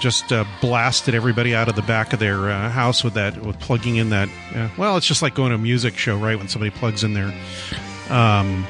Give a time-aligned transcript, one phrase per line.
[0.00, 3.60] Just uh, blasted everybody out of the back of their uh, house with that, with
[3.60, 4.28] plugging in that.
[4.54, 6.38] Uh, well, it's just like going to a music show, right?
[6.38, 7.32] When somebody plugs in their,
[8.08, 8.66] um,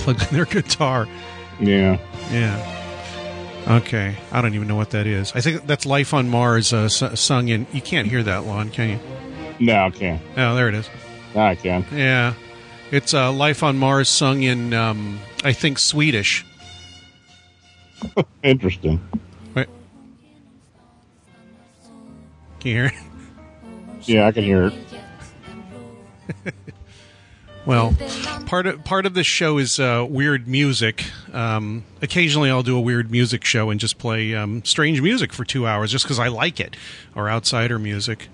[0.00, 1.06] plugs in their guitar.
[1.60, 1.96] Yeah.
[2.32, 2.78] Yeah.
[3.68, 5.30] Okay, I don't even know what that is.
[5.36, 7.64] I think that's "Life on Mars" uh, s- sung in.
[7.72, 8.98] You can't hear that, Lon, can you?
[9.60, 10.20] No, I can't.
[10.36, 10.90] Oh, there it is.
[11.36, 11.86] I can.
[11.94, 12.34] Yeah,
[12.90, 16.44] it's uh, "Life on Mars" sung in, um, I think, Swedish.
[18.42, 19.00] Interesting.
[22.62, 22.92] Can you hear it?
[24.02, 24.74] Yeah, I can hear it.
[27.64, 27.94] Well,
[28.46, 31.04] part of part of this show is uh, weird music.
[31.32, 35.44] Um, occasionally, I'll do a weird music show and just play um, strange music for
[35.44, 36.76] two hours, just because I like it,
[37.14, 38.26] or outsider music.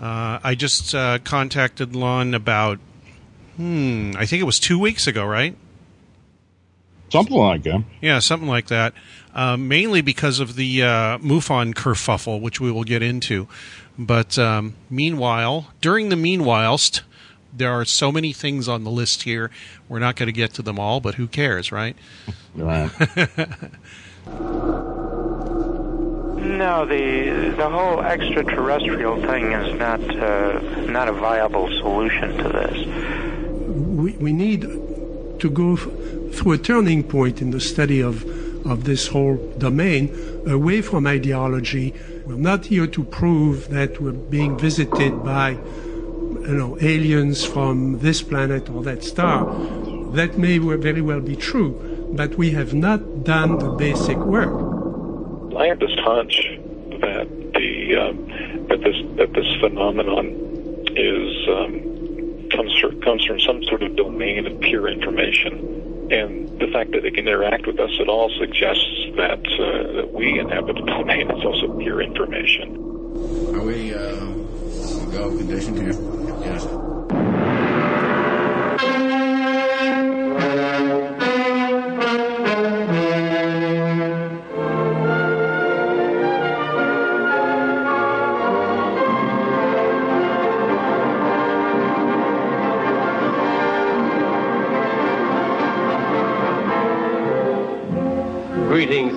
[0.00, 2.80] Uh, I just uh, contacted Lon about,
[3.56, 5.56] hmm, I think it was two weeks ago, right?
[7.10, 7.84] Something like that.
[8.00, 8.94] Yeah, something like that.
[9.32, 13.46] Uh, mainly because of the uh, MUFON kerfuffle, which we will get into.
[13.96, 17.02] But um, meanwhile, during the meanwhilest,
[17.56, 19.50] there are so many things on the list here.
[19.88, 21.96] We're not going to get to them all, but who cares, right?
[22.56, 22.90] Right.
[26.40, 32.86] No, the the whole extraterrestrial thing is not uh, not a viable solution to this.
[33.68, 35.88] we, we need to go f-
[36.34, 38.24] through a turning point in the study of,
[38.70, 40.14] of this whole domain
[40.46, 41.94] away from ideology.
[42.24, 48.22] We're not here to prove that we're being visited by you know, aliens from this
[48.22, 49.44] planet or that star.
[50.12, 54.54] That may very well be true, but we have not done the basic work.
[55.56, 56.48] I have this hunch
[57.00, 60.26] that the um, that this that this phenomenon
[60.96, 66.66] is um, comes from, comes from some sort of domain of pure information, and the
[66.72, 70.78] fact that it can interact with us at all suggests that uh, that we inhabit
[70.78, 72.76] a domain that's also pure information.
[73.54, 74.00] Are we uh,
[75.12, 75.94] go conditioned here?
[76.40, 76.66] Yes.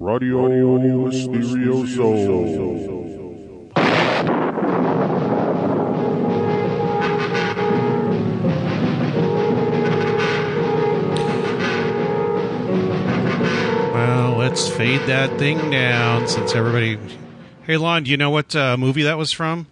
[0.00, 2.10] Radio Mysterioso.
[13.92, 16.98] Well, let's fade that thing down since everybody.
[17.64, 19.66] Hey, Lon, do you know what uh, movie that was from?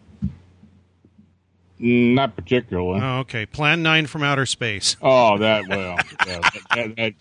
[1.78, 3.00] Not particularly.
[3.00, 3.46] Oh, okay.
[3.46, 4.96] Plan 9 from Outer Space.
[5.00, 6.40] Oh, that well, yeah,
[6.74, 7.14] that, that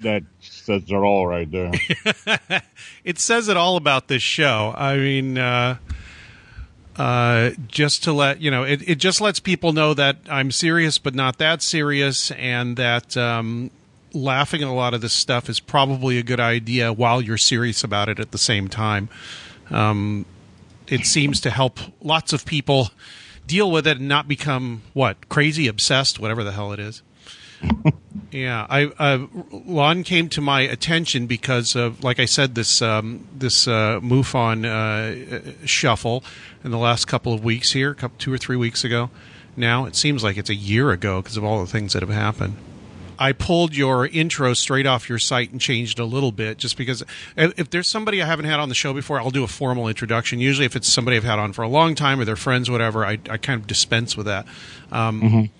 [0.00, 1.72] that says it all right there.
[3.04, 4.74] it says it all about this show.
[4.76, 5.76] I mean, uh,
[6.96, 10.98] uh, just to let you know, it, it just lets people know that I'm serious,
[10.98, 13.70] but not that serious, and that um,
[14.12, 17.84] laughing at a lot of this stuff is probably a good idea while you're serious
[17.84, 19.08] about it at the same time.
[19.70, 20.26] Um,
[20.88, 22.90] it seems to help lots of people
[23.46, 27.02] deal with it and not become what crazy obsessed, whatever the hell it is.
[28.32, 33.26] Yeah, I uh, Lon came to my attention because of, like I said, this um,
[33.36, 36.22] this uh, MUFON uh, shuffle
[36.62, 39.10] in the last couple of weeks here, couple, two or three weeks ago.
[39.56, 42.10] Now it seems like it's a year ago because of all the things that have
[42.10, 42.56] happened.
[43.18, 47.02] I pulled your intro straight off your site and changed a little bit, just because
[47.36, 50.38] if there's somebody I haven't had on the show before, I'll do a formal introduction.
[50.38, 53.04] Usually, if it's somebody I've had on for a long time or their friends, whatever,
[53.04, 54.46] I, I kind of dispense with that.
[54.90, 55.50] Um,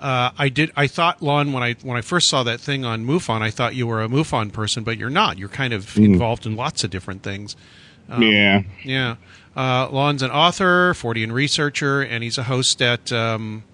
[0.00, 0.70] uh, I did.
[0.76, 3.74] I thought, Lon, when I when I first saw that thing on MUFON, I thought
[3.74, 5.38] you were a MUFON person, but you're not.
[5.38, 7.56] You're kind of involved in lots of different things.
[8.08, 8.62] Um, yeah.
[8.84, 9.16] Yeah.
[9.56, 13.64] Uh, Lon's an author, Fortean researcher, and he's a host at um,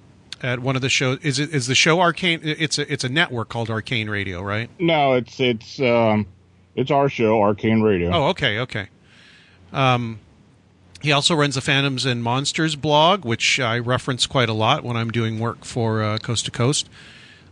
[0.43, 1.19] at one of the shows.
[1.23, 2.41] Is it is the show Arcane?
[2.43, 4.71] It's a it's a network called Arcane Radio, right?
[4.79, 6.27] No, it's it's um,
[6.75, 8.11] it's our show, Arcane Radio.
[8.13, 8.89] Oh, okay, okay.
[9.73, 10.21] Um,
[11.05, 14.97] he also runs the Phantoms and Monsters blog, which I reference quite a lot when
[14.97, 16.89] I'm doing work for uh, Coast to Coast.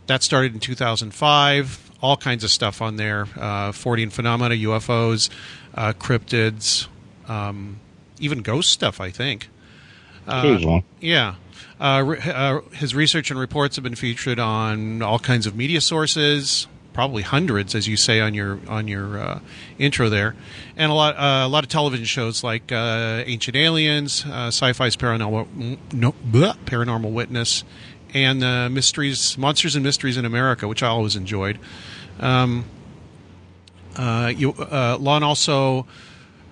[0.07, 1.91] That started in 2005.
[2.01, 5.29] All kinds of stuff on there: uh, Fortean phenomena, UFOs,
[5.75, 6.87] uh, cryptids,
[7.27, 7.79] um,
[8.19, 8.99] even ghost stuff.
[8.99, 9.49] I think.
[10.27, 10.83] Occasionally.
[10.99, 11.35] Yeah.
[11.79, 16.65] Uh, uh, his research and reports have been featured on all kinds of media sources,
[16.93, 19.39] probably hundreds, as you say on your on your uh,
[19.77, 20.35] intro there,
[20.77, 24.95] and a lot uh, a lot of television shows like uh, Ancient Aliens, uh, Sci-Fi's
[24.95, 27.63] Paranormal no, bleh, Paranormal Witness,
[28.13, 31.59] and uh, Mysteries Monsters and Mysteries in America, which I always enjoyed.
[32.19, 32.65] Um,
[33.95, 35.85] uh, you, Lon also.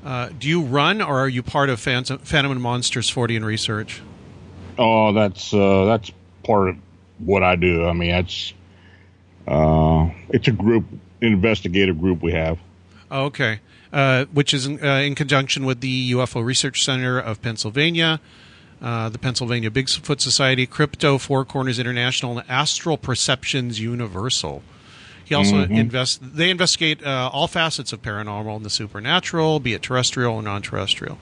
[0.04, 4.02] Do you run or are you part of Phantom, Phantom and Monsters Fortean Research?
[4.80, 6.12] Oh, that's that's
[6.44, 6.78] part of
[7.20, 7.86] what I do.
[7.86, 8.54] I mean, that's
[9.48, 10.86] uh, it's a group,
[11.22, 12.60] investigative group we have.
[13.10, 13.60] Oh, okay.
[13.92, 18.22] Uh, which is in, uh, in conjunction with the UFO Research Center of Pennsylvania,
[18.82, 24.64] uh, the Pennsylvania Bigfoot Society, Crypto Four Corners International, and Astral Perceptions Universal.
[25.26, 25.78] He also Mhm.
[25.78, 26.20] invest.
[26.22, 31.18] They investigate uh, all facets of paranormal and the supernatural, be it terrestrial or non-terrestrial.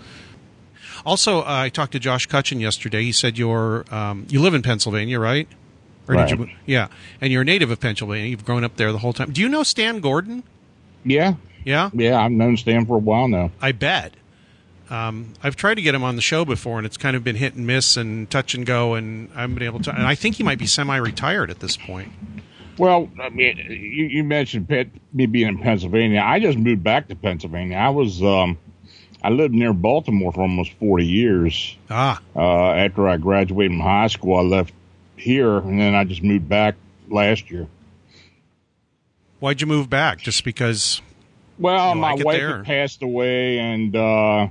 [1.06, 3.04] Also, uh, I talked to Josh Cutchin yesterday.
[3.04, 5.48] He said you're um, you live in Pennsylvania, right?
[6.10, 6.28] Or Right.
[6.28, 6.50] did you?
[6.66, 6.88] Yeah,
[7.22, 8.28] and you're a native of Pennsylvania.
[8.28, 9.32] You've grown up there the whole time.
[9.32, 10.44] Do you know Stan Gordon?
[11.06, 11.92] Yeah, Yeah.
[11.94, 12.20] yeah.
[12.20, 13.52] I've known Stan for a while now.
[13.62, 14.16] I bet.
[14.90, 17.36] Um, I've tried to get him on the show before, and it's kind of been
[17.36, 19.94] hit and miss and touch and go, and I haven't been able to.
[19.96, 22.12] And I think he might be semi-retired at this point.
[22.80, 26.24] Well, I mean, you, you mentioned Pet, me being in Pennsylvania.
[26.26, 27.78] I just moved back to Pennsylvania.
[27.78, 28.58] I was, um,
[29.24, 31.78] I lived near Baltimore for almost 40 years.
[31.92, 34.74] Ah, Uh, after I graduated from high school, I left
[35.19, 36.75] here, and then I just moved back
[37.10, 37.68] last year.
[39.39, 40.19] why'd you move back?
[40.19, 41.01] Just because?
[41.57, 44.48] Well, my like wife had passed away, and uh,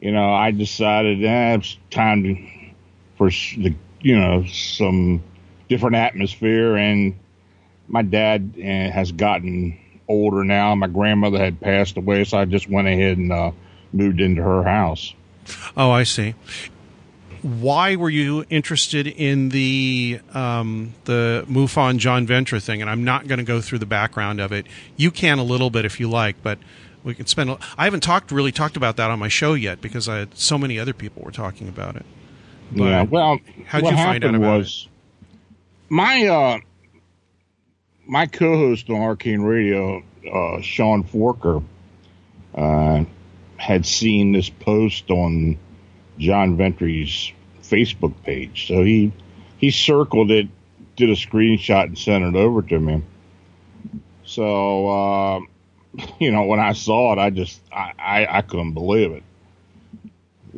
[0.00, 2.36] you know, I decided eh, it's time to,
[3.16, 5.22] for s- the, you know, some
[5.68, 6.76] different atmosphere.
[6.76, 7.14] And
[7.88, 8.60] my dad uh,
[8.90, 9.78] has gotten
[10.08, 10.74] older now.
[10.74, 13.52] My grandmother had passed away, so I just went ahead and uh,
[13.92, 15.14] moved into her house.
[15.76, 16.34] Oh, I see.
[17.46, 22.80] Why were you interested in the um, the MUFON John Ventre thing?
[22.80, 24.66] And I'm not going to go through the background of it.
[24.96, 26.58] You can a little bit if you like, but
[27.04, 27.50] we can spend.
[27.50, 30.36] a- I haven't talked really talked about that on my show yet because I had
[30.36, 32.04] so many other people were talking about it.
[32.72, 33.02] But yeah.
[33.04, 34.88] Well, how'd you find out about was
[35.88, 36.58] my uh,
[38.06, 40.02] my co-host on Arcane Radio,
[40.32, 41.62] uh, Sean Forker,
[42.56, 43.04] uh,
[43.56, 45.58] had seen this post on
[46.18, 47.32] John Ventre's
[47.70, 49.12] Facebook page, so he
[49.58, 50.48] he circled it,
[50.96, 53.02] did a screenshot, and sent it over to me.
[54.24, 55.40] So, uh,
[56.20, 59.22] you know, when I saw it, I just I, I, I couldn't believe it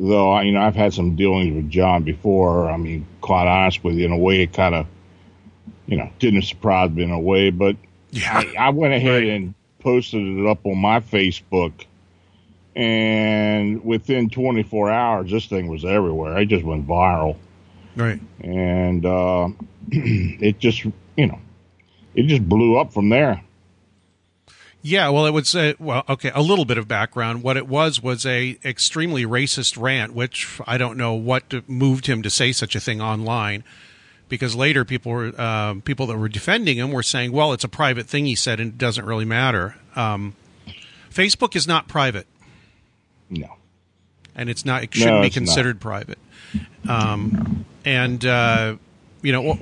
[0.01, 2.69] though I- you know I've had some dealings with John before.
[2.69, 4.87] I mean, quite honest with you, in a way, it kind of
[5.87, 7.75] you know didn't surprise me in a way, but
[8.11, 9.29] yeah, I, I went ahead Right.
[9.29, 11.85] and posted it up on my Facebook,
[12.79, 16.37] and within 24 hours, this thing was everywhere.
[16.37, 17.35] It just went viral,
[17.97, 18.21] right.
[18.39, 19.49] and uh,
[19.91, 20.85] it just
[21.17, 21.39] you know
[22.15, 23.43] it just blew up from there.
[24.81, 27.43] Yeah, well, it would say, well, okay, a little bit of background.
[27.43, 32.21] What it was was a extremely racist rant, which I don't know what moved him
[32.21, 33.65] to say such a thing online,
[34.29, 37.69] because later people were um, people that were defending him were saying, well, it's a
[37.69, 39.75] private thing he said, and it doesn't really matter.
[39.97, 40.37] Um,
[41.11, 42.25] Facebook is not private,
[43.29, 43.55] No,
[44.35, 44.83] and it's not.
[44.83, 45.45] It shouldn't No, be it's not.
[45.45, 46.17] considered private.
[46.87, 48.75] Um, and uh,
[49.21, 49.57] you know.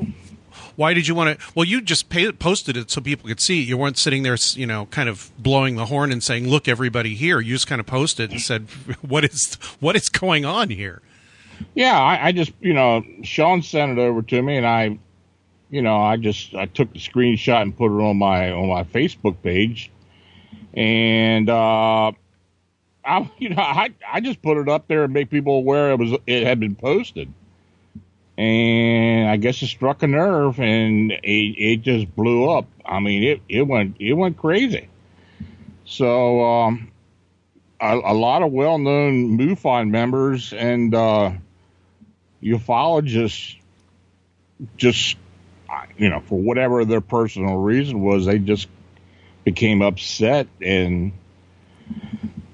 [0.76, 1.46] Why did you want to?
[1.56, 3.62] Well, you just pay, posted it so people could see.
[3.64, 3.68] it.
[3.68, 7.16] You weren't sitting there, you know, kind of blowing the horn and saying, "Look, everybody
[7.16, 8.68] here." You just kind of posted and said,
[9.02, 11.02] "What is what is going on here?"
[11.74, 15.00] Yeah, I, I just you know Sean sent it over to me, and I,
[15.72, 18.84] you know, I just I took the screenshot and put it on my on my
[18.84, 19.90] Facebook page,
[20.76, 22.12] and uh,
[23.08, 26.00] I you know I I just put it up there and make people aware it
[26.00, 27.34] was it had been posted,
[28.38, 32.68] and I guess it struck a nerve, and it it just blew up.
[32.86, 34.90] I mean it it went it went crazy.
[35.86, 36.92] So um,
[37.82, 40.94] a, a lot of well known MUFON members and.
[40.96, 41.32] uh
[42.44, 43.56] ufologists
[44.78, 45.18] just
[45.98, 48.68] you know for whatever their personal reason was they just
[49.44, 51.12] became upset and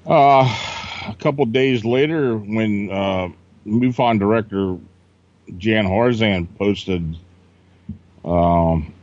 [0.05, 0.73] uh
[1.07, 3.29] a couple days later, when uh,
[3.65, 4.77] MUFON director
[5.57, 7.17] Jan Harzan posted,
[8.23, 8.93] um,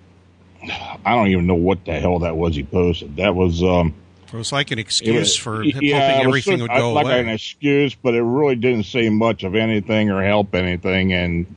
[1.04, 3.16] I don't even know what the hell that was he posted.
[3.16, 3.62] That was.
[3.62, 3.94] Um,
[4.32, 5.72] it was like an excuse for yeah,
[6.12, 7.20] hoping everything so, would go like away.
[7.20, 11.56] an excuse, but it really didn't say much of anything or help anything, and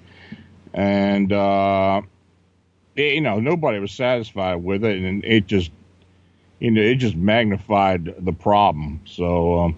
[0.73, 2.01] and uh,
[2.95, 5.69] it, you know nobody was satisfied with it, and it just
[6.63, 9.01] you know it just magnified the problem.
[9.05, 9.75] So um,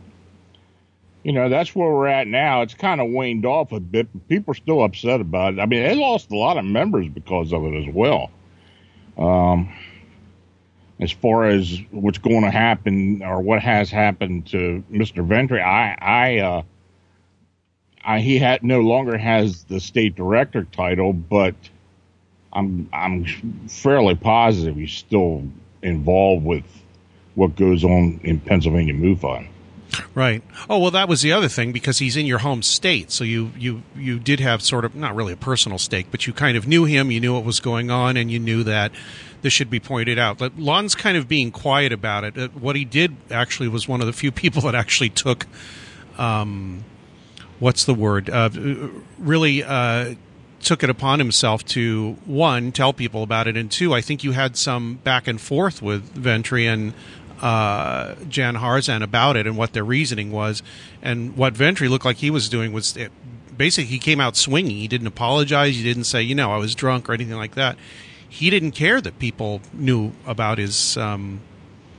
[1.24, 2.62] you know that's where we're at now.
[2.62, 5.60] It's kind of waned off a bit, but people are still upset about it.
[5.60, 8.30] I mean, they lost a lot of members because of it as well.
[9.18, 9.74] Um,
[11.00, 15.26] as far as what's going to happen or what has happened to Mr.
[15.26, 16.62] Ventre, I, I, uh,
[18.04, 21.56] I, he had no longer has the state director title, but
[22.54, 23.26] I'm, I'm
[23.68, 25.44] fairly positive he's still
[25.86, 26.64] involved with
[27.36, 29.48] what goes on in Pennsylvania MUFON.
[30.14, 30.44] Right.
[30.70, 33.52] Oh well, that was the other thing because he's in your home state, so you
[33.58, 36.68] you you did have sort of not really a personal stake, but you kind of
[36.68, 38.92] knew him, you knew what was going on, and you knew that
[39.42, 40.38] this should be pointed out.
[40.38, 42.38] But Lon's kind of being quiet about it.
[42.38, 45.46] Uh, What he did actually was one of the few people that actually took,
[46.18, 46.84] um,
[47.60, 48.30] what's the word?
[48.30, 48.50] Uh,
[49.20, 50.16] really uh,
[50.66, 54.32] took it upon himself to one tell people about it, and two, I think you
[54.34, 56.94] had some back and forth with Ventre and
[57.42, 60.64] uh, Jan Harzan about it and what their reasoning was.
[61.02, 63.12] And what Ventre looked like he was doing was it,
[63.58, 64.78] basically he came out swinging.
[64.78, 65.76] He didn't apologize.
[65.76, 67.78] He didn't say, you know, I was drunk or anything like that.
[68.28, 71.42] He didn't care that people knew about his um,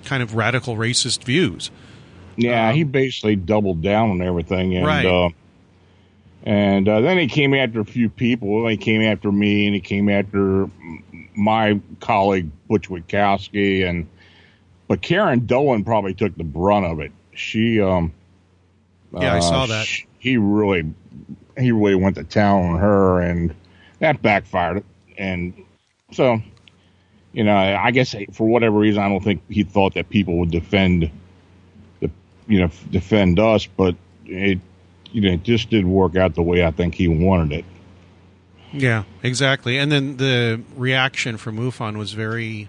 [0.04, 1.70] kind of radical racist views.
[2.36, 5.06] Yeah, he basically doubled down on everything, and Right.
[5.06, 5.30] uh,
[6.46, 8.66] and uh, then he came after a few people.
[8.68, 10.70] He came after me, and he came after
[11.36, 14.08] my colleague Butch Witkowski, and
[14.88, 17.12] but Karen Dolan probably took the brunt of it.
[17.34, 18.12] She, um,
[19.18, 19.88] Yeah, I uh, saw that.
[19.88, 20.84] sh- He really,
[21.58, 23.54] he really went to town on her, and
[24.00, 24.84] that backfired.
[25.18, 25.54] And
[26.12, 26.40] so,
[27.32, 30.50] you know, I guess for whatever reason, I don't think he thought that people would
[30.50, 31.10] defend
[32.00, 32.10] the,
[32.48, 34.60] you know, defend us, but it,
[35.16, 37.64] you know, it just didn't work out the way I think he wanted it.
[38.70, 39.78] Yeah, exactly.
[39.78, 42.68] And then the reaction from MUFON was very,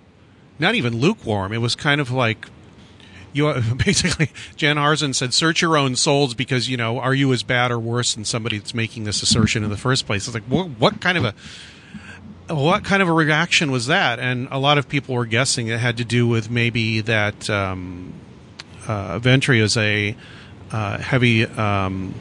[0.57, 1.51] not even lukewarm.
[1.51, 2.47] It was kind of like,
[3.33, 3.53] you
[3.85, 7.69] basically, Jan Harzan said, search your own souls because, you know, are you as bad
[7.69, 10.25] or worse than somebody that's making this assertion in the first place?
[10.25, 14.19] It's like, what, what kind of a, what kind of a reaction was that?
[14.19, 18.13] And a lot of people were guessing it had to do with maybe that um,
[18.87, 20.15] uh, Ventre is a
[20.71, 22.13] uh, heavy um,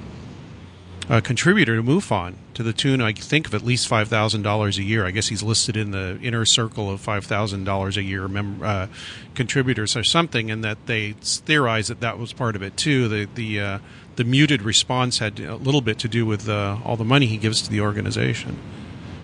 [1.09, 4.79] uh, contributor to MUFON to the tune, I think, of at least five thousand dollars
[4.79, 5.07] a year.
[5.07, 8.63] I guess he's listed in the inner circle of five thousand dollars a year mem-
[8.63, 8.89] uh,
[9.35, 13.09] contributors or something, and that they theorize that that was part of it too.
[13.09, 13.79] The the uh,
[14.17, 17.37] the muted response had a little bit to do with uh, all the money he
[17.37, 18.59] gives to the organization.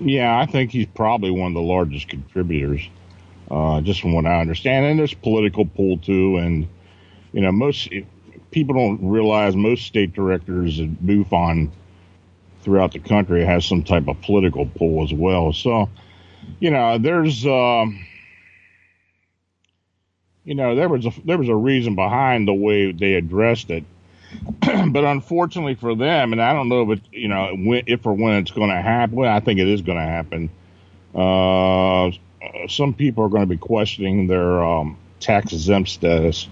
[0.00, 2.88] Yeah, I think he's probably one of the largest contributors,
[3.50, 4.86] uh, just from what I understand.
[4.86, 6.68] And there's political pull too, and
[7.32, 7.88] you know, most
[8.52, 11.70] people don't realize most state directors at MUFON
[12.62, 15.52] throughout the country has some type of political pull as well.
[15.52, 15.88] So,
[16.60, 18.06] you know, there's, um,
[20.44, 23.84] you know, there was a there was a reason behind the way they addressed it.
[24.60, 27.50] but unfortunately for them, and I don't know if it, you know
[27.86, 29.16] if or when it's going to happen.
[29.16, 30.50] Well, I think it is going to happen.
[31.14, 32.10] Uh,
[32.68, 36.48] some people are going to be questioning their um, tax exempt status,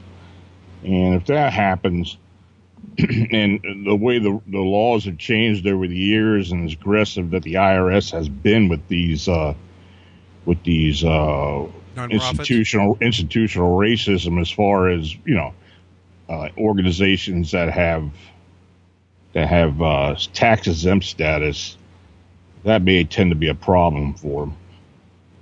[0.84, 2.16] and if that happens,
[2.98, 7.42] and the way the the laws have changed over the years, and as aggressive that
[7.42, 9.54] the IRS has been with these uh,
[10.44, 11.66] with these uh,
[12.10, 15.54] institutional institutional racism, as far as you know
[16.28, 18.10] uh, organizations that have
[19.32, 21.76] that have uh, tax exempt status,
[22.64, 24.56] that may tend to be a problem for them.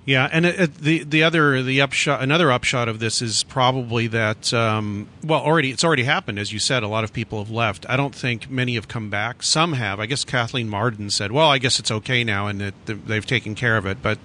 [0.09, 5.07] Yeah, and the the other the upshot another upshot of this is probably that um,
[5.23, 7.85] well already it's already happened as you said a lot of people have left.
[7.91, 9.43] I don't think many have come back.
[9.43, 10.01] Some have.
[10.01, 13.55] I guess Kathleen Marden said, "Well, I guess it's okay now," and that they've taken
[13.55, 13.99] care of it.
[14.01, 14.19] But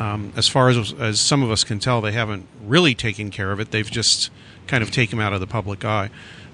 [0.00, 3.52] um, as far as as some of us can tell, they haven't really taken care
[3.52, 3.70] of it.
[3.70, 4.30] They've just
[4.66, 6.10] kind of taken them out of the public eye.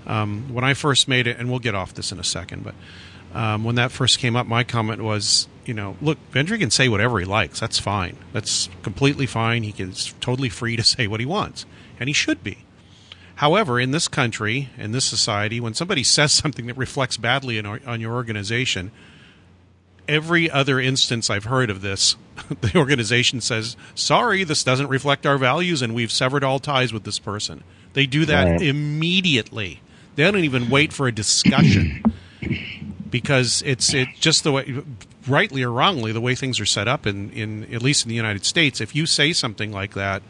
[0.06, 2.74] Um, when I first made it, and we'll get off this in a second, but
[3.34, 6.88] um, when that first came up, my comment was, you know, look, Ventre can say
[6.88, 7.60] whatever he likes.
[7.60, 8.16] That's fine.
[8.32, 9.62] That's completely fine.
[9.62, 11.66] He is totally free to say what he wants,
[11.98, 12.58] and he should be.
[13.36, 17.80] However, in this country, in this society, when somebody says something that reflects badly on,
[17.86, 18.92] on your organization,
[20.08, 22.16] every other instance I've heard of this,
[22.60, 27.04] the organization says, sorry, this doesn't reflect our values, and we've severed all ties with
[27.04, 27.62] this person.
[27.94, 28.62] They do that Right.
[28.62, 29.80] immediately.
[30.16, 32.02] They don't even wait for a discussion
[33.12, 34.82] because it's it just the way,
[35.28, 38.16] rightly or wrongly, the way things are set up in in at least in the
[38.16, 38.80] United States.
[38.80, 40.22] If you say something like that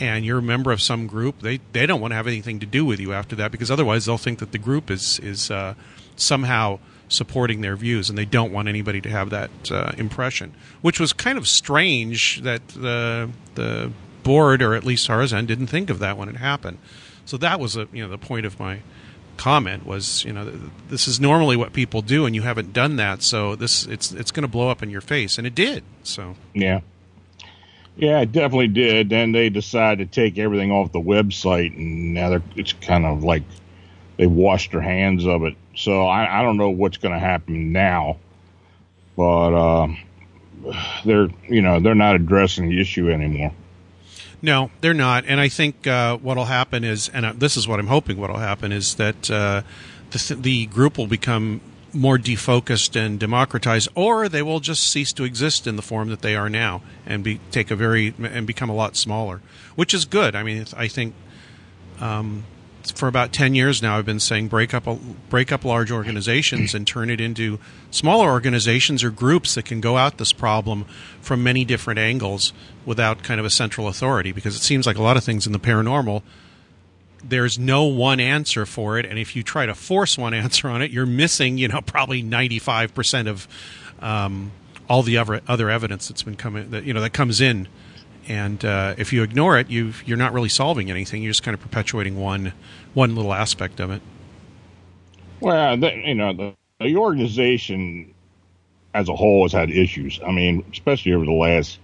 [0.00, 2.66] and you're a member of some group, they they don't want to have anything to
[2.66, 5.74] do with you after that because otherwise they'll think that the group is is uh,
[6.16, 10.52] somehow supporting their views, and they don't want anybody to have that uh, impression.
[10.80, 13.92] Which was kind of strange that the the
[14.24, 16.78] board, or at least Harzan, didn't think of that when it happened.
[17.26, 18.80] So that was a you know the point of my
[19.36, 20.50] comment was you know
[20.88, 24.30] this is normally what people do and you haven't done that so this it's it's
[24.30, 25.38] going to blow up in your face.
[25.38, 26.36] And it did so.
[26.54, 26.80] Yeah.
[27.96, 29.08] Yeah it definitely did.
[29.08, 33.24] Then they decided to take everything off the website and now they're it's kind of
[33.24, 33.42] like
[34.16, 35.54] they washed their hands of it.
[35.76, 38.16] So i, I don't know what's going to happen now
[39.16, 39.88] but uh,
[41.04, 43.52] they're you know they're not addressing the issue anymore
[44.46, 45.24] no, they're not.
[45.26, 48.38] And I think uh, what'll happen is, and uh, this is what I'm hoping what'll
[48.38, 49.62] happen is that uh,
[50.12, 51.60] the, the group will become
[51.92, 56.22] more defocused and democratized, or they will just cease to exist in the form that
[56.22, 59.40] they are now and be take a very and become a lot smaller,
[59.74, 60.36] which is good.
[60.36, 61.14] I mean, I think
[61.98, 62.44] um,
[62.90, 64.86] for about 10 years now I've been saying break up
[65.28, 67.58] break up large organizations and turn it into
[67.90, 70.84] smaller organizations or groups that can go out this problem
[71.20, 72.52] from many different angles
[72.84, 74.32] without kind of a central authority.
[74.32, 76.22] Because it seems like a lot of things in the paranormal
[77.24, 79.06] there's no one answer for it.
[79.06, 82.22] And if you try to force one answer on it you're missing you know probably
[82.22, 83.48] 95% of
[84.00, 84.52] um,
[84.88, 87.68] all the other other evidence that's been coming that you know that comes in
[88.28, 91.22] and uh, if you ignore it, you you're not really solving anything.
[91.22, 92.52] You're just kind of perpetuating one
[92.94, 94.02] one little aspect of it.
[95.40, 98.14] Well, the, you know, the, the organization
[98.94, 100.18] as a whole has had issues.
[100.26, 101.78] I mean, especially over the last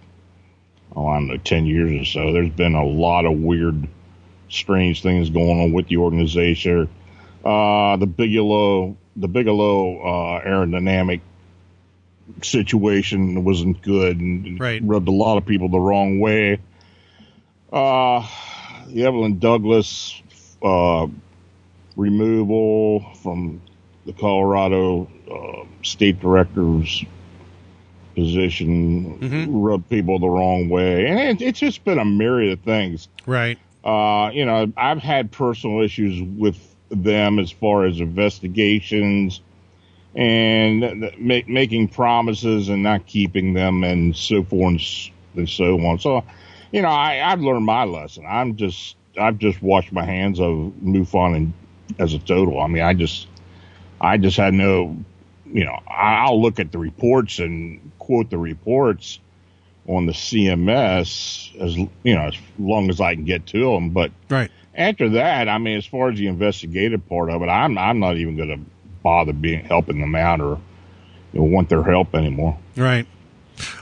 [0.96, 2.32] oh, I don't know, ten years or so.
[2.32, 3.88] There's been a lot of weird,
[4.48, 6.88] strange things going on with the organization.
[7.44, 11.20] Uh, the Bigelow, the Bigelow uh, aerodynamic
[12.42, 14.82] situation wasn't good and right.
[14.84, 16.58] rubbed a lot of people the wrong way.
[17.72, 18.26] Uh,
[18.88, 20.20] the Evelyn Douglas
[20.62, 21.06] uh,
[21.96, 23.62] removal from
[24.06, 27.04] the Colorado uh, state director's
[28.14, 29.56] position mm-hmm.
[29.56, 33.08] rubbed people the wrong way, and it, it's just been a myriad of things.
[33.26, 33.58] Right.
[33.84, 36.58] Uh, you know, I've had personal issues with
[36.90, 39.40] them as far as investigations
[40.14, 45.98] and make, making promises and not keeping them and so forth and so on.
[45.98, 46.24] So,
[46.70, 48.24] you know, I, I've learned my lesson.
[48.28, 51.52] I'm just, I've just washed my hands of MUFON and
[51.98, 52.60] as a total.
[52.60, 53.26] I mean, I just,
[54.00, 54.96] I just had no,
[55.46, 59.18] you know, I'll look at the reports and quote the reports
[59.88, 63.90] on the CMS as, you know, as long as I can get to them.
[63.90, 67.76] But right after that, I mean, as far as the investigative part of it, I'm,
[67.76, 68.60] I'm not even going to
[69.02, 70.60] bother being helping them out or
[71.32, 72.58] you know, want their help anymore.
[72.76, 73.06] Right.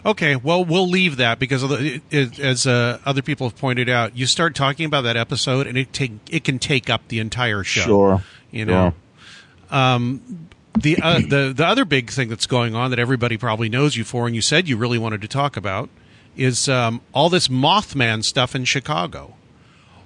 [0.04, 1.62] Okay, well, we'll leave that because
[2.10, 5.78] it, as uh, other people have pointed out, you start talking about that episode, and
[5.78, 7.82] it take it can take up the entire show.
[7.82, 8.94] Sure, you know.
[9.70, 13.96] Um, the uh, the the other big thing that's going on that everybody probably knows
[13.96, 15.88] you for, and you said you really wanted to talk about,
[16.36, 19.34] is um, all this Mothman stuff in Chicago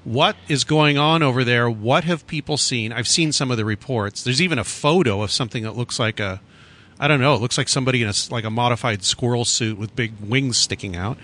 [0.04, 1.68] what is going on over there?
[1.68, 2.92] What have people seen?
[2.92, 4.22] I've seen some of the reports.
[4.22, 6.40] There's even a photo of something that looks like a,
[7.00, 9.96] I don't know, it looks like somebody in a like a modified squirrel suit with
[9.96, 11.18] big wings sticking out.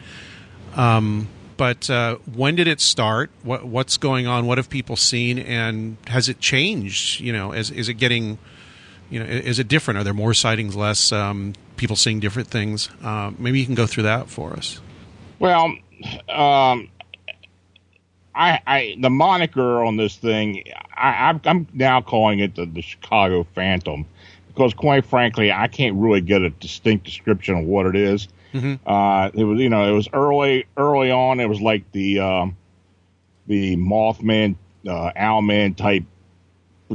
[0.74, 3.30] Um, but uh, when did it start?
[3.42, 4.46] What what's going on?
[4.46, 5.38] What have people seen?
[5.38, 7.20] And has it changed?
[7.20, 8.38] You know, is is it getting,
[9.10, 9.98] you know, is it different?
[9.98, 11.12] Are there more sightings, less?
[11.12, 12.88] Um, people seeing different things?
[13.02, 14.80] Uh, maybe you can go through that for us.
[15.38, 15.74] Well,
[16.28, 16.88] um,
[18.40, 20.64] I, I the moniker on this thing,
[20.96, 24.06] I, I'm now calling it the, the Chicago Phantom
[24.48, 28.28] because, quite frankly, I can't really get a distinct description of what it is.
[28.54, 28.88] Mm-hmm.
[28.88, 31.38] Uh, it was, you know, it was early, early on.
[31.38, 32.56] It was like the um,
[33.46, 34.56] the Mothman,
[34.88, 36.04] uh, Owlman type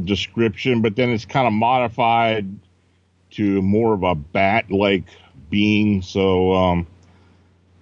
[0.03, 2.47] description, but then it's kind of modified
[3.31, 5.03] to more of a bat-like
[5.51, 6.01] being.
[6.01, 6.87] So, um,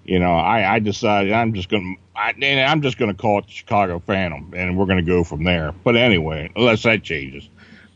[0.03, 3.45] you know, I, I decided I'm just going I, am just going to call it
[3.47, 5.71] the Chicago Phantom, and we're going to go from there.
[5.71, 7.47] But anyway, unless that changes.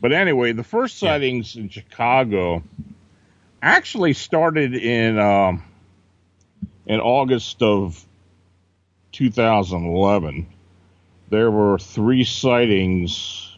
[0.02, 1.64] But anyway, the first sightings yeah.
[1.64, 2.64] in Chicago
[3.62, 5.64] actually started in um,
[6.86, 8.04] in August of
[9.12, 10.48] 2011.
[11.30, 13.58] There were three sightings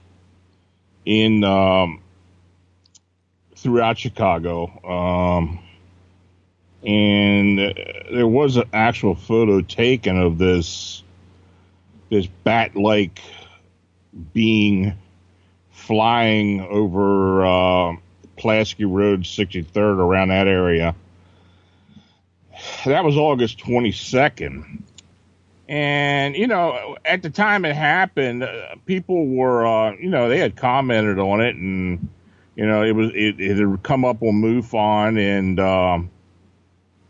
[1.06, 2.02] in um,
[3.56, 4.68] throughout Chicago.
[4.84, 5.60] Um,
[6.86, 7.60] and
[8.12, 11.04] there was an actual photo taken of this
[12.10, 13.22] this bat-like
[14.34, 14.98] being
[15.70, 17.96] flying over uh,
[18.38, 20.96] Pulaski Road, 63rd, around that area.
[22.86, 24.82] That was August 22nd.
[25.68, 30.40] And, you know, at the time it happened, uh, people were, uh, you know, they
[30.40, 32.10] had commented on it and,
[32.56, 36.10] you know, it was, it, it had come up on MUFON and, um,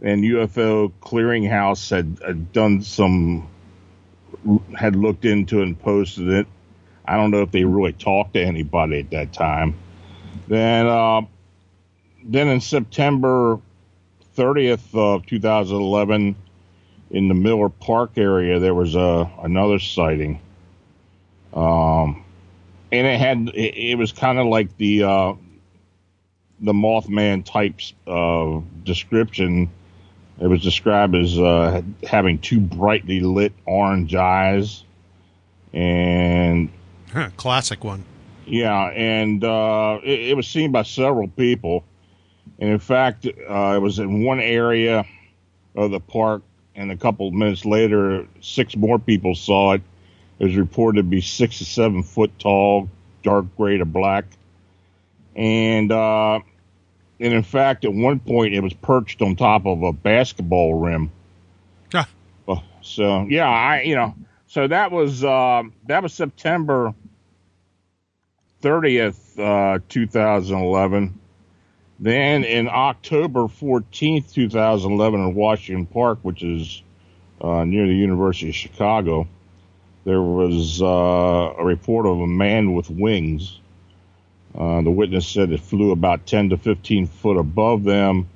[0.02, 3.50] and UFO Clearinghouse had, had done some,
[4.78, 6.48] had looked into and posted it.
[7.06, 9.76] I don't know if they really talked to anybody at that time.
[10.48, 11.22] Then, uh,
[12.24, 13.60] then in September
[14.38, 16.36] 30th of 2011,
[17.12, 20.40] in the Miller Park area, there was a another sighting.
[21.54, 22.24] Um,
[22.92, 25.34] and it had it, it was kind of like the uh,
[26.60, 29.70] the Mothman types of description.
[30.42, 34.84] It was described as uh, having two brightly lit orange eyes,
[35.74, 36.70] and
[37.12, 38.06] huh, classic one.
[38.46, 41.84] Yeah, and uh, it, it, was seen by several people,
[42.58, 45.06] and in fact, uh, it was in one area
[45.76, 46.42] of the park
[46.80, 49.82] and a couple of minutes later, six more people saw it.
[50.40, 52.90] It was reported to be six to seven foot tall,
[53.22, 54.24] dark gray to black,
[55.36, 56.40] and uh,
[57.20, 61.12] and in fact, at one point, it was perched on top of a basketball rim.
[61.94, 62.06] Yeah.
[62.82, 64.16] So yeah, I you know,
[64.48, 66.94] so that was uh, that was September
[68.62, 71.20] thirtieth, uh, two thousand eleven.
[72.02, 76.82] Then in October 14th, 2011, in Washington Park, which is
[77.42, 79.28] uh, near the University of Chicago,
[80.06, 83.60] there was uh, a report of a man with wings.
[84.60, 88.28] Uh, the witness said it flew about 10 to 15 foot above them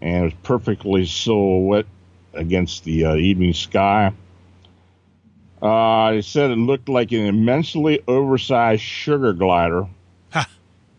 [0.00, 1.86] and it was perfectly silhouette
[2.34, 4.12] against the uh, evening sky.
[5.62, 9.86] Uh, they said it looked like an immensely oversized sugar glider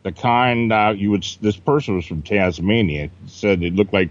[0.07, 1.27] the kind uh, you would.
[1.41, 3.09] This person was from Tasmania.
[3.25, 4.09] Said it looked like,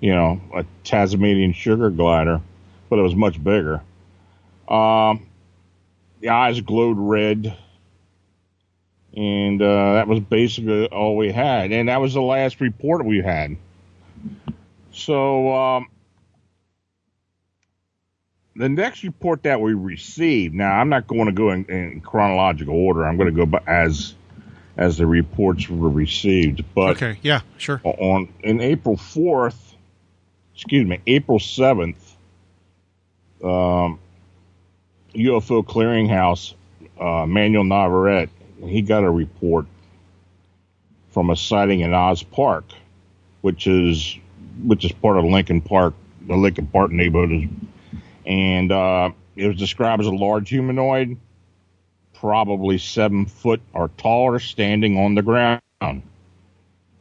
[0.00, 2.42] you know, a Tasmanian sugar glider,
[2.90, 3.80] but it was much bigger.
[4.68, 5.26] Um,
[6.20, 7.56] the eyes glowed red,
[9.16, 11.72] and uh, that was basically all we had.
[11.72, 13.56] And that was the last report we had.
[14.92, 15.88] So um,
[18.56, 20.54] the next report that we received.
[20.54, 23.06] Now I'm not going to go in, in chronological order.
[23.06, 24.14] I'm going to go as
[24.76, 26.64] as the reports were received.
[26.74, 27.80] But okay, yeah, sure.
[27.84, 29.76] On in April fourth,
[30.54, 32.16] excuse me, April seventh,
[33.42, 34.00] um,
[35.14, 36.54] UFO Clearinghouse,
[37.00, 38.30] uh, Manuel Navarrete,
[38.66, 39.66] he got a report
[41.10, 42.64] from a sighting in Oz Park,
[43.40, 44.16] which is
[44.64, 45.94] which is part of Lincoln Park,
[46.26, 47.48] the Lincoln Park neighborhood,
[48.26, 51.16] and uh, it was described as a large humanoid
[52.24, 55.60] probably seven foot or taller standing on the ground.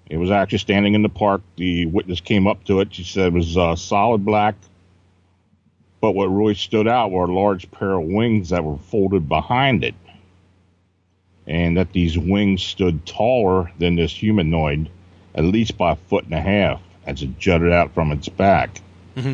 [0.10, 1.42] It was actually standing in the park.
[1.56, 2.94] The witness came up to it.
[2.94, 4.56] She said it was uh, solid black.
[6.02, 9.86] But what really stood out were a large pair of wings that were folded behind
[9.86, 9.96] it.
[11.46, 14.90] And that these wings stood taller than this humanoid,
[15.36, 18.82] at least by a foot and a half, as it jutted out from its back.
[19.16, 19.34] Mm-hmm.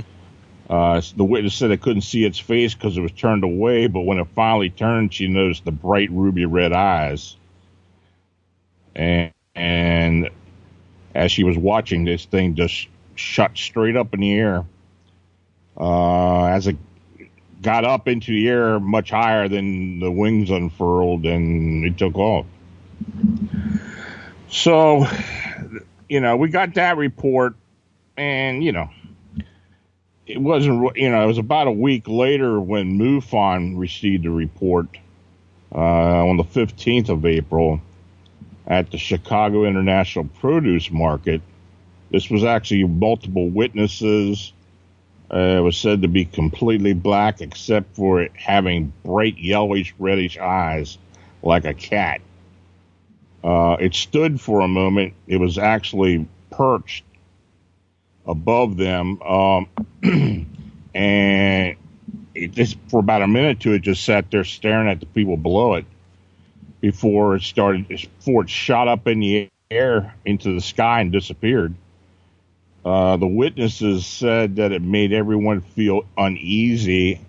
[0.69, 4.01] Uh, the witness said they couldn't see its face because it was turned away, but
[4.01, 7.35] when it finally turned, she noticed the bright ruby red eyes.
[8.95, 10.29] And, and
[11.15, 14.65] as she was watching, this thing just shot straight up in the air.
[15.75, 16.77] Uh, as it
[17.61, 22.45] got up into the air much higher than the wings unfurled and it took off.
[24.49, 25.05] So,
[26.07, 27.55] you know, we got that report
[28.17, 28.89] and, you know,
[30.25, 34.87] it wasn't, you know, it was about a week later when MUFON received a report
[35.73, 37.81] uh, on the 15th of April
[38.67, 41.41] at the Chicago International Produce Market.
[42.11, 44.53] This was actually multiple witnesses.
[45.31, 50.37] Uh, it was said to be completely black except for it having bright yellowish reddish
[50.37, 50.97] eyes
[51.43, 52.21] like a cat.
[53.43, 55.13] Uh, it stood for a moment.
[55.27, 57.03] It was actually perched
[58.25, 59.21] above them.
[59.21, 59.67] Um,
[60.93, 61.75] and
[62.33, 65.37] it just for about a minute to it just sat there staring at the people
[65.37, 65.85] below it
[66.81, 71.73] before it started before it shot up in the air into the sky and disappeared.
[72.89, 77.21] Uh, the witnesses said that it made everyone feel uneasy,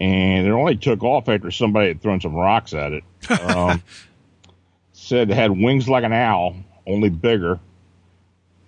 [0.00, 3.04] and it only took off after somebody had thrown some rocks at it.
[3.40, 3.82] Um,
[4.92, 7.60] said it had wings like an owl, only bigger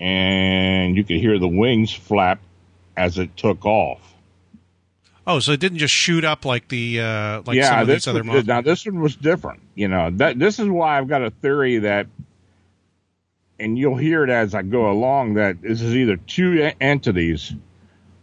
[0.00, 2.40] and you could hear the wings flap
[2.96, 4.00] as it took off.
[5.26, 8.06] Oh, so it didn't just shoot up like the uh, like yeah, some of these
[8.06, 8.46] other models.
[8.46, 9.60] now this one was different.
[9.74, 12.06] You know that this is why I've got a theory that,
[13.58, 17.52] and you'll hear it as I go along that this is either two entities,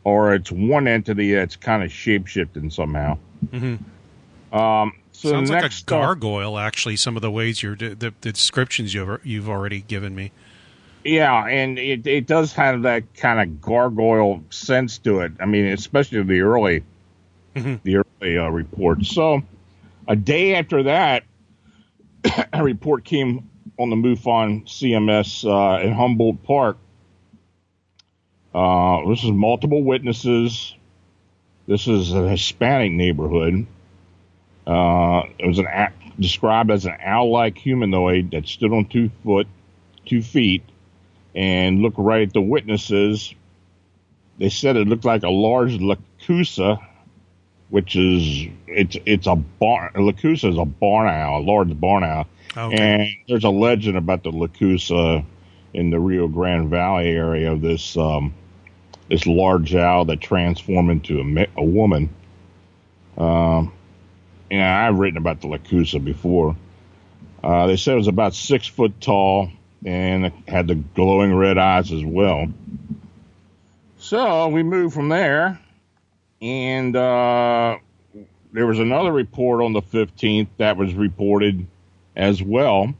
[0.03, 3.17] or it's one entity that's kind of shapeshifting somehow.
[3.47, 4.55] Mm-hmm.
[4.57, 6.95] Um, so Sounds like a gargoyle, actually.
[6.95, 10.31] Some of the ways you're the, the descriptions you've you've already given me.
[11.03, 15.33] Yeah, and it it does have that kind of gargoyle sense to it.
[15.39, 16.83] I mean, especially the early
[17.55, 17.79] Mhm.
[17.83, 19.09] the early uh, reports.
[19.09, 19.41] So,
[20.07, 21.23] a day after that,
[22.53, 26.77] a report came on the MUFON CMS uh, in Humboldt Park.
[28.53, 30.73] Uh, this is multiple witnesses.
[31.67, 33.65] This is a Hispanic neighborhood.
[34.65, 35.67] Uh, it was an
[36.19, 39.47] described as an owl-like humanoid that stood on two foot,
[40.05, 40.63] two feet,
[41.35, 43.33] and looked right at the witnesses.
[44.38, 46.81] They said it looked like a large lechuza,
[47.69, 49.91] which is it's it's a barn.
[49.95, 52.27] Lechuza is a barn owl, a large barn owl.
[52.57, 52.75] Okay.
[52.75, 55.25] And there's a legend about the lechuza
[55.73, 58.33] in the Rio Grande Valley area of this um,
[59.09, 62.09] this large owl that transformed into a, a woman.
[63.17, 63.73] Um,
[64.49, 66.55] and I've written about the lechuza before.
[67.43, 69.49] Uh, they said it was about six foot tall
[69.85, 72.47] and had the glowing red eyes as well.
[73.97, 75.59] So we moved from there,
[76.41, 77.77] and uh,
[78.51, 81.67] there was another report on the 15th that was reported
[82.15, 82.93] as well.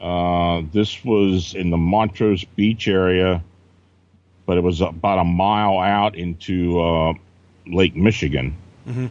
[0.00, 3.42] Uh, this was in the Montrose Beach area,
[4.46, 7.12] but it was about a mile out into uh,
[7.66, 8.56] Lake Michigan.
[8.88, 9.10] Mhm.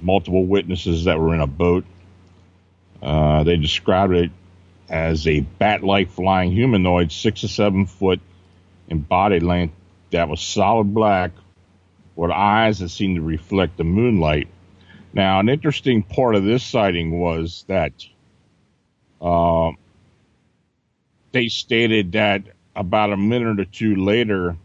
[0.00, 1.84] Multiple witnesses that were in a boat.
[3.02, 4.30] Uh, they described it
[4.88, 8.20] as a bat-like flying humanoid, six to seven foot
[8.88, 9.74] in body length,
[10.10, 11.30] that was solid black,
[12.16, 14.48] with eyes that seemed to reflect the moonlight.
[15.14, 17.92] Now, an interesting part of this sighting was that
[19.22, 19.72] uh,
[21.32, 22.42] they stated that
[22.74, 24.56] about a minute or two later,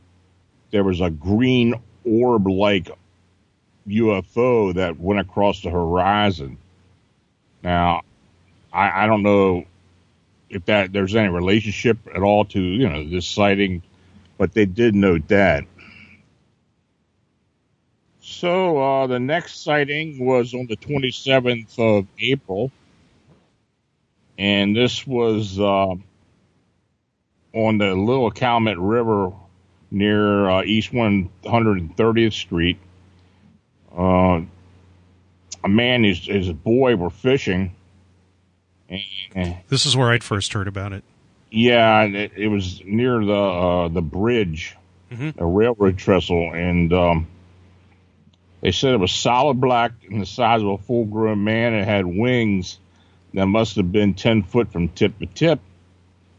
[0.71, 2.89] there was a green orb-like
[3.87, 6.57] UFO that went across the horizon.
[7.63, 8.01] Now,
[8.71, 9.65] I, I don't know
[10.49, 13.81] if that there's any relationship at all to you know this sighting,
[14.37, 15.65] but they did note that.
[18.21, 22.71] So uh, the next sighting was on the 27th of April,
[24.37, 25.95] and this was uh,
[27.53, 29.31] on the Little Calumet River
[29.89, 32.77] near uh, East 130th Street.
[33.97, 34.41] Uh,
[35.63, 37.73] a man and his, his boy were fishing.
[39.35, 41.03] And, This is where I'd first heard about it.
[41.51, 44.75] yeah, and it, it was near the uh, the bridge,
[45.11, 45.33] Mhm.
[45.37, 47.27] a railroad trestle, and um,
[48.61, 51.73] they said it was solid black and the size of a full grown man.
[51.73, 52.79] It had wings
[53.33, 55.59] that must have been ten foot from tip to tip.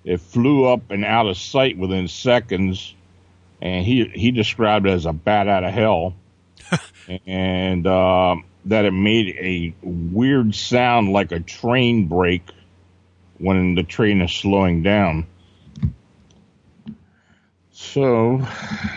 [0.05, 2.94] It flew up and out of sight within seconds,
[3.61, 6.14] and he he described it as a bat out of hell,
[7.27, 12.48] and um, that it made a weird sound like a train brake
[13.38, 15.27] when the train is slowing down.
[17.70, 18.46] So,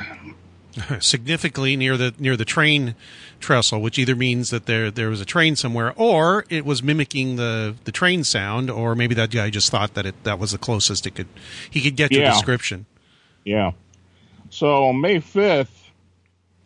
[0.99, 2.95] significantly near the near the train
[3.41, 7.35] trestle, which either means that there there was a train somewhere, or it was mimicking
[7.35, 10.57] the the train sound, or maybe that guy just thought that it that was the
[10.57, 11.27] closest it could
[11.69, 12.31] he could get to Yeah.
[12.31, 12.85] description.
[13.43, 13.71] yeah.
[14.49, 15.69] So on May 5th,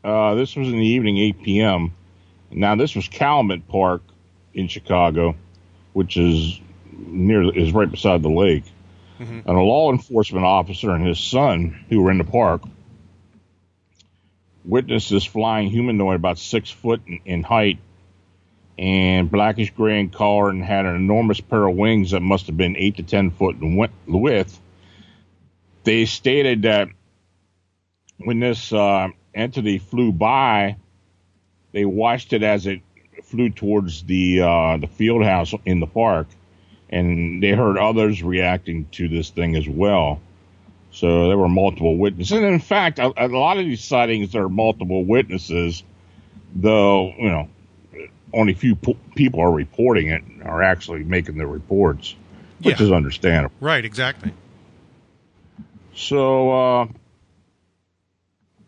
[0.04, 1.94] uh, this was in the evening, 8 p.m.
[2.52, 4.02] Now this was Calumet Park
[4.54, 5.36] in Chicago,
[5.94, 6.60] which is
[6.98, 8.64] near is right beside the lake.
[9.18, 12.62] And a law enforcement officer and his son, who were in the park,
[14.66, 17.80] witnessed this flying humanoid about six foot in, in height
[18.78, 22.58] and blackish gray in color and had an enormous pair of wings that must have
[22.58, 24.60] been eight to ten foot in width.
[25.84, 26.90] They stated that
[28.18, 30.78] when this uh, entity flew by,
[31.72, 32.82] they watched it as it
[33.24, 36.28] flew towards the uh, the field house in the park,
[36.90, 40.22] and they heard others reacting to this thing as well.
[40.96, 44.44] So there were multiple witnesses, and in fact, a, a lot of these sightings there
[44.44, 45.84] are multiple witnesses,
[46.56, 47.50] though you know
[48.34, 52.16] only few p- people are reporting it are actually making the reports,
[52.64, 52.86] which Yeah.
[52.86, 53.54] is understandable.
[53.60, 54.34] Right, exactly.
[55.94, 56.88] So uh,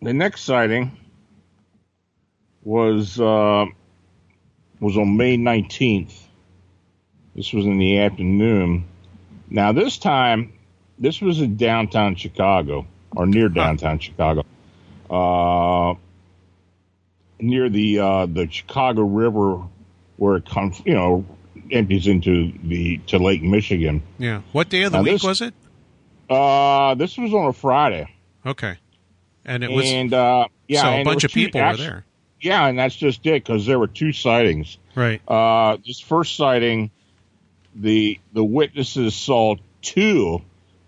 [0.01, 0.91] the next sighting
[2.61, 3.67] was uh,
[4.81, 6.27] was on May nineteenth.
[7.35, 8.85] This was in the afternoon.
[9.49, 10.51] Now this time,
[10.99, 14.43] this was in downtown Chicago or near downtown Chicago.
[15.09, 15.95] Uh,
[17.39, 19.61] near the uh, the Chicago River,
[20.17, 21.25] where it comes, you know,
[21.71, 24.01] empties into the to Lake Michigan.
[24.17, 24.41] Yeah.
[24.51, 25.53] What day of the Now, week this- was it?
[26.29, 28.13] Uh, this was on a Friday,
[28.45, 28.75] Okay.
[29.45, 31.89] And it was and uh, yeah, so and a bunch of two- people actu- were
[31.89, 32.05] there.
[32.41, 34.77] Yeah, and that's just it because there were two sightings.
[34.93, 35.21] Right.
[35.27, 36.91] Uh, this first sighting,
[37.75, 40.41] the the witnesses saw two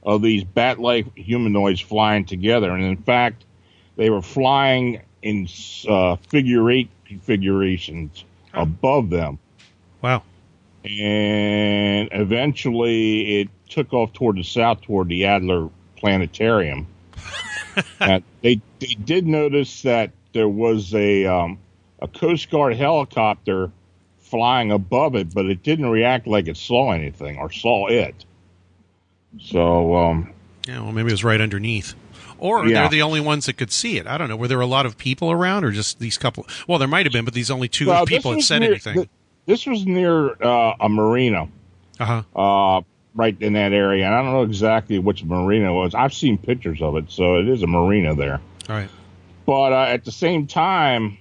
[0.03, 3.45] of these bat-like humanoids flying together, and in fact,
[3.95, 5.47] they were flying in
[5.88, 9.38] uh, figure eight configurations above them,
[10.01, 10.23] Wow.
[10.85, 16.88] and eventually it took off toward the south toward the Adler Planetarium.
[18.01, 21.57] Uh, they they did notice that there was a um,
[22.01, 23.71] a Coast Guard helicopter
[24.17, 28.25] flying above it, but it didn't react like it saw anything or saw it.
[29.39, 30.33] So um,
[30.67, 31.93] Yeah, well, maybe it was right underneath.
[32.37, 32.81] Or Yeah.
[32.81, 34.07] they're the only ones that could see it.
[34.07, 34.37] I don't know.
[34.37, 36.47] Were there a lot of people around, or just these couple?
[36.67, 38.95] Well, there might have been, but these only two well, people had said near- anything.
[38.95, 39.09] th-
[39.45, 41.47] this was near uh, a marina,
[41.99, 42.23] Uh huh.
[42.35, 42.81] uh,
[43.15, 45.93] right in that area, and I don't know exactly which marina it was.
[45.95, 48.39] I've seen pictures of it, so it is a marina there.
[48.69, 48.89] All right.
[49.45, 51.17] But uh, at the same time,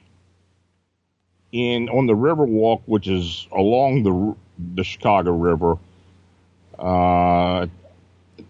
[1.51, 4.37] in on the Riverwalk, which is along the
[4.77, 5.79] the Chicago River,
[6.79, 7.67] uh,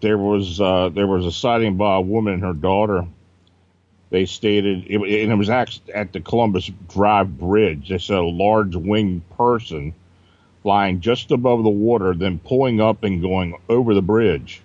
[0.01, 3.07] there was uh, there was a sighting by a woman and her daughter.
[4.09, 7.89] They stated, it, and it was at the Columbus Drive Bridge.
[7.89, 9.93] They said a large winged person
[10.63, 14.61] flying just above the water, then pulling up and going over the bridge.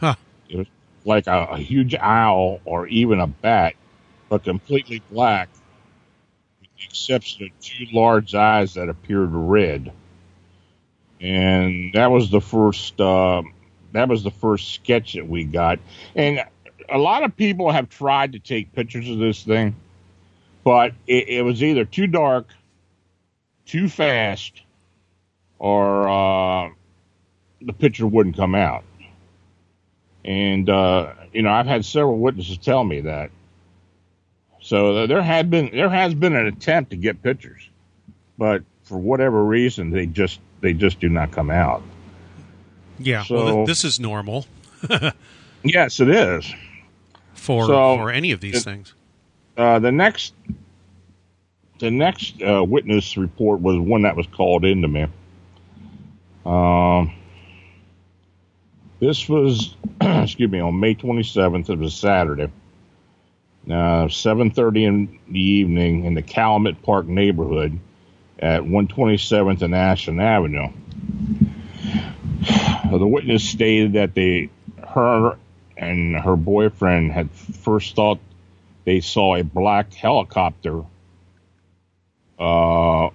[0.00, 0.16] Huh.
[0.48, 0.66] It was
[1.04, 3.74] like a, a huge owl or even a bat,
[4.28, 5.48] but completely black,
[6.60, 9.92] with the exception of two large eyes that appeared red.
[11.20, 13.00] And that was the first.
[13.00, 13.42] Uh,
[13.92, 15.78] that was the first sketch that we got,
[16.14, 16.44] and
[16.88, 19.74] a lot of people have tried to take pictures of this thing,
[20.64, 22.48] but it, it was either too dark,
[23.66, 24.62] too fast,
[25.58, 26.70] or uh,
[27.60, 28.84] the picture wouldn't come out.
[30.24, 33.30] And uh, you know, I've had several witnesses tell me that.
[34.60, 37.68] So there had been there has been an attempt to get pictures,
[38.38, 41.82] but for whatever reason, they just they just do not come out.
[43.04, 43.24] Yeah.
[43.24, 44.46] So- well, th- this is normal
[45.64, 46.52] Yes, it is.
[47.34, 48.94] for So, for any of these it- things.
[49.56, 50.32] Uh, the next
[51.78, 55.06] the next uh, witness report was one that was called into me.
[56.46, 57.12] Um,
[59.00, 61.68] this was excuse me on May 27th.
[61.70, 62.50] It was Saturday.
[63.68, 67.78] Uh, 7:30 in the evening in the Calumet Park neighborhood
[68.40, 70.68] at 127th and Ashton Avenue.
[72.98, 74.50] The witness stated that they,
[74.86, 75.36] her
[75.76, 78.18] and her boyfriend had first thought
[78.84, 80.82] they saw a black helicopter
[82.38, 83.08] uh,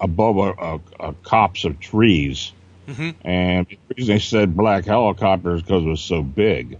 [0.00, 2.52] above a, a, a copse of trees.
[3.22, 6.78] And the reason they said black helicopter is because it was so big.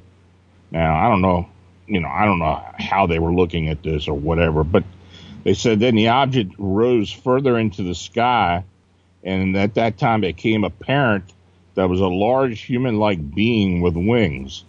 [0.70, 1.48] Now, I don't know,
[1.86, 4.84] you know, I don't know how they were looking at this or whatever, but
[5.44, 8.64] they said then the object rose further into the sky,
[9.22, 11.24] and at that time it became apparent
[11.78, 14.64] that was a large human like being with wings.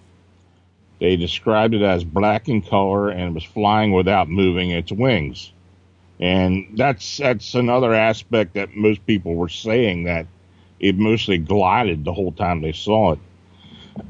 [1.00, 5.52] They described it as black in color and was flying without moving its wings.
[6.20, 10.28] And that's that's another aspect that most people were saying that
[10.80, 13.20] it mostly glided the whole time they saw it.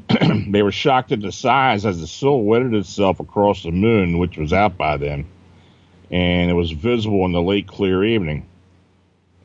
[0.51, 4.51] they were shocked at the size as it silhouetted itself across the moon, which was
[4.51, 5.25] out by then,
[6.11, 8.48] and it was visible in the late clear evening.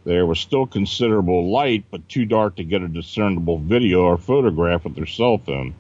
[0.04, 4.84] There was still considerable light, but too dark to get a discernible video or photograph
[4.84, 5.74] with their cell phone,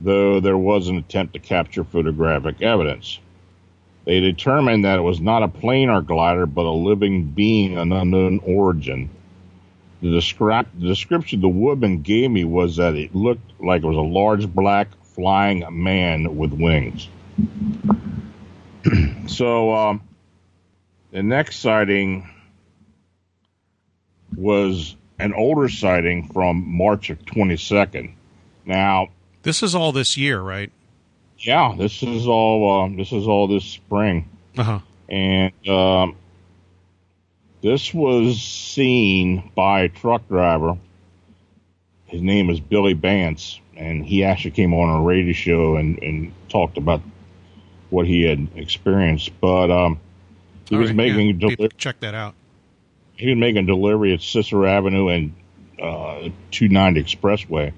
[0.00, 3.20] though there was an attempt to capture photographic evidence.
[4.04, 7.92] They determined that it was not a plane or glider, but a living being of
[7.92, 9.08] unknown origin.
[10.00, 13.96] The, descri- the description the woman gave me was that it looked like it was
[13.96, 17.08] a large black flying man with wings.
[19.26, 20.02] so, um,
[21.12, 22.28] the next sighting
[24.36, 28.12] was an older sighting from March of 22nd.
[28.64, 29.08] Now,
[29.42, 30.70] This is all this year, right?
[31.38, 34.78] yeah, this is all um, this is all this spring, Uh huh.
[35.08, 36.16] and um,
[37.62, 40.76] this was seen by a truck driver.
[42.06, 46.32] His name is Billy Bance, and he actually came on a radio show and, and
[46.48, 47.02] talked about
[47.90, 49.30] what he had experienced.
[49.40, 50.00] But um,
[50.68, 52.34] he All was right, making yeah, deli- check that out.
[53.18, 55.34] He was making delivery at Cicero Avenue and
[55.80, 57.72] uh, 290 Expressway.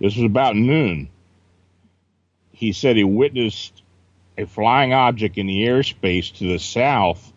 [0.00, 1.08] This was about noon.
[2.52, 3.82] He said he witnessed
[4.36, 7.32] a flying object in the airspace to the south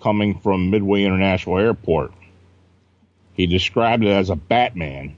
[0.00, 2.12] coming from Midway International Airport.
[3.34, 5.16] He described it as a Batman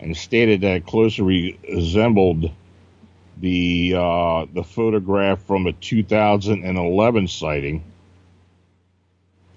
[0.00, 2.50] and stated that it closely resembled
[3.40, 7.84] the uh, the photograph from a 2011 sighting.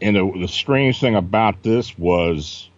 [0.01, 2.69] And the, the strange thing about this was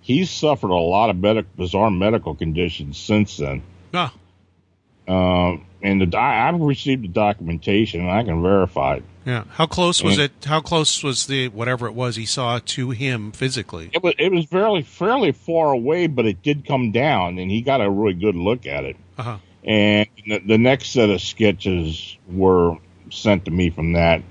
[0.00, 3.62] he's suffered a lot of medic, bizarre medical conditions since then.
[3.94, 4.12] Ah,
[5.08, 9.04] Uh, and the, di- I've received the documentation, and I can verify it.
[9.24, 9.44] yeah.
[9.50, 10.24] How close was Yeah.
[10.24, 10.32] it?
[10.44, 13.90] How close was the whatever it was he saw to him physically?
[13.92, 17.60] It was it was fairly fairly far away, but it did come down, and he
[17.62, 18.96] got a really good look at it.
[19.18, 19.36] Uh huh.
[19.64, 22.76] And the, the next set of sketches were
[23.10, 24.22] sent to me from that.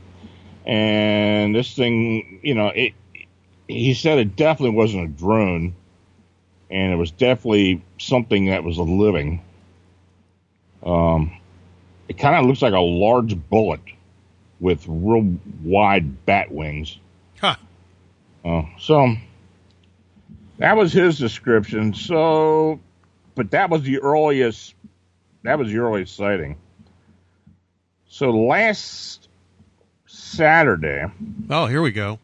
[0.65, 2.93] And this thing, you know, it.
[3.67, 5.75] He said it definitely wasn't a drone,
[6.71, 9.43] and it was definitely something that was a living.
[10.83, 11.39] Um,
[12.07, 13.81] it kind of looks like a large bullet
[14.59, 16.97] with real wide bat wings.
[17.39, 17.55] Huh.
[18.43, 19.15] Uh, so
[20.57, 21.93] that was his description.
[21.93, 22.79] So,
[23.35, 24.75] but that was the earliest.
[25.43, 26.57] That was the earliest sighting.
[28.07, 29.28] So last
[30.29, 31.05] Saturday,
[31.49, 32.19] Oh, here we go.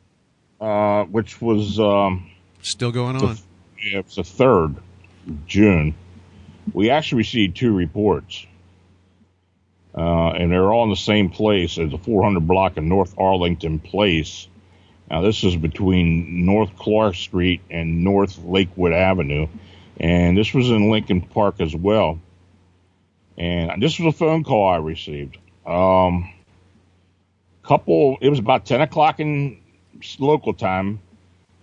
[0.61, 2.29] uh, which was um,
[2.61, 3.37] Still going the, on.
[3.81, 4.75] yeah, it was the third
[5.47, 5.95] June,
[6.73, 8.45] we actually received two reports.
[9.97, 13.79] Uh, and they're all in the same place as the 400 block of North Arlington
[13.79, 14.47] Place.
[15.09, 19.47] Now, this is between North Clark Street and North Lakewood Avenue.
[19.97, 22.19] And this was in Lincoln Park as well.
[23.37, 25.37] And this was a phone call I received.
[25.65, 26.29] Um,
[27.65, 29.59] couple, it was about 10 o'clock in
[30.19, 30.99] local time.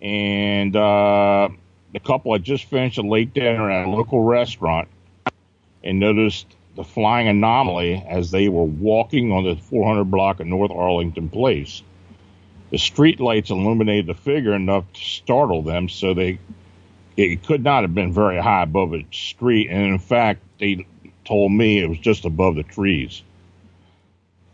[0.00, 1.48] And uh,
[1.92, 4.88] the couple had just finished a late dinner at a local restaurant
[5.84, 10.70] and noticed the flying anomaly as they were walking on the 400 block of North
[10.70, 11.82] Arlington Place.
[12.70, 16.38] The street lights illuminated the figure enough to startle them, so they
[17.16, 20.86] it could not have been very high above the street, and in fact, they
[21.26, 23.22] told me it was just above the trees.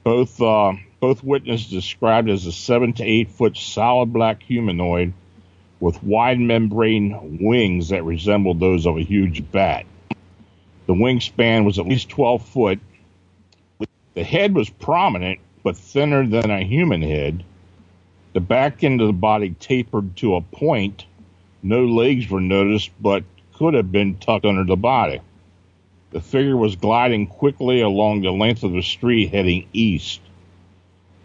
[0.03, 5.13] Both uh, both witnesses described as a seven to eight foot solid black humanoid
[5.81, 9.87] with wide membrane wings that resembled those of a huge bat.
[10.87, 12.81] The wingspan was at least 12 foot.
[14.15, 17.45] The head was prominent, but thinner than a human head.
[18.33, 21.07] The back end of the body tapered to a point.
[21.63, 23.25] No legs were noticed, but
[23.55, 25.21] could have been tucked under the body.
[26.11, 30.21] The figure was gliding quickly along the length of the street heading east,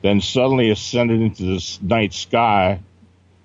[0.04, 2.82] then suddenly ascended into the night sky.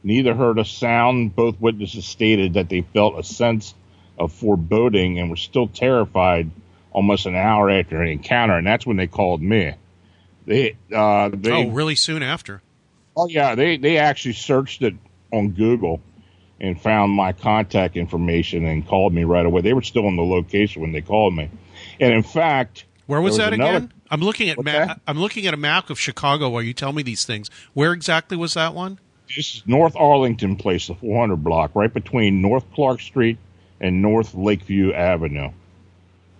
[0.02, 1.34] Neither heard a sound.
[1.34, 3.74] Both witnesses stated that they felt a sense
[4.18, 6.50] of foreboding and were still terrified
[6.90, 9.74] almost an hour after the encounter, and that's when they called me.
[10.46, 12.60] They, uh, they, oh, really soon after.
[13.16, 14.94] Oh yeah, they they actually searched it
[15.32, 16.00] on Google
[16.60, 19.60] and found my contact information and called me right away.
[19.60, 21.50] They were still in the location when they called me,
[22.00, 23.92] and in fact, Where was, there that another- again?
[24.10, 27.02] I'm looking at ma- I'm looking at a map of Chicago while you tell me
[27.02, 27.50] these things.
[27.74, 28.98] Where exactly was that one?
[29.34, 33.36] This is North Arlington Place, the 400 block, right between North Clark Street
[33.80, 35.50] and North Lakeview Avenue.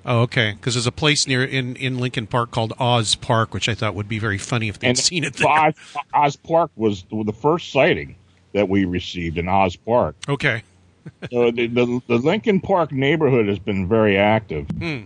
[0.06, 0.52] Oh, okay.
[0.52, 3.94] Because there's a place near in, in Lincoln Park called Oz Park, which I thought
[3.94, 5.48] would be very funny if they'd And seen it there.
[5.48, 5.74] Oz,
[6.14, 8.16] Oz Park was the first sighting
[8.54, 10.16] that we received in Oz Park.
[10.26, 10.62] Okay.
[11.30, 14.66] so the, the the Lincoln Park neighborhood has been very active.
[14.70, 15.02] Hmm.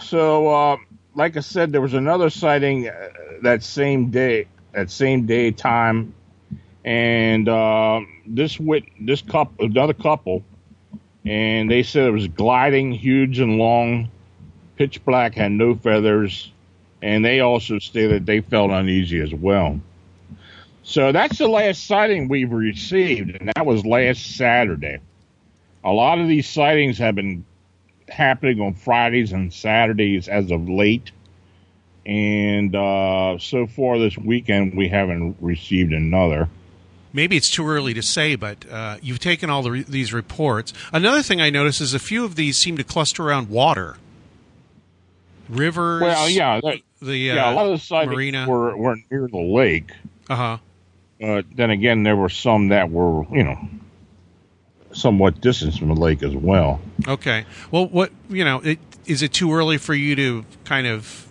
[0.00, 0.76] So, uh,
[1.16, 3.08] like I said, there was another sighting uh,
[3.42, 6.14] that same day, that same day time,
[6.84, 10.44] and uh, this wit this couple, another couple,
[11.24, 14.10] and they said it was gliding, huge and long,
[14.76, 16.52] pitch black, had no feathers,
[17.00, 19.80] and they also stated they felt uneasy as well.
[20.82, 24.98] So that's the last sighting we've received, and that was last Saturday.
[25.82, 27.44] A lot of these sightings have been
[28.08, 31.10] happening on Fridays and Saturdays as of late.
[32.04, 36.48] And uh, so far this weekend, we haven't received another.
[37.12, 40.72] Maybe it's too early to say, but uh, you've taken all the re- these reports.
[40.92, 43.96] Another thing I noticed is a few of these seem to cluster around water,
[45.48, 46.02] rivers.
[46.02, 48.46] Well, yeah, that- the uh, yeah, a lot of the sightings marina.
[48.48, 49.90] were, were near the lake.
[50.30, 50.58] Uh huh.
[51.20, 53.58] But then again, there were some that were, you know,
[54.96, 56.80] somewhat distance from the lake as well.
[57.06, 57.44] Okay.
[57.70, 61.28] Well, what you know, it, is it too early for you to kind of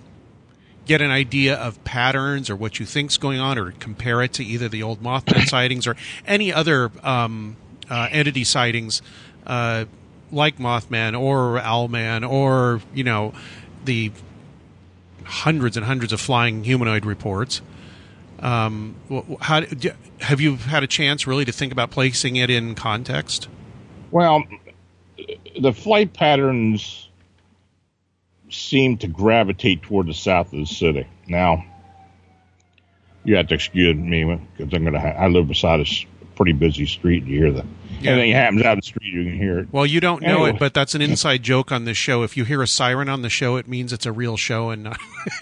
[0.86, 4.46] get an idea of patterns or what you think's going on, or compare it to
[4.46, 5.96] either the old Mothman sightings or
[6.26, 7.58] any other um,
[7.90, 9.02] uh, entity sightings
[9.48, 9.86] uh,
[10.32, 13.34] like Mothman or Owlman or you know
[13.84, 14.12] the
[15.24, 17.62] hundreds and hundreds of flying humanoid reports.
[18.46, 18.96] Um,
[19.42, 19.90] how d-
[20.20, 23.48] have you had a chance really to think about placing it in context?
[24.12, 24.44] Well,
[25.60, 27.10] the flight patterns
[28.52, 31.08] seem to gravitate toward the south of the city.
[31.28, 31.66] Now,
[33.24, 35.00] you have to excuse me because I'm gonna.
[35.00, 35.86] Ha- I live beside a
[36.36, 37.26] pretty busy street.
[37.26, 37.66] You hear the
[38.02, 38.12] Yeah.
[38.12, 39.68] anything happens out the street, you can hear it.
[39.72, 40.50] Well, you don't know Anyway.
[40.52, 42.24] it, but that's an inside joke on this show.
[42.24, 44.84] If you hear a siren on the show, it means it's a real show, and
[44.84, 44.98] not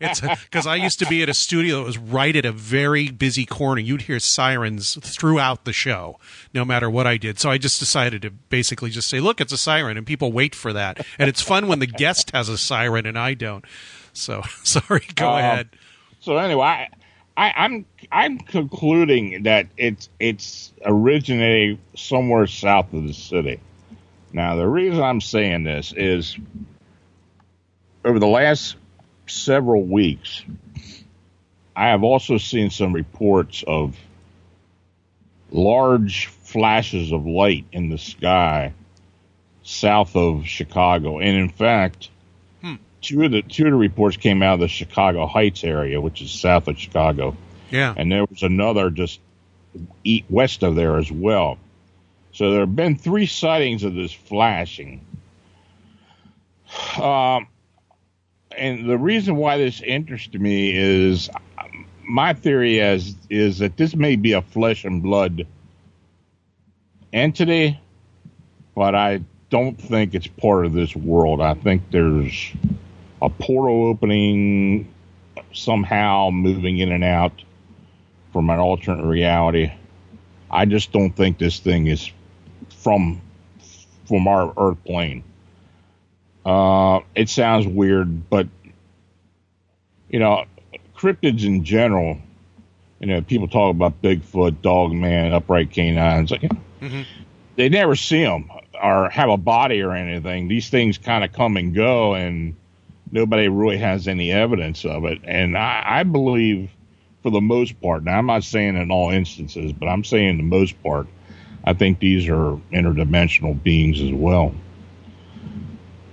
[0.00, 3.10] it's because I used to be at a studio that was right at a very
[3.10, 3.80] busy corner.
[3.80, 6.18] You'd hear sirens throughout the show,
[6.52, 7.38] no matter what I did.
[7.38, 10.54] So I just decided to basically just say, "Look, it's a siren," and people wait
[10.54, 11.04] for that.
[11.18, 13.64] And it's fun when the guest has a siren and I don't.
[14.12, 15.68] So sorry, go Um, ahead.
[16.20, 16.88] So anyway, I,
[17.40, 23.60] I, I'm I'm concluding that it's it's originating somewhere south of the city.
[24.30, 26.36] Now, the reason I'm saying this is
[28.04, 28.76] over the last
[29.26, 30.44] several weeks,
[31.74, 33.96] I have also seen some reports of
[35.50, 38.74] large flashes of light in the sky
[39.62, 42.10] south of Chicago, and in fact
[43.00, 46.22] two of the two of the reports came out of the Chicago Heights area, which
[46.22, 47.36] is south of Chicago,
[47.70, 49.20] Yeah, and there was another just
[50.04, 51.58] eat west of there as well.
[52.32, 55.04] So there have been three sightings of this flashing.
[57.00, 57.48] Um,
[58.56, 61.28] and the reason why this interests me is
[61.58, 65.46] um, my theory is is that this may be a flesh and blood
[67.12, 67.78] entity,
[68.74, 71.40] but I don't think it's part of this world.
[71.40, 72.52] I think there's
[73.22, 74.92] a portal opening
[75.52, 77.32] somehow moving in and out
[78.32, 79.72] from an alternate reality.
[80.50, 82.10] I just don't think this thing is
[82.78, 83.20] from
[84.06, 85.22] from our Earth plane.
[86.44, 88.48] Uh, it sounds weird, but
[90.08, 90.44] you know,
[90.96, 92.18] cryptids in general.
[92.98, 96.30] You know, people talk about Bigfoot, Dogman, upright canines.
[96.30, 96.50] Like,
[97.56, 98.50] They never see them
[98.82, 100.48] or have a body or anything.
[100.48, 102.56] These things kind of come and go, and
[103.12, 105.20] nobody really has any evidence of it.
[105.24, 106.70] And I, I believe,
[107.22, 110.42] for the most part, now I'm not saying in all instances, but I'm saying the
[110.42, 111.06] most part,
[111.64, 114.54] I think these are interdimensional beings as well.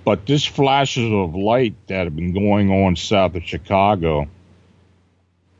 [0.04, 4.26] But this flashes of light that have been going on south of Chicago,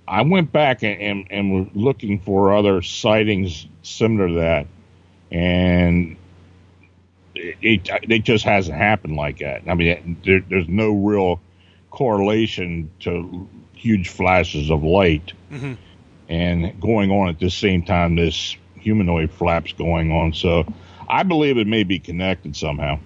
[0.06, 4.66] I went back and, and, and was looking for other sightings similar to that,
[5.30, 6.16] and
[7.38, 9.62] it, it, it just hasn't happened like that.
[9.68, 11.40] I mean, there, there's no real
[11.90, 15.32] correlation to huge flashes of light
[16.28, 20.32] and going on at the same time this humanoid flaps going on.
[20.32, 20.64] So
[21.08, 22.98] I believe it may be connected somehow.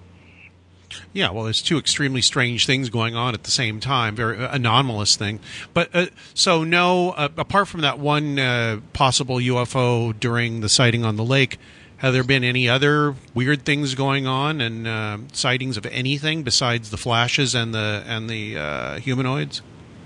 [1.11, 4.53] Yeah, well, there's two extremely strange things going on at the same time, very uh,
[4.53, 5.39] anomalous thing.
[5.73, 11.03] But uh, so no, uh, apart from that one uh, possible UFO during the sighting
[11.03, 11.57] on the lake,
[12.03, 16.91] have there been any other weird things going on and uh, sightings of anything besides
[16.91, 19.61] the flashes and the and the uh, humanoids?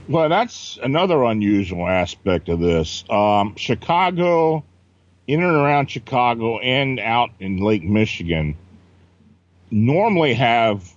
[0.08, 3.04] Well, that's another unusual aspect of this.
[3.10, 4.64] Um, Chicago,
[5.26, 8.56] in and around Chicago and out in Lake Michigan,
[9.72, 10.88] normally have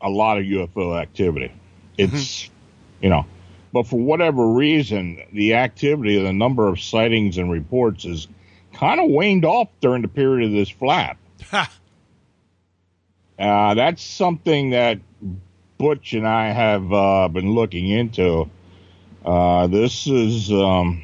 [0.00, 1.52] a lot of UFO activity.
[1.98, 2.48] It's,
[3.02, 3.26] you know,
[3.72, 8.26] but for whatever reason, the activity, the number of sightings and reports is
[8.78, 11.18] kind of waned off during the period of this flap.
[13.38, 14.98] Uh, that's something that
[15.78, 18.50] Butch and I have uh, been looking into.
[19.24, 21.02] Uh, this is, um,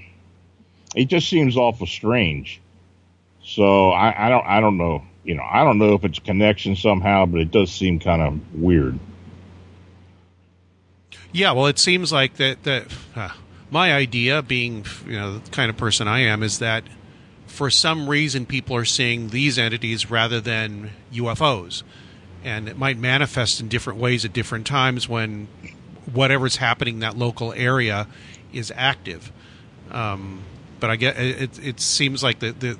[0.96, 2.60] it just seems awful strange.
[3.44, 5.04] So I, I don't, I don't know.
[5.22, 8.20] You know, I don't know if it's a connection somehow, but it does seem kind
[8.20, 8.98] of weird.
[11.32, 12.62] Yeah, well, it seems like that.
[12.64, 12.86] That
[13.70, 16.84] my idea, being you know the kind of person I am, is that
[17.54, 21.84] for some reason people are seeing these entities rather than UFOs,
[22.42, 25.46] and it might manifest in different ways at different times when
[26.12, 28.08] whatever's happening in that local area
[28.52, 29.30] is active.
[29.92, 30.42] Um,
[30.80, 31.58] but I get it.
[31.64, 32.76] It seems like the, the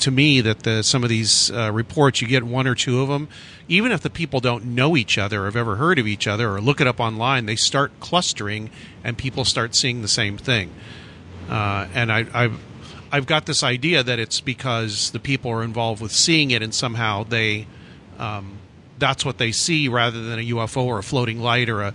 [0.00, 3.08] to me that the some of these uh, reports you get one or two of
[3.08, 3.28] them,
[3.66, 6.54] even if the people don't know each other or have ever heard of each other
[6.54, 8.68] or look it up online, they start clustering
[9.02, 10.70] and people start seeing the same thing.
[11.48, 12.60] Uh, and I, I've
[13.10, 16.74] I've got this idea that it's because the people are involved with seeing it and
[16.74, 17.66] somehow they
[18.18, 18.58] um,
[18.98, 21.94] that's what they see rather than a UFO or a floating light or a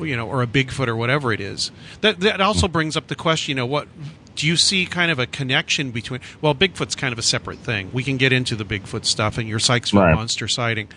[0.00, 1.70] you know or a Bigfoot or whatever it is.
[2.00, 3.88] That that also brings up the question, you know, what
[4.34, 7.90] do you see kind of a connection between well Bigfoot's kind of a separate thing.
[7.92, 10.14] We can get into the Bigfoot stuff and your Sykesville Right.
[10.14, 10.88] monster sighting.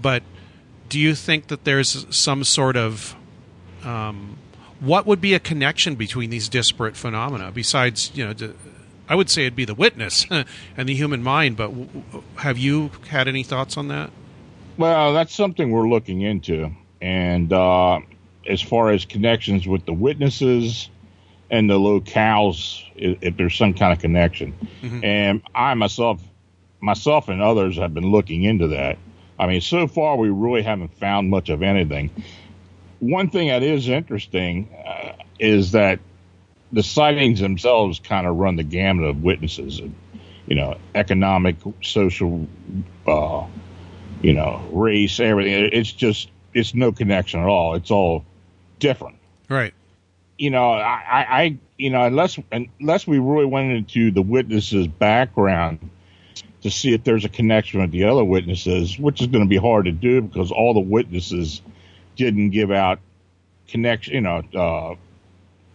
[0.00, 0.22] But
[0.88, 3.14] do you think that there's some sort of
[3.84, 4.36] um,
[4.80, 8.34] what would be a connection between these disparate phenomena besides, you know,
[9.08, 11.56] I would say it'd be the witness and the human mind.
[11.56, 11.88] But w-
[12.36, 14.10] have you had any thoughts on that?
[14.78, 18.00] Well, that's something we're looking into, and uh,
[18.48, 20.88] as far as connections with the witnesses
[21.50, 25.04] and the locales, if, if there's some kind of connection, mm-hmm.
[25.04, 26.22] and I myself,
[26.80, 28.98] myself and others have been looking into that.
[29.38, 32.10] I mean, so far we really haven't found much of anything.
[33.00, 35.98] One thing that is interesting uh, is that
[36.72, 39.94] the sightings themselves kind of run the gamut of witnesses, and,
[40.46, 42.46] you know, economic, social,
[43.06, 43.46] uh,
[44.22, 45.70] you know, race, everything.
[45.72, 47.74] It's just it's no connection at all.
[47.74, 48.24] It's all
[48.78, 49.16] different.
[49.48, 49.74] Right.
[50.38, 55.90] You know, I, I you know, unless unless we really went into the witness's background
[56.62, 59.56] to see if there's a connection with the other witnesses, which is going to be
[59.56, 61.60] hard to do because all the witnesses
[62.16, 63.00] didn't give out
[63.68, 64.94] connection, you know, uh,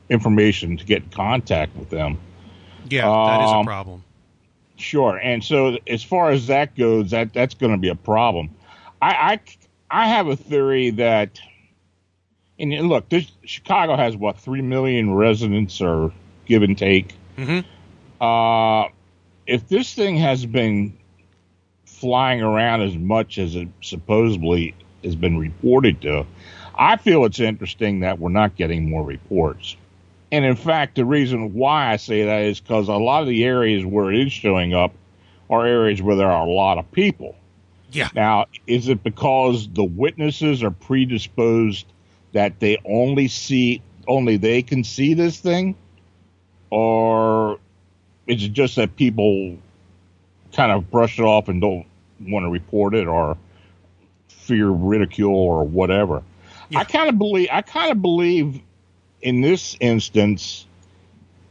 [0.10, 2.18] information to get in contact with them.
[2.90, 4.04] Yeah, that is a um, problem.
[4.78, 5.18] Sure.
[5.18, 8.52] And so as far as that goes, that that's going to be a problem.
[9.02, 9.40] I,
[9.90, 11.40] I, I have a theory that,
[12.60, 16.14] and look, this, Chicago has what three million residents, or
[16.46, 17.16] give and take.
[17.38, 18.24] Mm-hmm.
[18.24, 18.90] Uh,
[19.46, 20.98] if this thing has been
[21.86, 26.26] flying around as much as it supposedly has been reported to,
[26.76, 29.76] I feel it's interesting that we're not getting more reports.
[30.32, 33.46] And in fact, the reason why I say that is because a lot of the
[33.46, 34.94] areas where it is showing up
[35.50, 37.36] are areas where there are a lot of people.
[37.92, 38.10] Yeah.
[38.14, 41.86] Now, is it because the witnesses are predisposed
[42.34, 45.76] that they only see, only they can see this thing?
[46.70, 47.60] Or
[48.28, 49.58] is it just that people
[50.52, 51.86] kind of brush it off and don't
[52.20, 53.38] want to report it or
[54.28, 56.24] fear ridicule or whatever?
[56.70, 56.80] Yeah.
[56.80, 58.62] I kind of believe, I kind of believe
[59.28, 60.66] in this instance,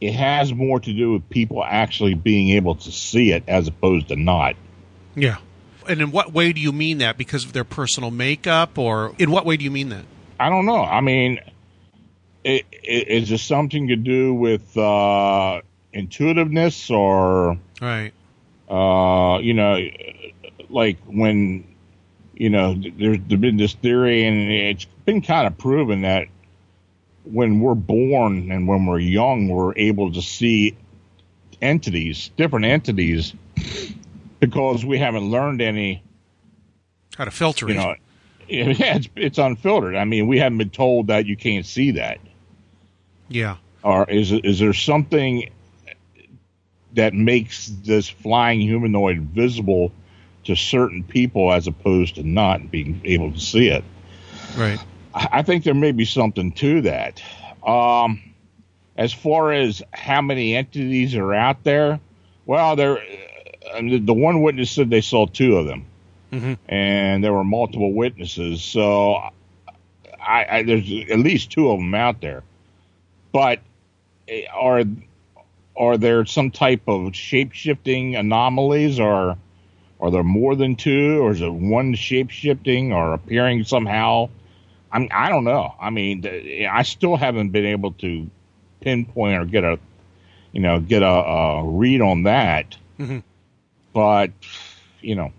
[0.01, 4.07] it has more to do with people actually being able to see it as opposed
[4.07, 4.55] to not.
[5.13, 5.37] Yeah.
[5.87, 7.19] And in what way do you mean that?
[7.19, 10.05] Because of their personal makeup, or in what way do you mean that?
[10.39, 10.83] I don't know.
[10.83, 11.39] I mean,
[12.43, 15.61] it, it, is this something to do with uh,
[15.93, 18.11] intuitiveness or, right?
[18.67, 19.77] Uh, you know,
[20.69, 21.75] like when
[22.33, 26.27] you know there's been this theory, and it's been kind of proven that
[27.31, 30.77] when we're born and when we're young, we're able to see
[31.61, 33.33] entities, different entities,
[34.39, 36.03] because we haven't learned any
[37.17, 37.77] how to filter you it.
[37.77, 37.95] Know,
[38.47, 39.95] yeah, it's, it's unfiltered.
[39.95, 42.19] I mean, we haven't been told that you can't see that.
[43.29, 43.57] Yeah.
[43.83, 45.49] Or is is there something
[46.93, 49.91] that makes this flying humanoid visible
[50.45, 53.83] to certain people as opposed to not being able to see it?
[54.57, 54.79] Right.
[55.17, 57.21] I think there may be something to that.
[57.65, 58.21] Um,
[58.95, 61.99] as far as how many entities are out there,
[62.45, 63.01] well, there.
[63.81, 65.85] The one witness said they saw two of them,
[66.31, 66.53] mm-hmm.
[66.69, 68.63] and there were multiple witnesses.
[68.63, 72.43] So, I, I, there's at least two of them out there.
[73.33, 73.59] But
[74.27, 74.83] eh, are
[75.75, 79.37] are there some type of shape shifting anomalies, or
[79.99, 84.29] are there more than two, or is it one shape shifting or appearing somehow?
[84.97, 85.75] I'm, I don't know.
[85.79, 86.25] I mean,
[86.67, 88.27] I still haven't been able to
[88.81, 89.79] pinpoint or get a,
[90.51, 92.75] you know, get a, a read on that.
[92.99, 93.19] Mm-hmm.
[93.93, 94.31] But,
[95.01, 95.33] you know,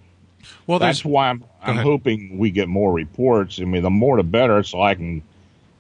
[0.69, 3.59] well, that's why I'm, I'm hoping we get more reports.
[3.61, 5.23] I mean, the more the better, so I can,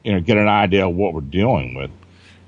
[0.02, 1.90] you know, get an idea of what we're dealing with.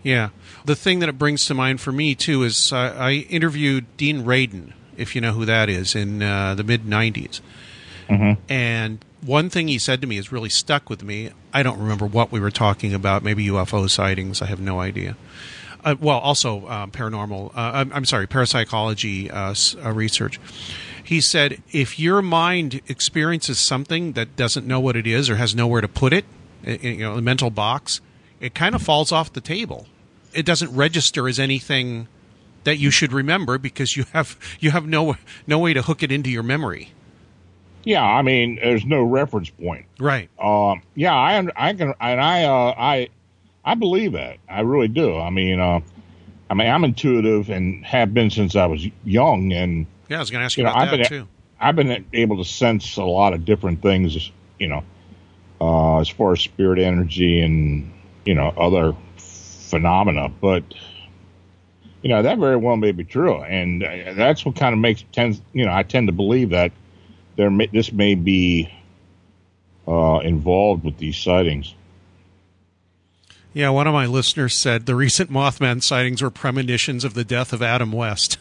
[0.02, 0.30] Yeah.
[0.64, 4.24] The thing that it brings to mind for me, too, is uh, I interviewed Dean
[4.24, 7.40] Radin, if you know who that is, in uh, the mid 90s.
[8.08, 8.52] Mm-hmm.
[8.52, 11.30] And one thing he said to me has really stuck with me.
[11.52, 13.22] I don't remember what we were talking about.
[13.22, 14.40] Maybe UFO sightings.
[14.40, 15.16] I have no idea.
[15.84, 17.50] Uh, well, also um, paranormal.
[17.50, 20.38] Uh, I'm, I'm, sorry, parapsychology uh, uh, research.
[21.02, 25.54] He said if your mind experiences something that doesn't know what it is or has
[25.54, 26.24] nowhere to put it,
[26.64, 28.00] you know, a mental box,
[28.40, 29.86] it kind of falls off the table.
[30.32, 32.06] It doesn't register as anything
[32.64, 35.16] that you should remember because you have you have no
[35.46, 36.92] no way to hook it into your memory.
[37.84, 39.86] Yeah, I mean, there's no reference point.
[39.98, 40.28] Right.
[40.38, 40.82] Um.
[40.94, 43.08] Yeah, I I can and I uh I
[43.64, 44.38] I believe that.
[44.48, 45.16] I really do.
[45.16, 45.80] I mean, uh,
[46.48, 49.52] I mean, I'm intuitive and have been since I was young.
[49.52, 51.28] And yeah, I was going to ask you, you know, about I've that been, too.
[51.60, 54.30] I've been able to sense a lot of different things.
[54.58, 54.84] You know,
[55.60, 57.92] uh, as far as spirit energy and
[58.24, 60.64] you know other phenomena, but
[62.02, 65.04] you know that very well may be true, and uh, that's what kind of makes
[65.12, 65.40] tends.
[65.52, 66.72] You know, I tend to believe that
[67.40, 68.70] there may, this may be
[69.88, 71.74] uh, involved with these sightings.
[73.54, 77.54] Yeah, one of my listeners said the recent Mothman sightings were premonitions of the death
[77.54, 78.36] of Adam West.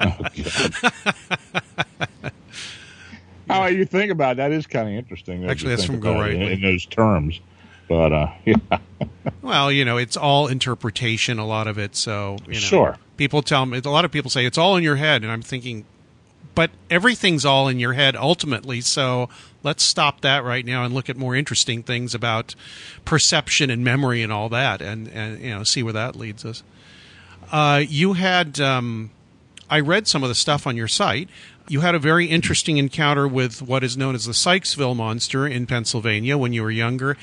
[0.00, 0.18] oh,
[3.48, 5.48] How you think about it, that is kind of interesting.
[5.48, 7.40] Actually, that's from Go Right in, in those terms.
[7.88, 8.56] But uh, yeah.
[9.40, 11.38] well, you know, it's all interpretation.
[11.38, 11.96] A lot of it.
[11.96, 12.98] So you know, sure.
[13.16, 15.42] People tell me a lot of people say it's all in your head, and I'm
[15.42, 15.86] thinking,
[16.54, 18.80] but everything's all in your head ultimately.
[18.80, 19.28] So
[19.62, 22.54] let's stop that right now and look at more interesting things about
[23.04, 26.62] perception and memory and all that, and and you know, see where that leads us.
[27.50, 28.60] Uh, you had.
[28.60, 29.10] Um,
[29.70, 31.28] I read some of the stuff on your site.
[31.68, 35.66] You had a very interesting encounter with what is known as the Sykesville monster in
[35.66, 37.16] Pennsylvania when you were younger.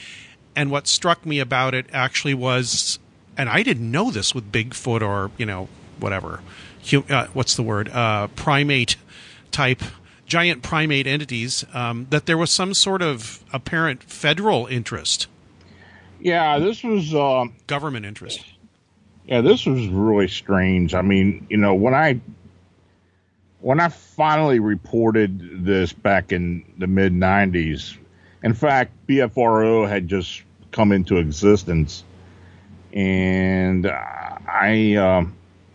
[0.56, 3.00] And what struck me about it actually was,
[3.38, 5.70] and I didn't know this with Bigfoot or, you know,
[6.00, 6.42] whatever,
[7.10, 8.96] uh, what's the word, uh, primate
[9.52, 9.82] type,
[10.26, 15.28] giant primate entities, um, that there was some sort of apparent federal interest.
[16.20, 18.46] Yeah, this was uh, government interest.
[19.26, 20.94] Yeah, this was really strange.
[20.94, 22.20] I mean, you know, when I
[23.60, 27.96] when I finally reported this back in the mid 90s,
[28.44, 30.42] in fact, BFRO had just
[30.72, 32.04] come into existence,
[32.94, 35.26] and I uh,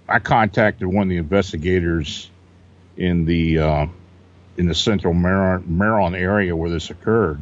[0.09, 2.31] I contacted one of the investigators
[2.97, 3.86] in the uh,
[4.57, 7.40] in the central Maryland area where this occurred.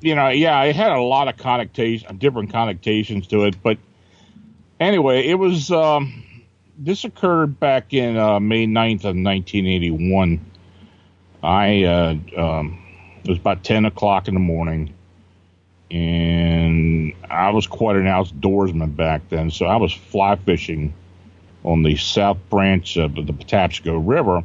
[0.00, 3.78] You know, yeah, it had a lot of connotations, different connotations to it, but
[4.80, 5.70] anyway, it was.
[5.70, 6.24] Um,
[6.78, 10.44] this occurred back in uh, May 9th of 1981.
[11.42, 12.82] I uh, um,
[13.24, 14.94] it was about 10 o'clock in the morning,
[15.90, 19.50] and I was quite an outdoorsman back then.
[19.50, 20.94] So I was fly fishing
[21.64, 24.44] on the south branch of the Patapsco River,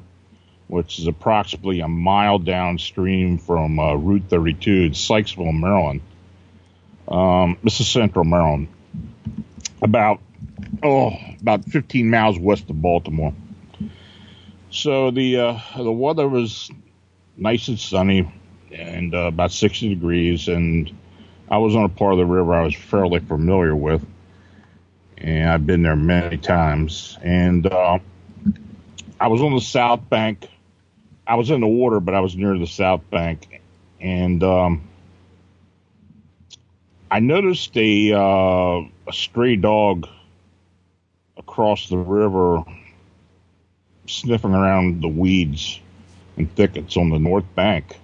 [0.67, 6.01] which is approximately a mile downstream from uh, Route 32 in Sykesville, Maryland.
[7.07, 8.67] Um, this is Central Maryland.
[9.81, 10.19] About
[10.81, 11.11] oh,
[11.41, 13.33] about 15 miles west of Baltimore.
[14.71, 16.71] So the uh, the weather was
[17.37, 18.31] nice and sunny,
[18.71, 20.91] and uh, about 60 degrees, and
[21.49, 24.03] I was on a part of the river I was fairly familiar with,
[25.23, 27.17] and I've been there many times.
[27.21, 27.99] And uh,
[29.19, 30.47] I was on the south bank.
[31.25, 33.61] I was in the water, but I was near the south bank,
[34.01, 34.81] and um,
[37.09, 40.07] I noticed a uh, a stray dog
[41.37, 42.63] across the river
[44.05, 45.79] sniffing around the weeds
[46.35, 47.97] and thickets on the north bank.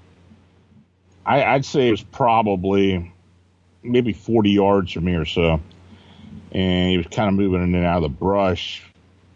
[1.26, 3.14] I, would say it was probably
[3.84, 5.60] maybe 40 yards from me or so.
[6.52, 8.84] And he was kind of moving in and out of the brush.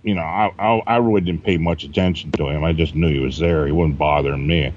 [0.04, 2.64] You know, I, I, I really didn't pay much attention to him.
[2.64, 3.66] I just knew he was there.
[3.66, 4.74] He wasn't bothering me.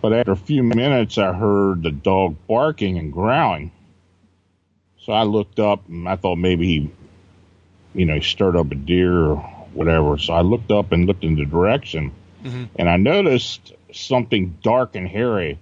[0.00, 3.72] But after a few minutes, I heard the dog barking and growling.
[5.00, 6.90] So I looked up and I thought maybe he
[7.96, 9.36] you know, he stirred up a deer or
[9.72, 10.18] whatever.
[10.18, 12.12] So I looked up and looked in the direction,
[12.44, 12.64] mm-hmm.
[12.76, 15.58] and I noticed something dark and hairy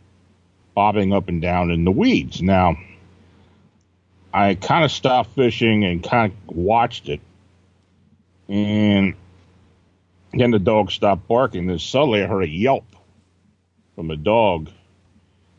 [0.75, 2.43] bobbing up and down in the weeds.
[2.43, 2.77] Now,
[4.35, 7.21] I kind of stopped fishing and kind of watched it,
[8.49, 9.15] and
[10.33, 11.69] then the dog stopped barking.
[11.69, 12.85] Then suddenly I heard a yelp
[13.95, 14.71] from the dog,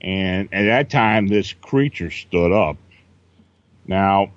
[0.01, 2.75] and at that time this creature stood up.
[3.87, 4.31] Now,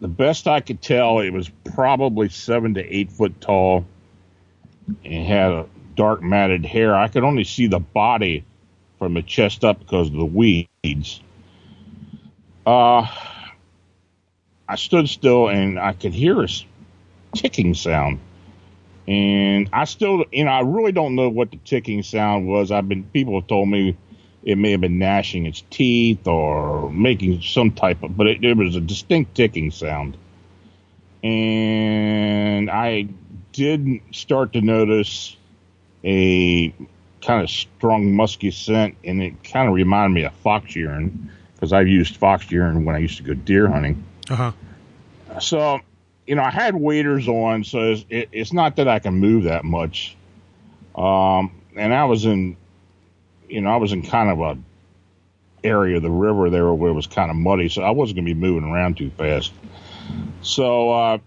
[0.00, 3.84] the best I could tell, it was probably seven to eight foot tall
[5.04, 6.94] and had a dark matted hair.
[6.94, 8.46] I could only see the body
[8.98, 11.20] from the chest up because of the weeds.
[12.66, 13.06] Uh,
[14.66, 16.48] I stood still and I could hear a
[17.34, 18.20] ticking sound.
[19.06, 22.70] And I still, you know, I really don't know what the ticking sound was.
[22.70, 23.96] I've been, people have told me
[24.42, 28.56] it may have been gnashing its teeth or making some type of, but it, it
[28.56, 30.16] was a distinct ticking sound.
[31.22, 33.08] And I
[33.52, 35.36] did start to notice
[36.02, 36.74] a
[37.22, 41.72] kind of strong musky scent, and it kind of reminded me of fox urine because
[41.72, 44.04] I've used fox urine when I used to go deer hunting.
[44.28, 44.52] Uh huh.
[45.40, 45.80] So,
[46.26, 49.44] you know, I had waders on, so it's, it, it's not that I can move
[49.44, 50.16] that much.
[50.94, 52.56] Um, and I was in
[53.48, 54.58] you know, I was in kind of a
[55.62, 58.26] area of the river there where it was kind of muddy, so I wasn't going
[58.26, 59.52] to be moving around too fast.
[60.42, 61.18] So uh,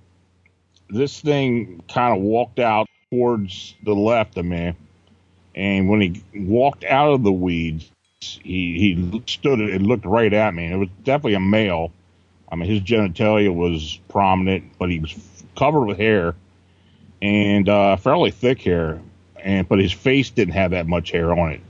[0.90, 4.74] this thing kind of walked out towards the left of me,
[5.56, 7.90] and when he walked out of the weeds,
[8.36, 10.72] he he stood and looked right at me.
[10.72, 11.92] It was definitely a male.
[12.52, 15.16] I mean, his genitalia was prominent, but he was
[15.56, 16.36] covered with hair
[17.22, 19.02] and uh, fairly thick hair,
[19.44, 21.62] and but his face didn't have that much hair on it.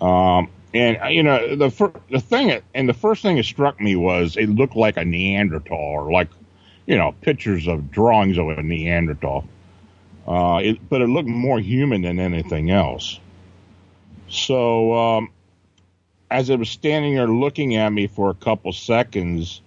[0.00, 3.80] Um, And uh, you know the fir- the thing and the first thing that struck
[3.80, 6.28] me was it looked like a Neanderthal or like
[6.86, 9.46] you know pictures of drawings of a Neanderthal.
[10.26, 13.20] Uh, it, but it looked more human than anything else.
[14.28, 15.30] So um,
[16.30, 19.60] as it was standing there looking at me for a couple seconds,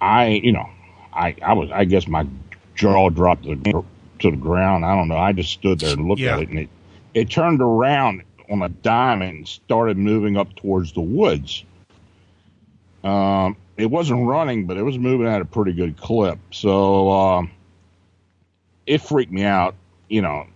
[0.00, 0.68] I you know
[1.12, 2.26] I I was I guess my
[2.74, 3.84] jaw dropped to the,
[4.20, 4.84] to the ground.
[4.84, 5.18] I don't know.
[5.18, 6.36] I just stood there and looked Yeah.
[6.36, 6.68] at it, and it
[7.14, 11.64] it turned around on a dime and started moving up towards the woods.
[13.04, 16.38] Um, it wasn't running, but it was moving at a pretty good clip.
[16.50, 17.50] So um,
[18.86, 19.74] it freaked me out.
[20.08, 20.46] You know,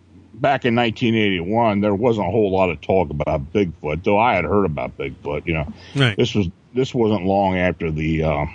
[0.41, 4.45] back in 1981, there wasn't a whole lot of talk about Bigfoot, though I had
[4.45, 5.47] heard about Bigfoot.
[5.47, 6.17] You know, Right.
[6.17, 8.23] this was this wasn't long after the.
[8.25, 8.47] Uh,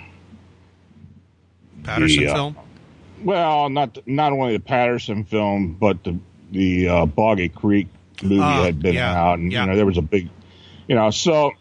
[1.82, 2.56] Patterson the, uh, film.
[3.24, 6.18] well, not not only the Patterson film, but the
[6.52, 7.88] the uh, Boggy Creek
[8.22, 9.62] movie Ah, had been yeah, out, and yeah.
[9.62, 10.28] you know there was a big,
[10.88, 11.52] you know, so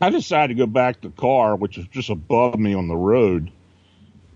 [0.00, 2.94] I decided to go back to the car, which was just above me on the
[2.96, 3.50] road,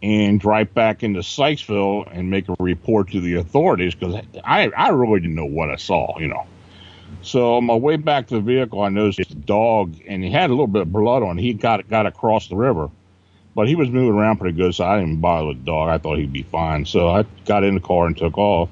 [0.03, 4.88] and drive back into Sykesville and make a report to the authorities because I I
[4.90, 6.46] really didn't know what I saw, you know.
[7.22, 10.48] So on my way back to the vehicle, I noticed the dog, and he had
[10.48, 11.38] a little bit of blood on.
[11.38, 12.90] He got got across the river
[13.55, 15.88] but he was moving around pretty good, so I didn't bother the dog.
[15.88, 16.86] I thought he'd be fine.
[16.86, 18.70] So I got in the car and took off.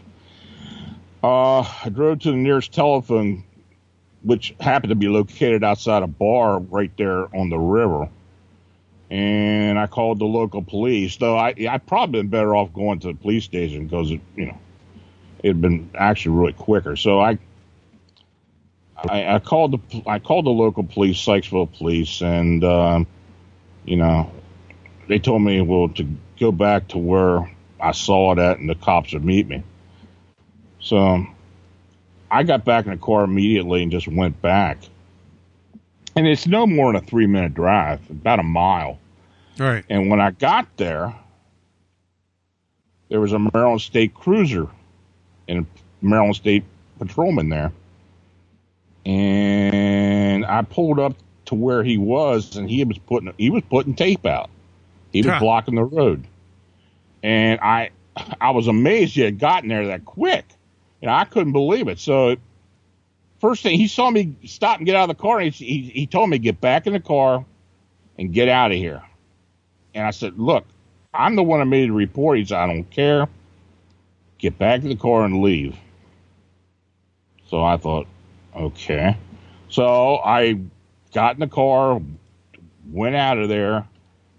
[1.23, 3.45] Uh, I drove to the nearest telephone,
[4.23, 8.09] which happened to be located outside a bar right there on the river.
[9.11, 13.09] And I called the local police, though I I probably been better off going to
[13.09, 14.59] the police station because it you know
[15.43, 16.95] it had been actually really quicker.
[16.97, 17.39] So I
[18.97, 23.07] I, I called the I called the local police, Sykesville police, and um,
[23.85, 24.31] you know
[25.09, 26.07] they told me well to
[26.39, 27.51] go back to where
[27.81, 29.63] I saw it at, and the cops would meet me.
[30.81, 31.27] So
[32.31, 34.79] I got back in the car immediately and just went back.
[36.17, 38.99] And it's no more than a three minute drive, about a mile.
[39.59, 39.85] Right.
[39.89, 41.15] And when I got there,
[43.09, 44.69] there was a Maryland State cruiser
[45.49, 45.67] and a
[46.07, 46.65] Maryland State
[46.99, 47.73] patrolman there.
[49.05, 51.15] And I pulled up
[51.47, 54.51] to where he was, and he was putting he was putting tape out.
[55.13, 55.41] He was Huh.
[55.41, 56.25] blocking the road,
[57.23, 57.91] and I
[58.41, 60.45] I was amazed he had gotten there that quick.
[61.01, 62.01] and I couldn't believe it.
[62.01, 62.37] So
[63.41, 65.83] first thing he saw me stop and get out of the car, and he he,
[65.91, 67.45] he told me get back in the car
[68.19, 69.03] and get out of here.
[69.95, 70.65] And I said, look,
[71.15, 72.39] I'm the one that made the report.
[72.39, 73.29] He said, I don't care.
[74.39, 75.77] Get back in the car and leave.
[77.49, 78.07] So I thought,
[78.55, 79.17] okay.
[79.69, 80.61] So I
[81.13, 82.01] got in the car,
[82.91, 83.87] went out of there,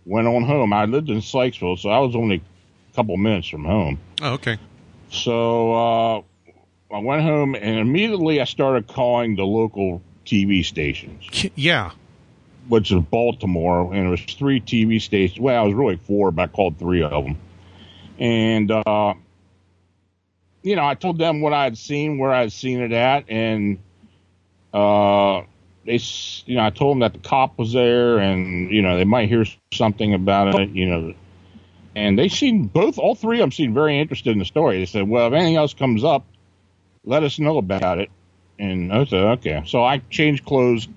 [0.06, 0.74] went on home.
[0.74, 2.38] I lived in Sykesville, so I was only
[2.92, 4.00] a couple minutes from home.
[4.22, 4.58] Oh, okay.
[5.10, 6.22] So uh,
[6.92, 11.24] I went home and immediately I started calling the local TV stations,
[11.56, 11.92] Yeah.
[12.68, 15.40] which is Baltimore, and it was three TV stations.
[15.40, 17.38] Well, it was really four, but I called three of them.
[18.18, 19.14] And uh,
[20.64, 23.30] you know, I told them what I had seen, where I had seen it at,
[23.30, 23.78] and
[24.74, 25.44] uh,
[25.86, 26.00] they,
[26.46, 29.30] you know, I told them that the cop was there, and you know, they might
[29.30, 31.14] hear something about it, you know.
[31.96, 34.80] And they seemed both, all three of them seemed very interested in the story.
[34.80, 36.26] They said, "Well, if anything else comes up,
[37.10, 38.10] let us know about it."
[38.60, 40.88] And I said, "Okay." So I changed clothes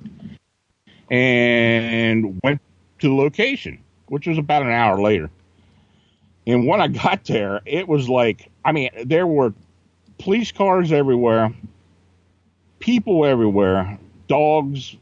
[1.10, 2.60] and went
[3.00, 5.30] to the location, which was about an hour later.
[6.46, 9.54] And when I got there, it was like, I mean, there were
[10.18, 11.52] police cars everywhere,
[12.78, 14.96] people everywhere, dogs.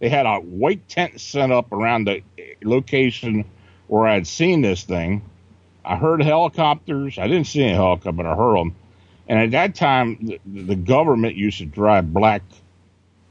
[0.00, 2.22] They had a white tent set up around the
[2.62, 3.44] location
[3.86, 5.22] where I had seen this thing.
[5.84, 7.18] I heard helicopters.
[7.18, 8.74] I didn't see any helicopter, but I heard them.
[9.28, 12.42] And at that time, the, the government used to drive black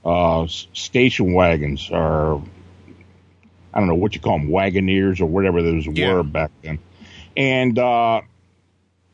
[0.05, 2.41] uh, station wagons or
[3.73, 6.13] I don't know what you call them, wagoneers or whatever those Yeah.
[6.13, 6.79] were back then.
[7.35, 8.21] And uh,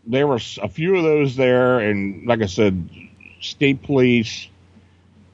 [0.05, 2.89] there were a few of those there, and like I said,
[3.41, 4.47] state police,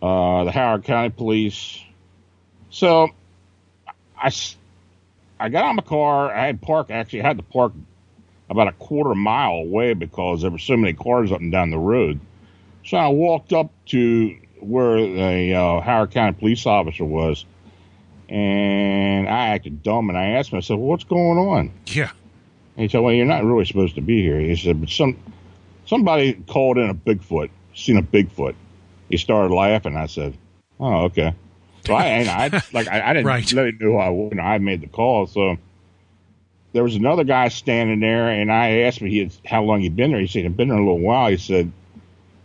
[0.02, 1.80] uh, the Howard County Police.
[2.70, 3.10] So
[4.22, 4.58] I, s-
[5.40, 6.32] I got on my car.
[6.32, 7.74] I had park actually I had to park
[8.50, 11.78] about a quarter mile away because there were so many cars up and down the
[11.78, 12.20] road.
[12.86, 17.46] So I walked up to where the uh, Howard County police officer was,
[18.30, 22.12] and I acted dumb and I asked him, I said, well, "What's going on?" Yeah.
[22.76, 25.18] And he said, "Well, you're not really supposed to be here." He said, "But some
[25.86, 28.56] somebody called in a Bigfoot, seen a Bigfoot."
[29.10, 29.96] He started laughing.
[29.96, 30.38] I said,
[30.80, 31.34] "Oh, okay."
[31.86, 33.54] So I, I like I, I didn't Right.
[33.54, 35.28] let him know who I you know, I made the call.
[35.28, 35.58] So
[36.76, 39.96] there was another guy standing there, and I asked him he had, how long he'd
[39.96, 40.20] been there.
[40.20, 41.30] He said he'd been there a little while.
[41.30, 41.72] He said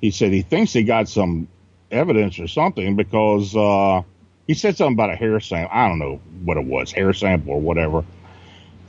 [0.00, 1.48] he said he thinks he got some
[1.90, 4.02] evidence or something because uh,
[4.46, 5.76] he said something about a hair sample.
[5.76, 8.04] I don't know what it was, hair sample or whatever.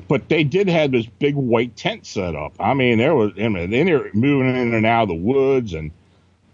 [0.07, 2.53] But they did have this big white tent set up.
[2.59, 5.73] I mean, there was, I mean, they were moving in and out of the woods,
[5.73, 5.89] and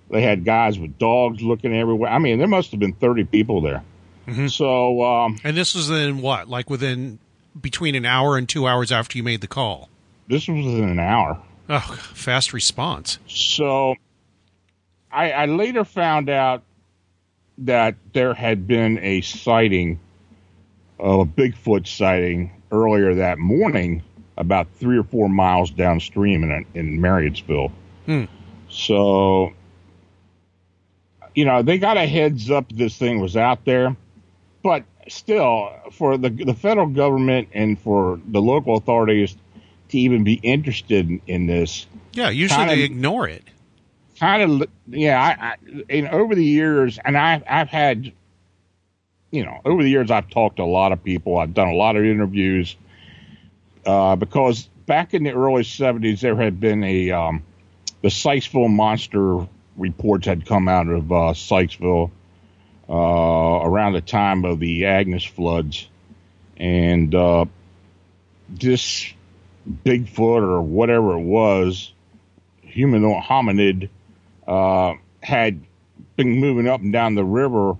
[0.09, 2.09] they had guys with dogs looking everywhere.
[2.09, 3.83] I mean, there must have been 30 people there.
[4.27, 4.47] Mm-hmm.
[4.47, 6.47] So, um, And this was in what?
[6.47, 7.19] Like within
[7.61, 9.89] between an hour and two hours after you made the call.
[10.27, 11.41] this was within an hour.
[11.69, 11.79] Oh,
[12.13, 13.19] fast response.
[13.27, 13.95] So
[15.11, 16.63] I, I later found out
[17.59, 19.99] that there had been a sighting,
[20.99, 24.03] a Bigfoot sighting earlier that morning,
[24.37, 27.71] about three or four miles downstream in in Marriottsville.
[28.05, 28.25] Hmm.
[28.69, 29.53] So,
[31.35, 33.95] you know, they got a heads up this thing was out there,
[34.63, 39.35] but still, for the the federal government and for the local authorities
[39.89, 43.43] to even be interested in, this, Yeah, usually Kinda- they ignore it.
[44.19, 48.11] kind of yeah I, I and over the years and i i've had
[49.29, 51.37] you know over the years i've talked to a lot of people.
[51.37, 52.75] I've done a lot of interviews
[53.85, 57.43] uh, because back in the early 70s there had been a um,
[58.01, 59.47] the sykesville monster
[59.77, 62.09] reports had come out of uh, sykesville
[62.89, 65.87] uh, around the time of the agnes floods
[66.57, 67.45] and uh,
[68.49, 69.13] this
[69.85, 71.91] bigfoot or whatever it was
[72.61, 73.89] humanoid hominid
[74.47, 75.59] uh, had
[76.15, 77.75] been moving up and down the river,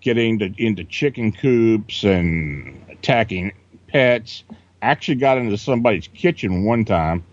[0.00, 3.52] getting to, into chicken coops and attacking
[3.88, 4.44] pets.
[4.82, 7.24] Actually, got into somebody's kitchen one time.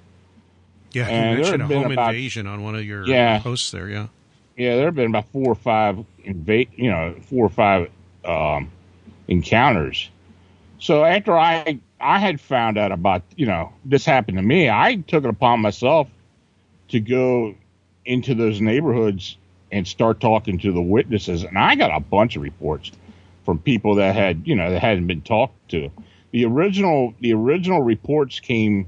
[0.92, 3.40] Yeah, you there mentioned a home about- invasion on one of your Yeah.
[3.40, 3.90] posts there.
[3.90, 4.08] Yeah.
[4.58, 7.92] Yeah, there have been about four or five you know, four or five
[8.26, 8.72] um,
[9.28, 10.10] encounters.
[10.80, 14.96] So after I I had found out about you know this happened to me, I
[15.08, 16.10] took it upon myself
[16.90, 17.56] to go
[18.06, 19.38] into those neighborhoods
[19.72, 22.92] and start talking to the witnesses, and I got a bunch of reports
[23.46, 25.92] from people that had you know that hadn't been talked to.
[26.32, 28.88] The original the original reports came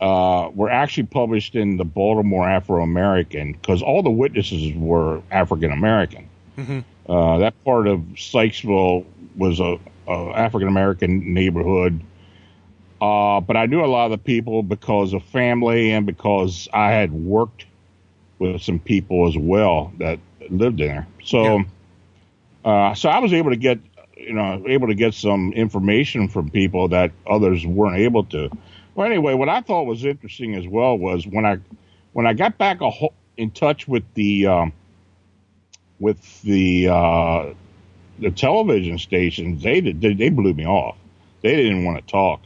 [0.00, 5.72] uh, were actually published in the Baltimore Afro American because all the witnesses were African
[5.72, 6.28] American.
[6.56, 6.84] Mhm.
[7.08, 9.04] Uh, that part of Sykesville
[9.36, 12.00] was a, a African American neighborhood.
[13.00, 16.90] Uh, but I knew a lot of the people because of family and because I
[16.90, 17.64] had worked
[18.38, 20.18] with some people as well that
[20.50, 21.06] lived there.
[21.24, 21.64] So,
[22.64, 23.78] uh, so I was able to get,
[24.16, 28.50] you know, able to get some information from people that others weren't able to.
[28.98, 31.58] Well, anyway, what I thought was interesting as well was when I
[32.14, 34.72] when I got back ho- in touch with the um,
[36.00, 37.54] with the uh,
[38.18, 40.96] the television stations, they did they, blew me off.
[41.42, 42.40] They didn't want to talk.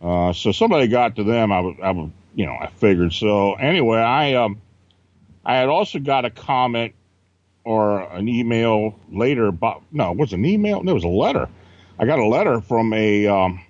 [0.00, 1.52] Uh, so somebody got to them.
[1.52, 3.12] I was, I was, you know, I figured.
[3.12, 4.62] So anyway, I um,
[5.44, 6.94] I had also got a comment
[7.64, 10.80] or an email later about no, it was an email.
[10.80, 11.50] It was a letter.
[11.98, 13.60] I got a letter from a um,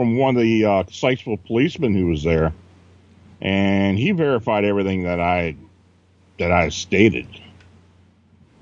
[0.00, 2.54] from one of the uh, Sykesville policemen who was there,
[3.42, 5.56] and he verified everything that I
[6.38, 7.26] that I stated.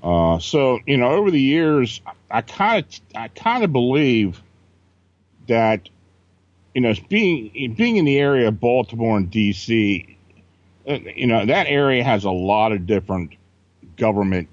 [0.03, 4.43] Uh, so you know, over the years, I kind of I kind of believe
[5.47, 5.87] that
[6.75, 10.17] you know, being being in the area of Baltimore and D.C.,
[10.89, 13.31] uh, you know, that area has a lot of different
[13.95, 14.49] government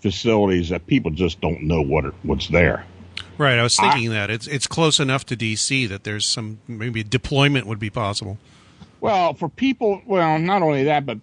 [0.00, 2.86] facilities that people just don't know what are, what's there.
[3.42, 3.58] Right.
[3.58, 7.66] I was thinking that it's it's close enough to DC that there's some maybe deployment
[7.66, 8.38] would be possible.
[9.00, 11.18] Well, for people, well, not only that, but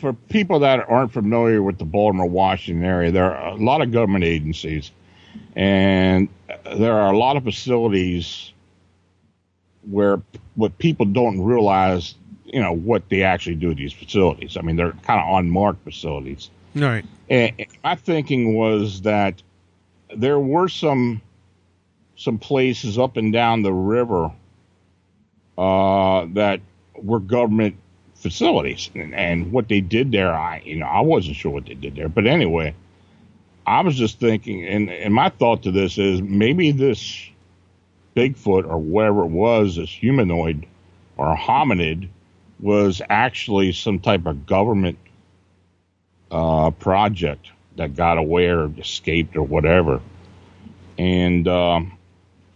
[0.00, 3.90] for people that aren't familiar with the Baltimore, Washington area, there are a lot of
[3.90, 4.92] government agencies,
[5.56, 6.28] and
[6.76, 8.52] there are a lot of facilities
[9.90, 10.22] where
[10.54, 14.56] what people don't realize, you know, what they actually do at these facilities.
[14.56, 16.50] I mean, they're kind of unmarked facilities.
[16.76, 17.04] Right.
[17.28, 19.42] And my thinking was that
[20.14, 21.20] there were some
[22.18, 24.32] some places up and down the river
[25.56, 26.60] uh, that
[26.96, 27.76] were government
[28.16, 31.74] facilities, and, and what they did there, I you know I wasn't sure what they
[31.74, 32.74] did there, but anyway,
[33.66, 37.30] I was just thinking, and and my thought to this is maybe this
[38.16, 40.66] Bigfoot or whatever it was, this humanoid
[41.16, 42.08] or hominid,
[42.58, 44.98] was actually some type of government
[46.32, 47.46] uh, project
[47.76, 50.00] that got away or escaped or whatever,
[50.98, 51.97] and um,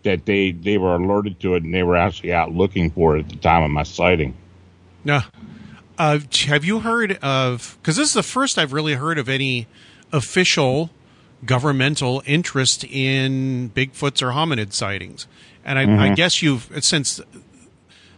[0.04, 3.20] that they they were alerted to it and they were actually out looking for it
[3.20, 4.34] at the time of my sighting.
[5.04, 5.24] Now,
[5.98, 7.76] uh, have you heard of?
[7.80, 9.66] Because this is the first I've really heard of any
[10.12, 10.90] official
[11.44, 15.26] governmental interest in Bigfoots or hominid sightings.
[15.64, 16.16] And I, I Mhm.
[16.16, 17.20] guess you've since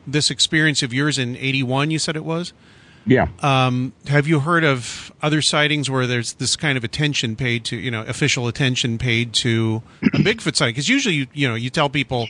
[0.07, 2.53] this experience of yours in '81, you said it was.
[3.07, 3.29] Yeah.
[3.41, 7.77] Um, have you heard of other sightings where there's this kind of attention paid to,
[7.77, 10.73] you know, official attention paid to a Bigfoot sighting?
[10.73, 12.29] Because usually, you, you know, you tell people,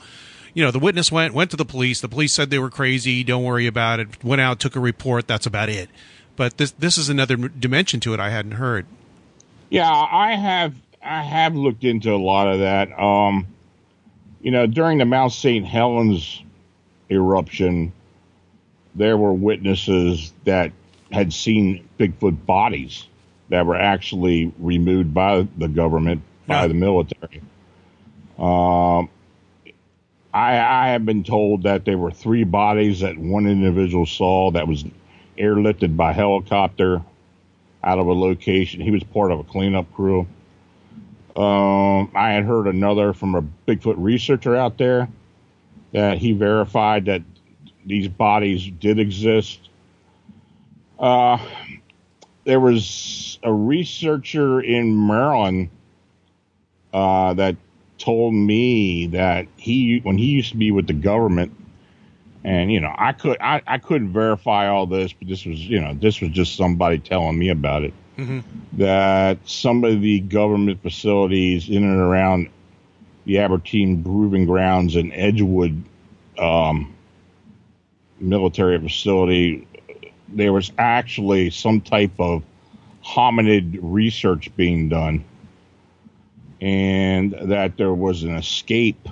[0.53, 2.01] you know, the witness went went to the police.
[2.01, 3.22] The police said they were crazy.
[3.22, 4.25] Don't worry about it.
[4.25, 5.29] Went out, took a report.
[5.29, 5.89] That's about it.
[6.37, 8.87] But this this is another dimension to it I hadn't heard.
[9.70, 12.99] Yeah, I have I have looked into a lot of that.
[12.99, 13.47] Um,
[14.41, 15.64] you know, during the Mount St.
[15.64, 16.43] Helens
[17.11, 17.93] eruption,
[18.95, 20.72] there were witnesses that
[21.11, 23.07] had seen Bigfoot bodies
[23.49, 26.68] that were actually removed by the government, by Yeah.
[26.68, 27.42] the military.
[28.38, 29.09] Um,
[30.32, 34.66] I, I have been told that there were three bodies that one individual saw that
[34.66, 34.84] was
[35.38, 37.03] airlifted by helicopter
[37.82, 38.80] out of a location.
[38.80, 40.26] He was part of a cleanup crew.
[41.36, 45.09] Um, I had heard another from a Bigfoot researcher out there
[45.92, 47.22] that he verified that
[47.87, 49.68] these bodies did exist.
[50.99, 51.39] Uh,
[52.45, 55.70] there was a researcher in Maryland
[56.93, 57.57] uh, that
[57.99, 61.53] told me that he, when he used to be with the government,
[62.45, 65.80] and you know, I could I, I couldn't verify all this, but this was you
[65.80, 67.95] know this was just somebody telling me about it.
[68.74, 72.51] That some of the government facilities in and around
[73.24, 75.82] the Aberdeen Proving Grounds and Edgewood
[76.39, 76.93] um,
[78.21, 79.67] military facility,
[80.29, 82.43] there was actually some type of
[83.05, 85.25] hominid research being done,
[86.61, 89.09] and that there was an escape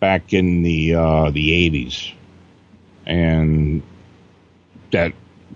[0.00, 2.12] back in the uh, the 80s,
[3.06, 3.82] and
[4.92, 5.12] that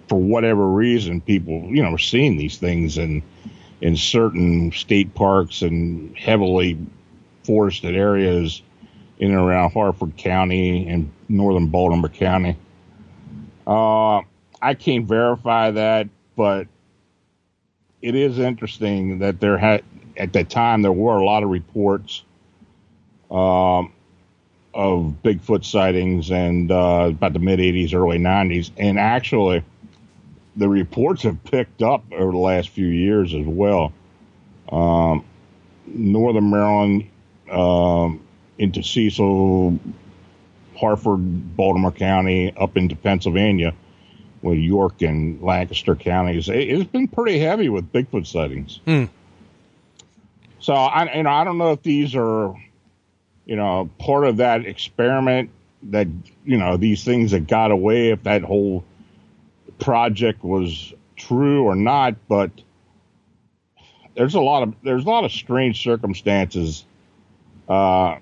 [0.08, 3.22] for whatever reason, people you know were seeing these things in
[3.80, 6.78] in certain state parks and heavily
[7.44, 8.62] forested areas
[9.20, 12.56] in and around Harford County and northern Baltimore County.
[13.66, 14.22] Uh,
[14.60, 16.66] I can't verify that, but
[18.00, 19.84] it is interesting that there had
[20.16, 22.24] at that time there were a lot of reports
[23.30, 23.92] um,
[24.72, 29.62] of Bigfoot sightings and uh, about the mid 80s, early 90s, and actually
[30.56, 33.92] the reports have picked up over the last few years as well.
[34.72, 35.24] Um,
[35.86, 37.10] Northern Maryland
[37.50, 38.20] um,
[38.60, 39.80] into Cecil,
[40.76, 43.72] Harford, Baltimore County, up into Pennsylvania,
[44.42, 46.48] with York and Lancaster counties.
[46.48, 48.80] It, it's been pretty heavy with Bigfoot sightings.
[48.84, 49.04] Hmm.
[50.58, 52.54] So I, you know, I don't know if these are,
[53.46, 55.50] you know, part of that experiment
[55.84, 56.06] that
[56.44, 58.10] you know these things that got away.
[58.10, 58.84] If that whole
[59.78, 62.50] project was true or not, but
[64.14, 66.84] there's a lot of there's a lot of strange circumstances
[67.70, 68.18] uh,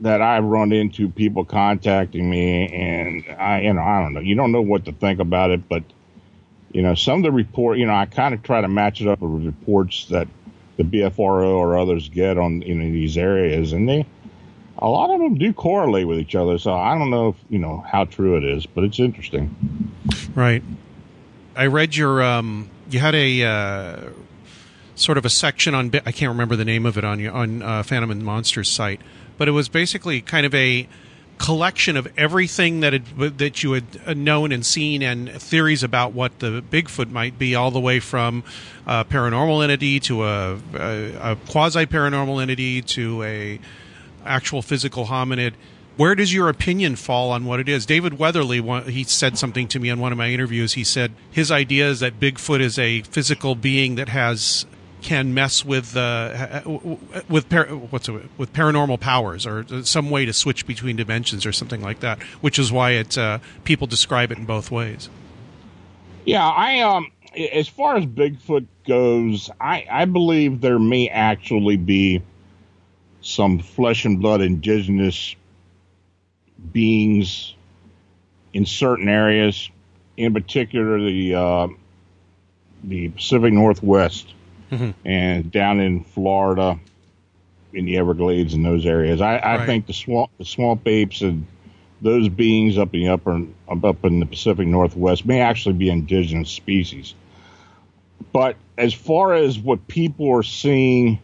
[0.00, 4.34] that I've run into people contacting me, and I you know I don't know you
[4.34, 5.82] don't know what to think about it, but
[6.72, 9.08] you know some of the report you know I kind of try to match it
[9.08, 10.28] up with reports that
[10.76, 14.06] the BFRO or others get on know these areas, and they
[14.78, 16.58] a lot of them do correlate with each other.
[16.58, 19.54] So I don't know if you know how true it is, but it's interesting.
[20.34, 20.62] Right.
[21.54, 24.10] I read your um you had a uh,
[24.94, 27.62] sort of a section on I can't remember the name of it on your on
[27.62, 29.00] uh, Phantom and Monsters site,
[29.40, 30.86] but it was basically kind of a
[31.38, 33.06] collection of everything that had,
[33.38, 37.54] that you had uh, known and seen and theories about what the Bigfoot might be,
[37.54, 38.44] all the way from
[38.86, 43.58] a paranormal entity to a, a, a quasi paranormal entity to a
[44.26, 45.54] actual physical hominid.
[45.96, 47.86] Where does your opinion fall on what it is?
[47.86, 48.60] David Weatherly,
[48.92, 50.74] he said something to me in one of my interviews.
[50.74, 54.66] He said his idea is that Bigfoot is a physical being that has
[55.02, 56.62] can mess with uh,
[57.28, 61.52] with par- what's it, with paranormal powers or some way to switch between dimensions or
[61.52, 65.08] something like that, which is why it uh, people describe it in both ways.
[66.24, 67.10] Yeah, I um
[67.52, 72.22] as far as Bigfoot goes, I I believe there may actually be
[73.22, 75.36] some flesh and blood indigenous
[76.72, 77.54] beings
[78.52, 79.70] in certain areas,
[80.16, 81.68] in particular the uh,
[82.84, 84.34] the Pacific Northwest
[85.04, 86.78] and down in Florida,
[87.72, 89.20] in the Everglades and those areas.
[89.20, 89.66] I, I Right.
[89.66, 91.46] think the swamp the swamp apes and
[92.02, 96.50] those beings up in the upper up in the Pacific Northwest may actually be indigenous
[96.50, 97.14] species.
[98.32, 101.18] But as far as what people are seeing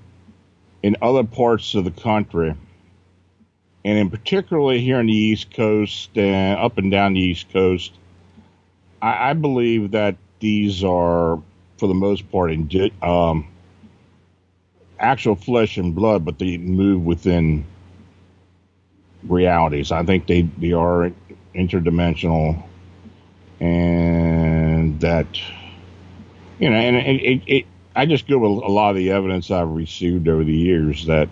[0.83, 2.55] in other parts of the country,
[3.85, 7.93] and in particularly here on the East Coast and up and down the East Coast,
[9.01, 11.41] I, I believe that these are,
[11.79, 13.49] for the most part, in um,
[14.99, 17.65] actual flesh and blood, but they move within
[19.25, 19.93] realities.
[19.93, 21.13] I think they, they are
[21.55, 22.63] interdimensional
[23.61, 25.27] and that
[26.59, 29.51] you know, and it, it, it, I just go with a lot of the evidence
[29.51, 31.29] I've received over the years that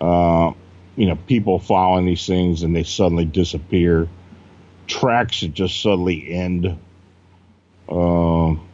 [0.00, 0.52] uh,
[0.96, 4.08] you know people following these things and they suddenly disappear,
[4.86, 6.78] tracks that just suddenly end.
[7.88, 8.66] Um,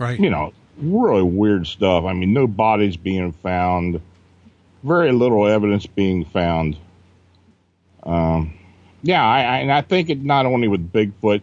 [0.00, 0.18] right.
[0.18, 2.04] You know, really weird stuff.
[2.04, 4.00] I mean, no bodies being found,
[4.82, 6.76] very little evidence being found.
[8.02, 8.58] Um,
[9.02, 11.42] yeah, I, I, and I think it not only with Bigfoot,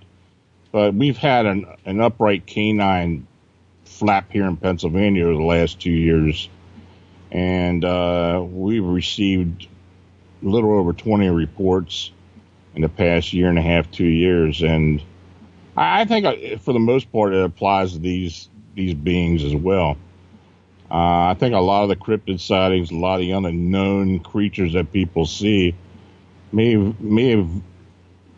[0.71, 3.27] but we've had an, an upright canine
[3.85, 6.49] flap here in Pennsylvania over the last two years,
[7.31, 9.67] and uh, we've received
[10.43, 12.11] a little over 20 reports
[12.75, 15.01] in the past year and a half, two years, and
[15.77, 19.97] I, think uh, for the most part it applies to these these beings as well.
[20.89, 24.73] Uh, I think a lot of the cryptid sightings, a lot of the unknown creatures
[24.73, 25.75] that people see,
[26.51, 27.47] may may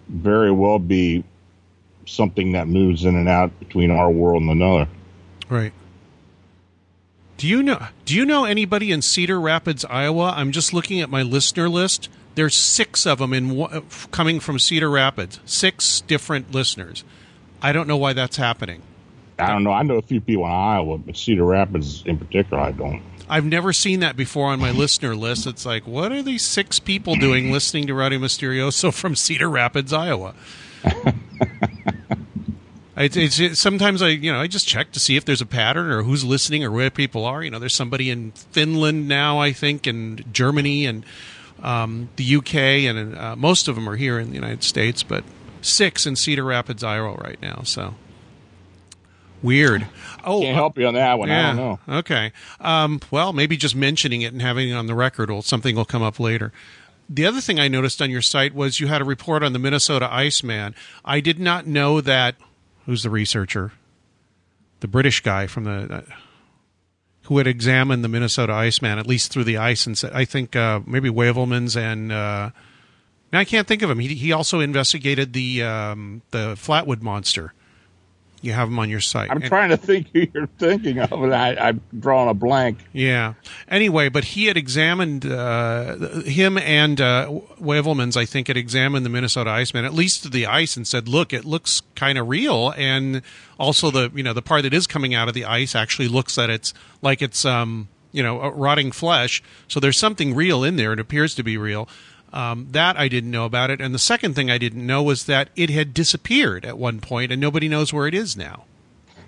[0.07, 1.23] very well be
[2.05, 4.87] something that moves in and out between our world and another.
[5.47, 5.73] Right.
[7.37, 10.33] Do you know do you know anybody in Cedar Rapids, Iowa?
[10.35, 12.09] I'm just looking at my listener list.
[12.35, 15.39] There's 6 of them in coming from Cedar Rapids.
[15.45, 17.03] 6 different listeners.
[17.61, 18.81] I don't know why that's happening.
[19.37, 19.71] I don't know.
[19.71, 23.01] I know a few people in Iowa, but Cedar Rapids in particular, I don't.
[23.29, 25.45] I've never seen that before on my listener list.
[25.45, 29.93] It's like, what are these six people doing listening to Radio Mysterioso from Cedar Rapids,
[29.93, 30.33] Iowa?
[32.97, 35.45] it's, it's, it, sometimes I, you know, I just check to see if there's a
[35.45, 37.43] pattern or who's listening or where people are.
[37.43, 41.05] You know, there's somebody in Finland now, I think, and Germany and
[41.61, 45.23] um, the UK, and uh, most of them are here in the United States, but
[45.61, 47.61] six in Cedar Rapids, Iowa, right now.
[47.63, 47.95] So
[49.41, 49.87] Weird.
[50.25, 51.29] Oh, can't help you on that one.
[51.29, 51.57] Yeah, I don't
[51.87, 51.97] know.
[51.99, 52.33] Okay.
[52.59, 55.85] Um, well, maybe just mentioning it and having it on the record will something will
[55.85, 56.51] come up later.
[57.09, 59.59] The other thing I noticed on your site was you had a report on the
[59.59, 60.75] Minnesota Iceman.
[61.05, 62.35] I did not know that.
[62.85, 63.71] Who's the researcher?
[64.81, 65.93] The British guy from the.
[65.93, 66.01] Uh,
[67.23, 70.55] who had examined the Minnesota Iceman, at least through the ice, and said, I think
[70.55, 72.49] uh, maybe Heuvelmans and uh,
[73.33, 73.99] I can't think of him.
[73.99, 77.53] He he also investigated the um, the Flatwood monster
[78.41, 79.29] you have him on your site.
[79.29, 82.79] I'm and, trying to think who you're thinking of, and I, I'm drawing a blank.
[82.93, 83.33] Yeah.
[83.67, 87.27] Anyway, but he had examined uh, him and uh,
[87.59, 88.15] Heuvelmans.
[88.15, 91.45] I think had examined the Minnesota Iceman, at least the ice, and said, "Look, it
[91.45, 93.21] looks kind of real." And
[93.59, 96.35] also the you know the part that is coming out of the ice actually looks
[96.35, 99.43] that it's like it's um you know rotting flesh.
[99.67, 100.93] So there's something real in there.
[100.93, 101.89] It appears to be real.
[102.31, 103.81] Um, that I didn't know about it.
[103.81, 107.31] And the second thing I didn't know was that it had disappeared at one point
[107.31, 108.65] and nobody knows where it is now.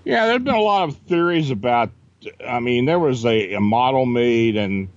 [0.03, 1.91] Yeah, there have been a lot of theories about.
[2.47, 4.89] I mean, there was a, a model made, and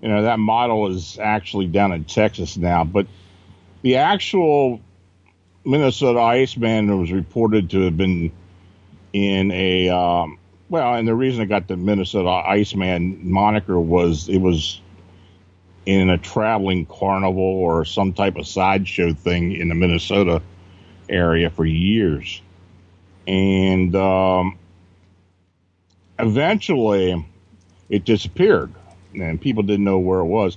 [0.00, 2.84] you know that model is actually down in Texas now.
[2.84, 3.06] But
[3.82, 4.80] the actual
[5.64, 8.32] Minnesota Iceman was reported to have been
[9.12, 10.38] in a um,
[10.68, 14.80] well, and the reason I got the Minnesota Iceman moniker was it was
[15.86, 20.42] in a traveling carnival or some type of sideshow thing in the Minnesota
[21.08, 22.40] area for years.
[23.26, 24.58] And um,
[26.18, 27.24] eventually
[27.88, 28.72] it disappeared
[29.14, 30.56] and people didn't know where it was.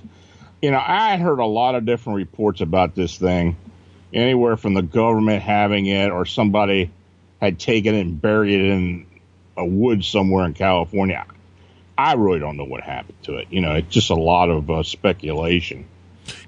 [0.62, 3.56] You know, I heard a lot of different reports about this thing,
[4.12, 6.90] anywhere from the government having it or somebody
[7.40, 9.06] had taken it and buried it in
[9.56, 11.26] a wood somewhere in California.
[11.98, 13.48] I really don't know what happened to it.
[13.50, 15.86] You know, it's just a lot of uh, speculation.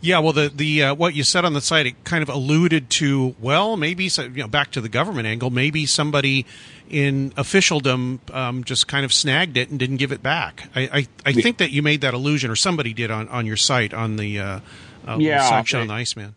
[0.01, 2.91] Yeah, well, the the uh, what you said on the site it kind of alluded
[2.91, 3.37] to.
[3.41, 5.51] Well, maybe so, you know, back to the government angle.
[5.51, 6.47] Maybe somebody
[6.91, 10.69] in officialdom um, just kind of snagged it and didn't give it back.
[10.75, 13.57] I I, I think that you made that allusion, or somebody did on, on your
[13.57, 14.61] site on the uh,
[15.07, 16.35] uh, yeah, section on the Iceman.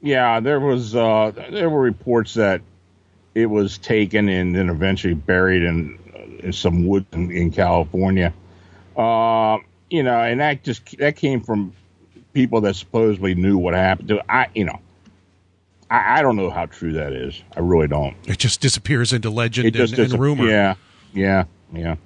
[0.00, 2.62] Yeah, there was uh, there were reports that
[3.34, 5.98] it was taken and then eventually buried in,
[6.40, 8.32] in some wood in, in California.
[8.98, 9.58] Uh,
[9.88, 11.72] you know, and that just that came from
[12.32, 14.30] people that supposedly knew what happened to.
[14.30, 14.80] I, you know,
[15.88, 17.40] I, I don't know how true that is.
[17.56, 18.16] I really don't.
[18.26, 20.48] It just disappears into legend and, and rumor.
[20.48, 20.74] Yeah,
[21.14, 21.96] yeah, yeah.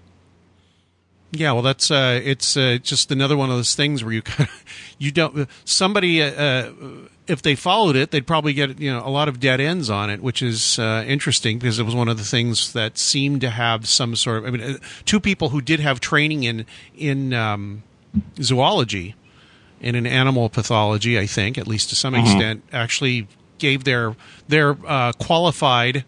[1.34, 4.48] Yeah, well, that's uh, it's uh, just another one of those things where you kind
[4.48, 4.64] of,
[4.98, 6.72] you don't somebody uh, uh,
[7.32, 10.10] if they followed it, they'd probably get you know a lot of dead ends on
[10.10, 13.50] it, which is uh, interesting because it was one of the things that seemed to
[13.50, 14.46] have some sort of.
[14.46, 17.82] I mean, uh, two people who did have training in in um,
[18.40, 19.14] zoology
[19.80, 22.26] and in animal pathology, I think, at least to some mm-hmm.
[22.26, 23.26] extent, actually
[23.58, 24.14] gave their
[24.46, 26.04] their qualified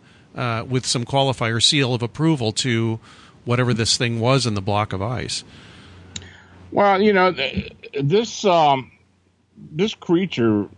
[0.68, 3.00] with some qualifier seal of approval to
[3.44, 5.42] whatever this thing was in the block of ice.
[6.70, 7.34] Well, you know,
[8.00, 8.92] this um,
[9.56, 10.68] this creature.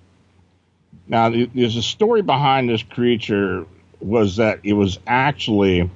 [1.08, 3.66] Now, there's a story behind this creature
[4.00, 5.90] was that it was actually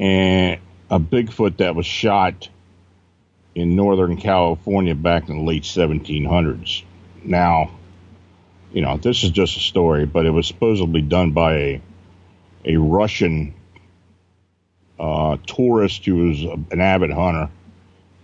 [0.00, 0.60] a,
[0.90, 2.48] a Bigfoot that was shot
[3.54, 6.82] in Northern California back in the late 1700s.
[7.22, 7.70] Now,
[8.72, 11.82] you know, this is just a story, but it was supposedly done by a
[12.64, 13.54] a Russian
[14.98, 17.50] uh, tourist who was an avid hunter,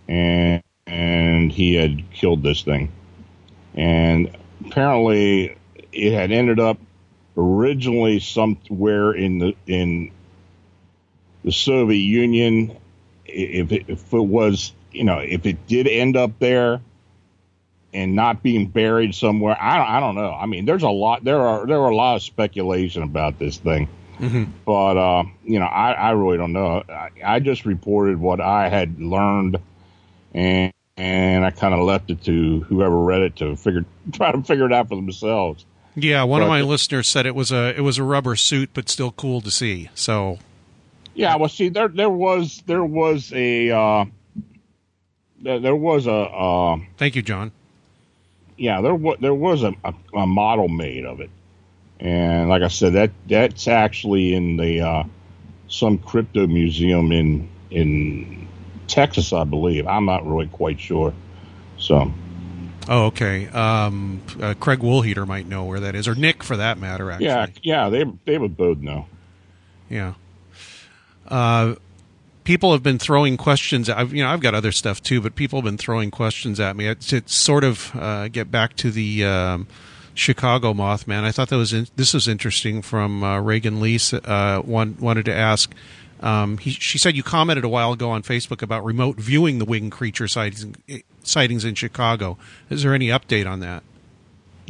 [0.06, 2.90] and and he had killed this thing,
[3.74, 5.57] and apparently
[5.92, 6.78] it had ended up
[7.36, 10.10] originally somewhere in the in
[11.44, 12.76] the Soviet Union.
[13.26, 16.80] If it, if it was, you know, if it did end up there
[17.92, 20.32] and not being buried somewhere, I don't, I don't know.
[20.32, 21.24] I mean, there's a lot.
[21.24, 23.88] There are there are a lot of speculation about this thing.
[24.18, 24.44] Mm-hmm.
[24.64, 26.82] But uh, you know, I, I really don't know.
[26.88, 29.58] I, I just reported what I had learned,
[30.34, 34.42] and and I kind of left it to whoever read it to figure try to
[34.42, 35.64] figure it out for themselves.
[36.02, 38.70] Yeah, one but, of my listeners said it was a it was a rubber suit,
[38.74, 39.90] but still cool to see.
[39.94, 40.38] So,
[41.14, 44.04] yeah, well, see, there there was there was a uh,
[45.42, 47.52] there, there was a uh, thank you, John.
[48.56, 51.30] Yeah, there was there was a, a, a, model made of it,
[52.00, 55.04] and like I said, that that's actually in the uh,
[55.68, 58.48] some crypto museum in in
[58.88, 59.86] Texas, I believe.
[59.86, 61.14] I'm not really quite sure.
[61.78, 62.12] So,
[62.88, 63.48] Oh, okay.
[63.48, 67.10] Um, uh, Craig Woolheater might know where that is, or Nick for that matter.
[67.10, 69.06] Actually, yeah, yeah, they they would both know.
[69.90, 70.14] Yeah.
[71.26, 71.74] Uh,
[72.44, 73.90] people have been throwing questions.
[73.90, 76.76] I've you know I've got other stuff too, but people have been throwing questions at
[76.76, 79.66] me to sort of uh, get back to the um,
[80.14, 81.24] Chicago Mothman.
[81.24, 84.00] I thought that was in, this was interesting from uh, Regan Lee.
[84.12, 85.74] Uh, one, wanted to ask
[86.20, 89.64] um, he, she said you commented a while ago on Facebook about remote viewing the
[89.64, 90.76] winged creature sightings,
[91.22, 92.38] sightings in Chicago.
[92.70, 93.82] Is there any update on that?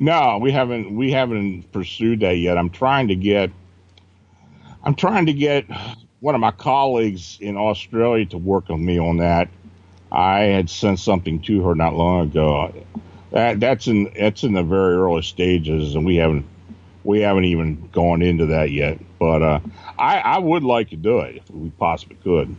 [0.00, 0.94] No, we haven't.
[0.94, 2.56] We haven't pursued that yet.
[2.56, 3.50] I'm trying to get.
[4.84, 5.66] I'm trying to get
[6.20, 9.48] one of my colleagues in Australia to work with me on that.
[10.12, 12.72] I had sent something to her not long ago.
[13.32, 16.46] That that's in that's in the very early stages, and we haven't
[17.08, 18.98] we haven't even gone into that yet.
[19.18, 19.60] But uh,
[19.98, 22.54] I, I would like to do it if we possibly could.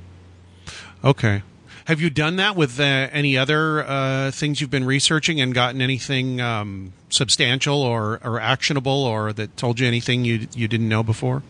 [1.03, 1.43] Okay.
[1.85, 5.81] Have you done that with uh, any other uh, things you've been researching and gotten
[5.81, 11.03] anything um, substantial or, or actionable or that told you anything you you didn't know
[11.03, 11.43] before?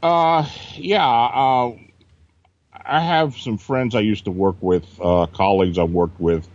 [0.00, 1.04] Uh, yeah.
[1.04, 1.72] Uh,
[2.72, 6.48] I have some friends I used to work with, uh, colleagues I worked with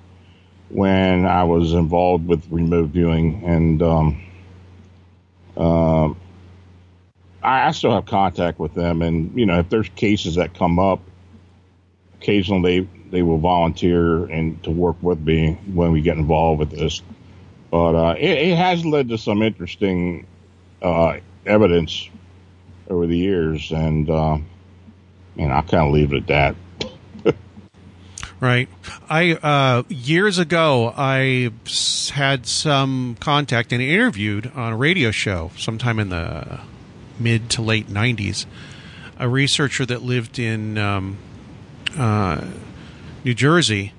[0.69, 4.28] when I was involved with remote viewing, and um,
[5.59, 6.13] uh,
[7.43, 10.79] I, I still have contact with them, and you know, if there's cases that come
[10.79, 11.01] up,
[12.15, 16.71] occasionally they they will volunteer and to work with me when we get involved with
[16.71, 17.01] this.
[17.71, 20.25] But uh, it, it, has led to some interesting
[20.81, 22.09] uh, evidence
[22.89, 24.37] over the years, and uh,
[25.37, 26.55] and I'll kind of leave it at that.
[28.39, 28.69] Right.
[29.09, 31.51] I uh, years ago I
[32.13, 36.59] had some contact and interviewed on a radio show sometime in the
[37.19, 38.45] mid to late 90s,
[39.17, 41.17] a researcher that lived in um,
[41.97, 42.45] uh,
[43.23, 43.93] New Jersey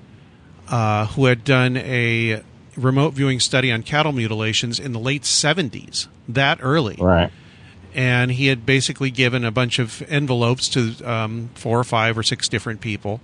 [0.71, 2.41] uh, who had done a
[2.77, 6.95] remote viewing study on cattle mutilations in the late 70s, that early.
[6.97, 7.31] Right.
[7.93, 12.23] And he had basically given a bunch of envelopes to um, four or five or
[12.23, 13.19] six different people,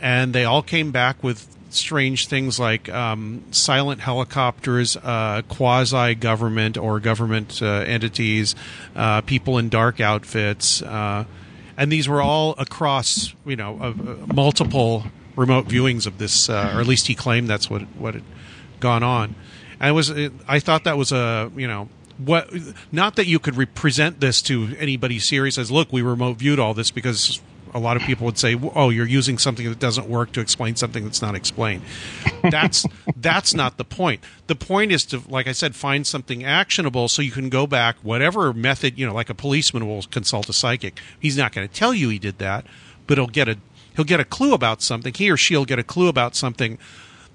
[0.00, 6.76] and they all came back with strange things like um, silent helicopters, uh, quasi government
[6.76, 8.54] or government uh, entities,
[8.96, 11.24] uh, people in dark outfits, uh,
[11.76, 13.92] and these were all across you know uh,
[14.34, 15.04] multiple
[15.36, 18.24] remote viewings of this, uh, or at least he claimed that's what what had
[18.80, 19.34] gone on.
[19.78, 22.50] And it was it, I thought that was a you know what
[22.92, 26.74] not that you could represent this to anybody serious as look we remote viewed all
[26.74, 27.40] this because
[27.74, 30.76] a lot of people would say, "Oh, you're using something that doesn't work to explain
[30.76, 31.82] something that's not explained."
[32.42, 32.86] That's
[33.16, 34.22] that's not the point.
[34.46, 37.96] The point is to, like I said, find something actionable so you can go back,
[38.02, 41.00] whatever method you know, like a policeman will consult a psychic.
[41.18, 42.66] He's not going to tell you he did that,
[43.06, 43.58] but he'll get a
[43.94, 45.12] he'll get a clue about something.
[45.12, 46.78] He or she'll get a clue about something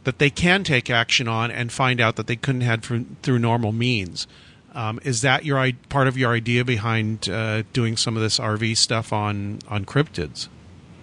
[0.06, 3.40] that they can take action on and find out that they couldn't have through, through
[3.40, 4.28] normal means.
[4.76, 8.78] Um, is that your part of your idea behind uh, doing some of this RV
[8.78, 10.50] stuff on on cryptids?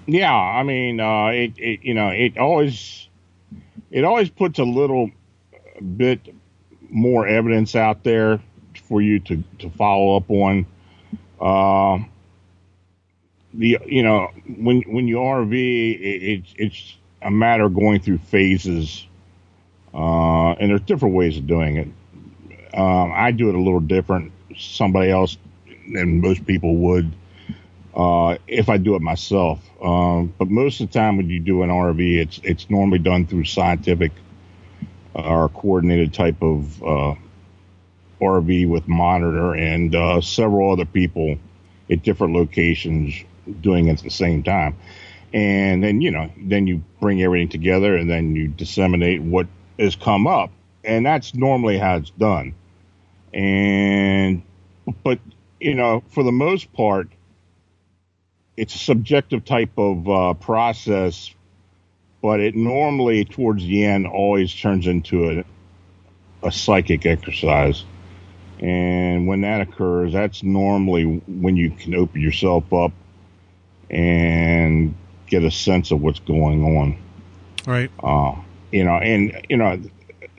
[0.06, 3.08] Yeah, I mean, uh, it, it, you know it always
[3.90, 5.10] it always puts a little
[5.96, 6.20] bit
[6.90, 8.40] more evidence out there
[8.88, 10.66] for you to to follow up on.
[11.40, 12.04] Uh,
[13.54, 14.28] the you know
[14.58, 19.06] when when you RV, it, it, it's a matter of going through phases,
[19.94, 21.88] uh, and there's different ways of doing it.
[22.74, 24.32] Um, I do it a little different.
[24.56, 25.36] Somebody else
[25.92, 27.12] than most people would
[27.94, 29.60] uh, if I do it myself.
[29.82, 33.26] Um, but most of the time, when you do an RV, it's it's normally done
[33.26, 34.12] through scientific
[35.14, 37.14] uh, or coordinated type of uh,
[38.20, 41.36] RV with monitor and uh, several other people
[41.90, 43.14] at different locations
[43.60, 44.76] doing it at the same time.
[45.34, 49.46] And then you know, then you bring everything together, and then you disseminate what
[49.78, 50.50] has come up,
[50.84, 52.54] and that's normally how it's done.
[53.32, 54.42] And
[55.02, 55.18] but
[55.60, 57.08] you know, for the most part,
[58.56, 61.34] it's a subjective type of uh, process,
[62.20, 65.44] but it normally towards the end always turns into a,
[66.46, 67.84] a psychic exercise.
[68.60, 72.92] And when that occurs, that's normally when you can open yourself up
[73.90, 74.94] and
[75.26, 77.02] get a sense of what's going on.
[77.66, 77.90] Right.
[78.02, 78.36] Uh,
[78.70, 79.80] you know, and you know,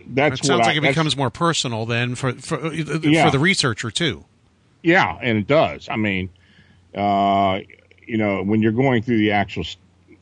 [0.08, 3.26] that's it sounds what like I, it becomes more personal then for for, Yeah.
[3.26, 4.26] for the researcher too.
[4.82, 5.88] Yeah, and it does.
[5.90, 6.30] I mean,
[6.94, 7.60] uh,
[8.06, 9.66] you know, when you're going through the actual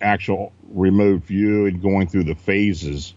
[0.01, 3.13] actual remote view and going through the phases,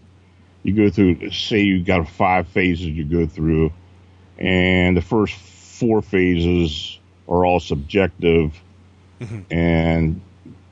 [0.63, 1.29] you go through.
[1.31, 3.71] Say you got five phases you go through,
[4.39, 8.59] and the first four phases are all subjective,
[9.51, 10.21] and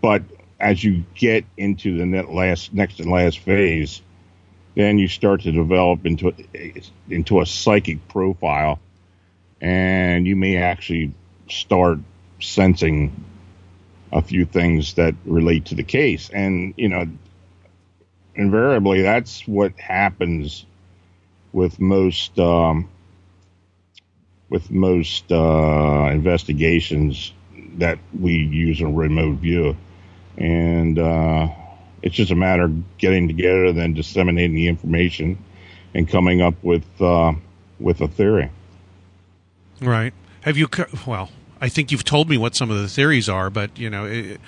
[0.02, 0.24] but
[0.60, 4.02] as you get into the net last next and last phase,
[4.76, 6.74] then you start to develop into a,
[7.10, 8.80] into a psychic profile,
[9.62, 11.14] and you may actually
[11.50, 12.00] start
[12.40, 13.26] sensing
[14.12, 16.30] a few things that relate to the case.
[16.30, 17.08] And, you know,
[18.36, 20.66] invariably that's what happens
[21.52, 22.90] with most, um,
[24.50, 27.34] with most, uh, investigations
[27.78, 29.76] that we use a remote view.
[30.38, 31.48] And, uh,
[32.04, 35.38] it's just a matter of getting together, then disseminating the information
[35.96, 37.34] and coming up with, uh,
[37.80, 38.52] with a theory.
[39.82, 40.14] Right.
[40.42, 40.68] Have you?
[41.08, 41.30] Well,
[41.62, 44.40] I think you've told me what some of the theories are, but you know, it,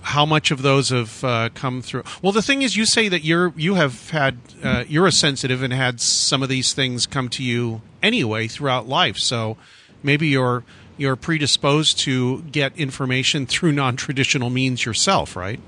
[0.00, 2.04] how much of those have uh, come through?
[2.22, 5.62] Well, the thing is, you say that you're you have had uh, you're a sensitive
[5.62, 9.18] and had some of these things come to you anyway throughout life.
[9.18, 9.56] So
[10.02, 10.64] maybe you're
[10.96, 15.60] you're predisposed to get information through non traditional means yourself, right?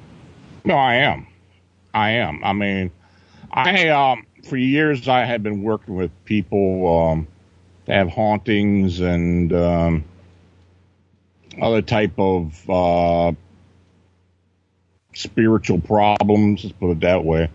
[0.65, 1.27] No, I am.
[1.93, 2.43] I am.
[2.43, 2.91] I mean,
[3.53, 7.29] I um for years I had been working with people um
[7.87, 10.05] that have hauntings and um
[11.61, 13.33] other type of uh
[15.15, 17.51] spiritual problems, let's put it that way.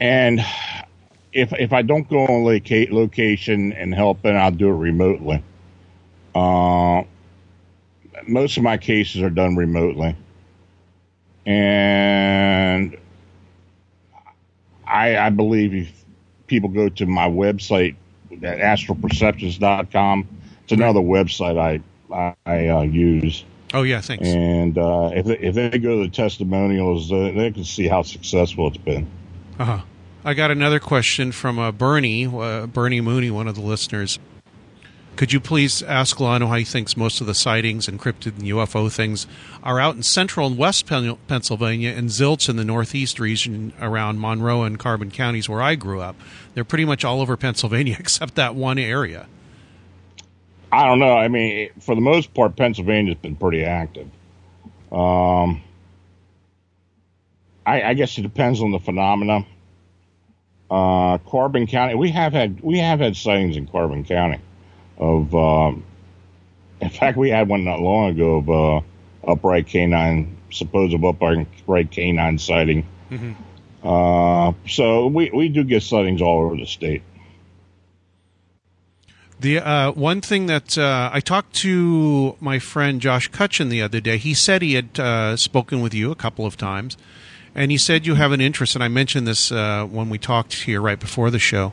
[0.00, 0.40] And
[1.32, 5.42] if if I don't go on loca- location and help, then I'll do it remotely.
[6.34, 7.02] Uh,
[8.26, 10.16] most of my cases are done remotely
[11.46, 12.96] and
[14.86, 16.04] I, I believe if
[16.46, 17.96] people go to my website
[18.42, 20.28] at astralperceptions.com,
[20.64, 21.80] it's another website I
[22.44, 23.44] I uh, use,
[23.74, 24.28] Oh yeah, thanks.
[24.28, 28.02] and uh, if they, if they go to the testimonials, uh, they can see how
[28.02, 29.06] successful it's been.
[29.58, 29.80] Uh-huh.
[30.24, 34.18] I got another question from uh, Bernie, uh, Bernie Mooney, one of the listeners.
[35.14, 38.90] Could you please ask Lano how he thinks most of the sightings and and UFO
[38.90, 39.26] things
[39.62, 44.62] are out in central and west Pennsylvania and zilch in the northeast region around Monroe
[44.62, 46.16] and Carbon counties where I grew up?
[46.54, 49.26] They're pretty much all over Pennsylvania except that one area.
[50.72, 51.14] I don't know.
[51.14, 54.08] I mean, for the most part, Pennsylvania's been pretty active.
[54.90, 55.62] Um,
[57.66, 59.46] I, I guess it depends on the phenomena.
[60.70, 64.40] Uh, Carbon County, we have had we have had sightings in Carbon County
[65.02, 65.34] of.
[65.34, 65.84] Um,
[66.80, 72.38] in fact, we had one not long ago of uh, upright canine, supposed upright canine
[72.38, 72.86] sighting.
[73.82, 77.02] Uh, so we we do get sightings all over the state.
[79.40, 84.00] The uh, one thing that uh, I talked to my friend Josh Cutchin the other
[84.00, 86.96] day, he said he had uh, spoken with you a couple of times,
[87.52, 90.54] and he said you have an interest, and I mentioned this uh, when we talked
[90.54, 91.72] here right before the show,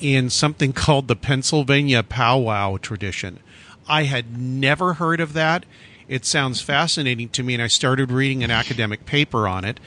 [0.00, 3.40] in something called the Pennsylvania powwow tradition.
[3.88, 5.64] I had never heard of that.
[6.08, 9.78] It sounds fascinating to me, and I started reading an academic paper on it.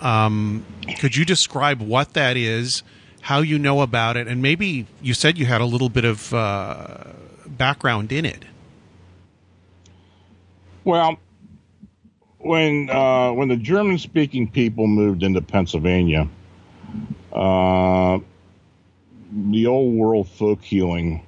[0.00, 0.64] Um,
[0.98, 2.82] could you describe what that is,
[3.22, 6.32] how you know about it, and maybe you said you had a little bit of
[6.32, 7.04] uh,
[7.46, 8.44] background in it?
[10.84, 11.18] Well,
[12.38, 16.28] when uh, when the German speaking people moved into Pennsylvania,
[17.32, 18.18] uh,
[19.32, 21.22] the old world folk healing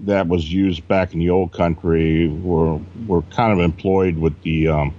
[0.00, 4.68] that was used back in the old country were were kind of employed with the
[4.68, 4.94] um,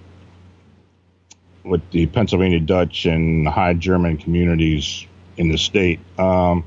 [1.64, 5.06] with the Pennsylvania Dutch and High German communities
[5.38, 6.00] in the state.
[6.18, 6.66] Um,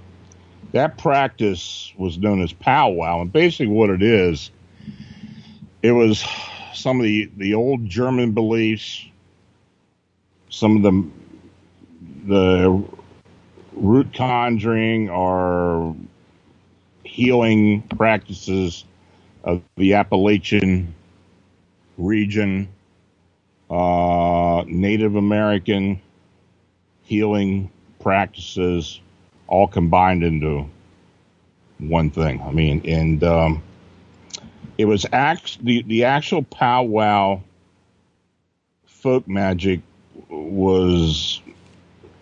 [0.73, 4.51] that practice was known as powwow, and basically what it is,
[5.83, 6.25] it was
[6.73, 9.07] some of the the old German beliefs,
[10.49, 11.09] some of the
[12.27, 13.02] the
[13.75, 15.95] root conjuring or
[17.05, 18.85] healing practices
[19.45, 20.95] of the Appalachian
[21.99, 22.69] region,
[23.71, 26.01] uh, Native American
[27.03, 27.71] healing
[28.01, 29.01] practices,
[29.47, 30.69] all combined into
[31.79, 32.41] one thing.
[32.43, 33.63] I mean, and um,
[34.79, 37.41] it was act the the actual powwow
[38.87, 39.81] folk magic
[40.29, 41.41] was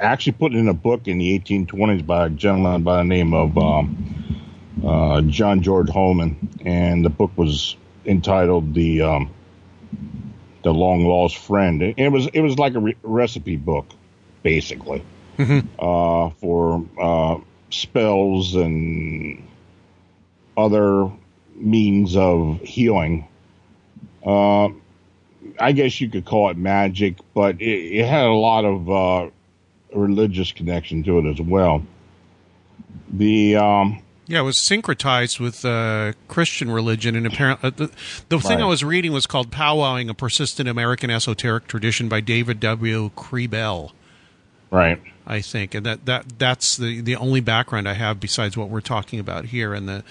[0.00, 3.56] actually put in a book in the 1820s by a gentleman by the name of
[3.58, 3.96] um,
[4.84, 9.30] uh, John George Hohman, and the book was entitled the um,
[10.62, 11.82] the Long Lost Friend.
[11.82, 13.86] It, it was it was like a re- recipe book,
[14.42, 15.02] basically,
[15.38, 15.66] Mhm.
[15.78, 17.38] uh, for uh,
[17.70, 19.42] spells and
[20.56, 21.10] other
[21.54, 23.26] means of healing.
[24.24, 24.68] Uh,
[25.58, 27.64] I guess you could call it magic, but it,
[28.00, 29.30] it had a lot of uh,
[29.92, 31.82] religious connection to it as well.
[33.12, 37.90] The um, Yeah, it was syncretized with uh, Christian religion, and apparently uh, the,
[38.28, 42.60] the thing I was reading was called "Powwowing: A Persistent American Esoteric Tradition" by David
[42.60, 43.10] W.
[43.10, 43.92] Kriebel,
[44.70, 48.68] right, I think, and that, that that's the the only background I have besides what
[48.68, 50.04] we're talking about here, and the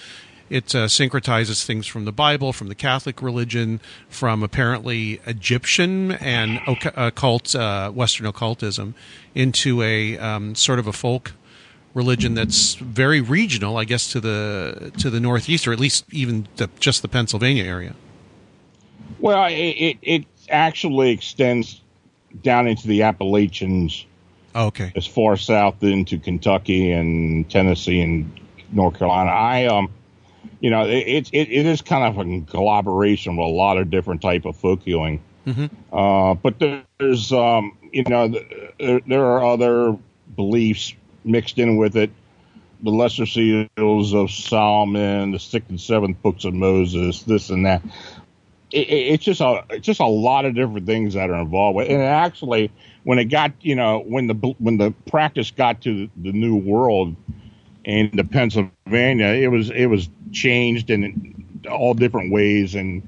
[0.50, 6.60] it uh, syncretizes things from the Bible, from the Catholic religion, from apparently Egyptian and
[6.66, 8.94] occult uh, Western occultism
[9.34, 11.32] into a um, sort of a folk
[11.94, 16.48] religion that's very regional, I guess, to the to the Northeast, or at least even
[16.56, 17.94] the, just the Pennsylvania area.
[19.20, 21.80] Well, it, it, it actually extends
[22.42, 24.06] down into the Appalachians
[24.54, 24.92] Oh, okay.
[24.96, 28.32] as far south into Kentucky and Tennessee and
[28.72, 29.30] North Carolina.
[29.30, 29.90] I um,
[30.60, 34.22] you know, it it, it is kind of a collaboration with a lot of different
[34.22, 35.22] type of folk healing.
[35.92, 36.58] Uh, but
[36.98, 38.28] there's um, you know,
[38.78, 39.96] there, there are other
[40.36, 42.10] beliefs mixed in with it.
[42.82, 47.82] The lesser seals of Solomon, the sixth and seventh books of Moses, this and that.
[48.72, 51.76] It, it, it's just a it's just a lot of different things that are involved
[51.76, 51.88] with.
[51.88, 52.70] And actually,
[53.04, 57.16] when it got you know when the when the practice got to the new world
[57.84, 62.74] the Pennsylvania, it was it was changed in all different ways.
[62.74, 63.06] And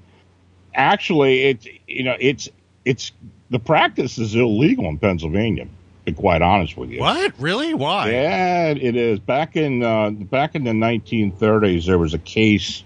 [0.75, 2.49] actually, it's you know it's
[2.85, 3.13] it's
[3.51, 5.65] the practice is illegal in Pennsylvania.
[5.65, 5.71] To
[6.07, 7.33] be quite honest with you, What?
[7.39, 7.75] Really?
[7.75, 8.11] Why?
[8.11, 9.21] yeah, it is.
[9.21, 12.83] Back in uh, back in the 1930s, there was a case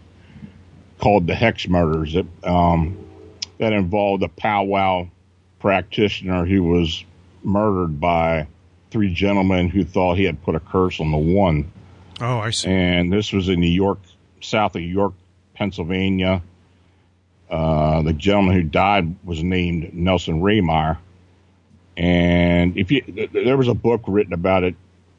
[0.99, 2.97] called the Hex Murders that um,
[3.59, 5.09] that involved a powwow
[5.61, 7.05] practitioner who was
[7.43, 8.47] murdered by
[8.91, 11.73] three gentlemen who thought he had put a curse on the one.
[12.21, 12.71] Oh, I see.
[12.71, 13.99] And this was in New York,
[14.41, 15.15] south of York,
[15.55, 16.43] Pennsylvania.
[17.51, 20.99] Uh, the gentleman who died was named Nelson Rehmeyer.
[21.97, 24.75] And if you, th- there was a book written about it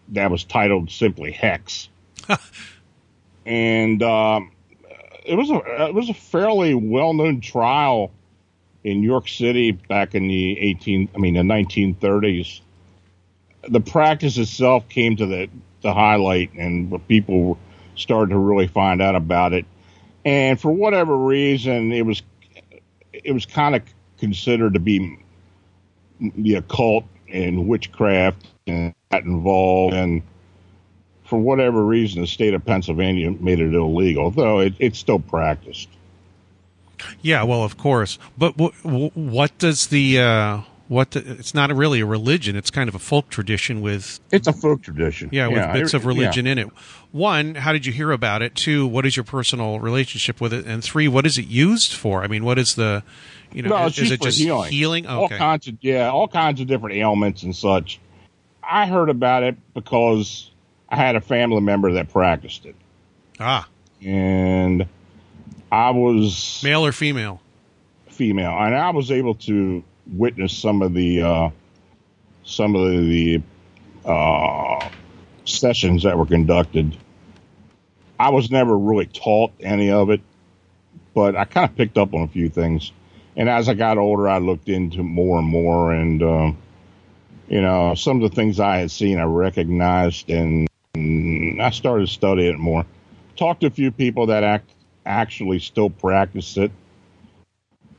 [0.10, 1.90] that was titled simply Hex.
[3.46, 4.52] and, um,
[5.26, 8.12] it was a, it was a fairly well-known trial
[8.84, 12.62] in New York City back in the 18, I mean, the 1930s.
[13.68, 15.50] The practice itself came to the,
[15.82, 17.58] the highlight and people
[17.96, 19.66] started to really find out about it.
[20.26, 22.22] And for whatever reason, it was,
[23.14, 23.82] it was kind of
[24.20, 25.18] considered to be
[26.20, 29.94] the occult and witchcraft and that involved.
[29.94, 30.22] And
[31.24, 35.90] for whatever reason, the state of Pennsylvania made it illegal, though it, it's still practiced.
[37.22, 38.18] Yeah, well, of course.
[38.38, 41.12] But w- w- what does the uh, what?
[41.12, 42.56] The, it's not really a religion.
[42.56, 45.30] It's kind of a folk tradition with It's a folk tradition.
[45.32, 46.68] yeah, with bits it- of religion in it.
[47.12, 48.54] One, how did you hear about it?
[48.56, 50.66] Two, what is your personal relationship with it?
[50.66, 52.24] And three, what is it used for?
[52.24, 53.04] I mean, what is the
[53.54, 53.70] you know?
[53.70, 54.72] No, is, is it just healing.
[54.72, 55.08] healing?
[55.08, 55.38] All Okay.
[55.38, 58.00] kinds of yeah, all kinds of different ailments and such.
[58.62, 60.52] I heard about it because
[60.90, 62.76] I had a family member that practiced it,
[63.40, 63.68] ah,
[64.06, 64.86] and
[65.72, 67.42] I was male or female?
[68.10, 71.50] female, and I was able to witness some of the uh,
[72.44, 73.42] some of the
[74.06, 74.90] uh,
[75.46, 76.98] sessions that were conducted.
[78.20, 80.22] I was never really taught any of it,
[81.14, 82.92] but I kind of picked up on a few things.
[83.36, 86.52] And as I got older, I looked into more and more, and uh,
[87.48, 92.10] you know, some of the things I had seen, I recognized, and, and I started
[92.10, 92.86] studying it more.
[93.36, 94.72] Talked to a few people that act
[95.06, 96.72] actually still practice it.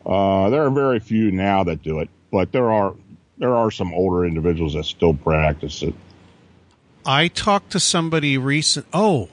[0.08, 2.94] Uh, there are very few now that do it, but there are
[3.36, 5.94] there are some older individuals that still practice it.
[7.04, 8.86] I talked to somebody recent.
[8.92, 9.28] Oh,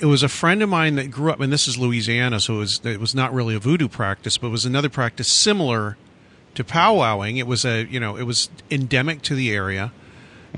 [0.00, 2.58] it was a friend of mine that grew up, and this is Louisiana, so it
[2.58, 5.96] was it was not really a voodoo practice, but it was another practice similar
[6.54, 7.38] to powwowing.
[7.38, 9.92] It was a you know it was endemic to the area.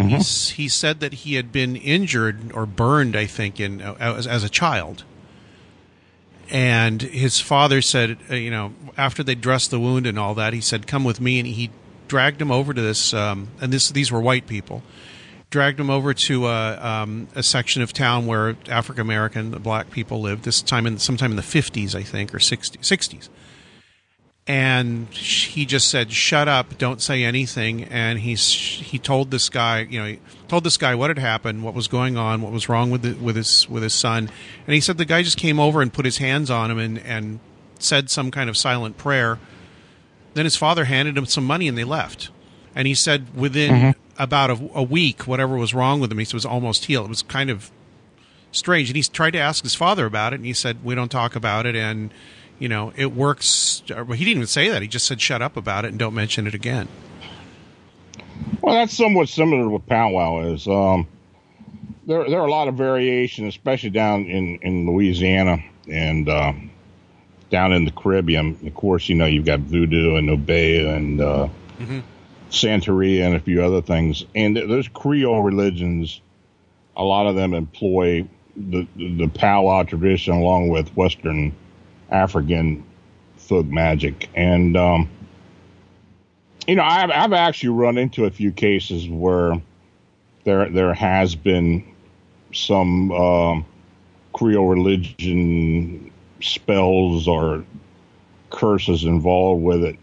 [0.01, 4.27] He's, he said that he had been injured or burned, I think, in uh, as,
[4.27, 5.05] as a child,
[6.51, 10.52] and his father said, uh, you know, after they dressed the wound and all that,
[10.52, 11.70] he said, "Come with me," and he
[12.09, 14.82] dragged him over to this, um, and this these were white people
[15.51, 19.90] dragged him over to a, um, a section of town where African American, the black
[19.90, 20.44] people lived.
[20.44, 23.28] This time in sometime in the fifties, I think, or 60, 60s.
[24.46, 26.78] And he just said, "Shut up!
[26.78, 30.18] Don't say anything." And he's he told this guy, you know, he
[30.48, 33.12] told this guy what had happened, what was going on, what was wrong with the,
[33.12, 34.30] with his with his son.
[34.66, 36.98] And he said the guy just came over and put his hands on him and
[36.98, 37.40] and
[37.78, 39.38] said some kind of silent prayer.
[40.34, 42.30] Then his father handed him some money and they left.
[42.74, 44.22] And he said within mm-hmm.
[44.22, 47.06] about a, a week, whatever was wrong with him, he was almost healed.
[47.06, 47.70] It was kind of
[48.52, 48.88] strange.
[48.88, 51.36] And he tried to ask his father about it, and he said, "We don't talk
[51.36, 52.12] about it." And
[52.60, 53.82] you know, it works.
[53.86, 54.82] He didn't even say that.
[54.82, 56.86] He just said, "Shut up about it and don't mention it again."
[58.60, 60.68] Well, that's somewhat similar to what powwow is.
[60.68, 61.08] Um,
[62.06, 66.70] there, there are a lot of variation, especially down in, in Louisiana and um,
[67.48, 68.58] down in the Caribbean.
[68.66, 71.48] Of course, you know you've got voodoo and Obeah and uh,
[72.50, 74.26] Santeria and a few other things.
[74.34, 76.20] And th- those Creole religions,
[76.94, 81.54] a lot of them employ the the powwow tradition along with Western
[82.10, 82.84] African
[83.36, 84.28] folk magic.
[84.34, 85.08] And um,
[86.66, 89.60] you know, I've I've actually run into a few cases where
[90.44, 91.84] there there has been
[92.52, 93.66] some um,
[94.32, 96.10] Creole religion
[96.40, 97.64] spells or
[98.50, 99.98] curses involved with it.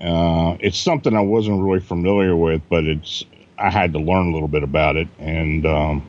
[0.00, 3.24] Uh, it's something I wasn't really familiar with, but it's
[3.58, 6.02] I had to learn a little bit about it, and um,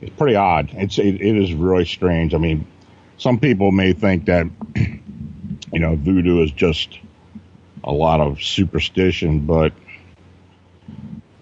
[0.00, 0.70] it's pretty odd.
[0.72, 2.34] It's it, it is really strange.
[2.34, 2.66] I mean,
[3.18, 6.98] some people may think that you know voodoo is just
[7.84, 9.72] a lot of superstition, but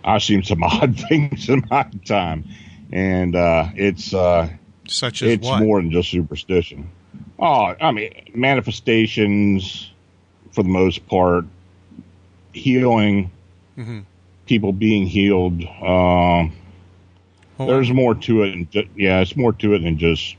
[0.04, 2.44] I've seen some odd things in my time,
[2.92, 4.48] and uh, it's uh,
[4.86, 5.60] Such as it's what?
[5.60, 6.90] more than just superstition.
[7.38, 9.90] Oh, I mean manifestations
[10.52, 11.44] for the most part,
[12.52, 13.30] healing,
[13.78, 14.04] Mhm.
[14.46, 15.62] people being healed.
[15.62, 16.52] Um,
[17.56, 18.54] Well, there's more to it.
[18.54, 20.34] and ju- yeah, it's more to it than just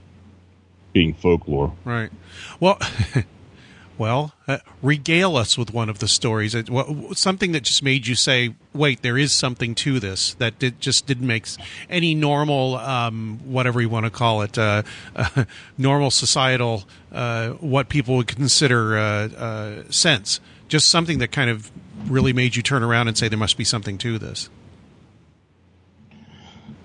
[0.93, 1.73] being folklore.
[1.85, 2.11] Right.
[2.59, 2.79] Well,
[3.97, 6.55] well, uh, regale us with one of the stories.
[6.55, 6.69] It,
[7.13, 11.05] something that just made you say, "Wait, there is something to this." That did, just
[11.05, 11.47] didn't make
[11.89, 14.83] any normal, um, whatever you want to call it, uh,
[15.15, 15.45] uh,
[15.77, 20.39] normal societal, uh, what people would consider uh, uh, sense.
[20.67, 21.69] Just something that kind of
[22.07, 24.49] really made you turn around and say, "There must be something to this."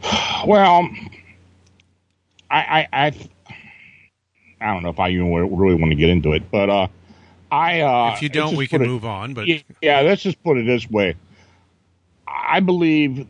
[0.46, 0.88] Well,
[2.50, 3.28] I, I, I,
[4.60, 6.88] I don't know if I even really want to get into it, but uh,
[7.50, 7.80] I.
[7.80, 9.34] Uh, if you don't, we can it- move on.
[9.34, 11.14] But Yeah, yeah, let's just put it this way.
[12.26, 13.26] I believe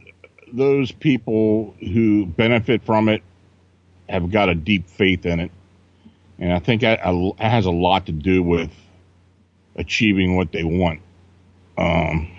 [0.52, 3.22] those people who benefit from it
[4.08, 5.50] have got a deep faith in it.
[6.38, 8.70] And I think that it has a lot to do with
[9.74, 11.00] achieving what they want.
[11.78, 12.30] Um,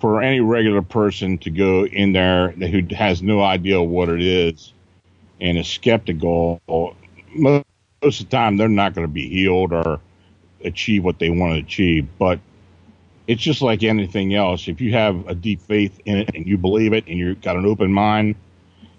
[0.00, 4.72] for any regular person to go in there who has no idea what it is
[5.40, 6.60] and is skeptical,
[7.34, 7.64] most
[8.02, 10.00] of the time they're not going to be healed or
[10.64, 12.08] achieve what they want to achieve.
[12.18, 12.40] But
[13.26, 14.68] it's just like anything else.
[14.68, 17.56] If you have a deep faith in it and you believe it and you've got
[17.56, 18.34] an open mind,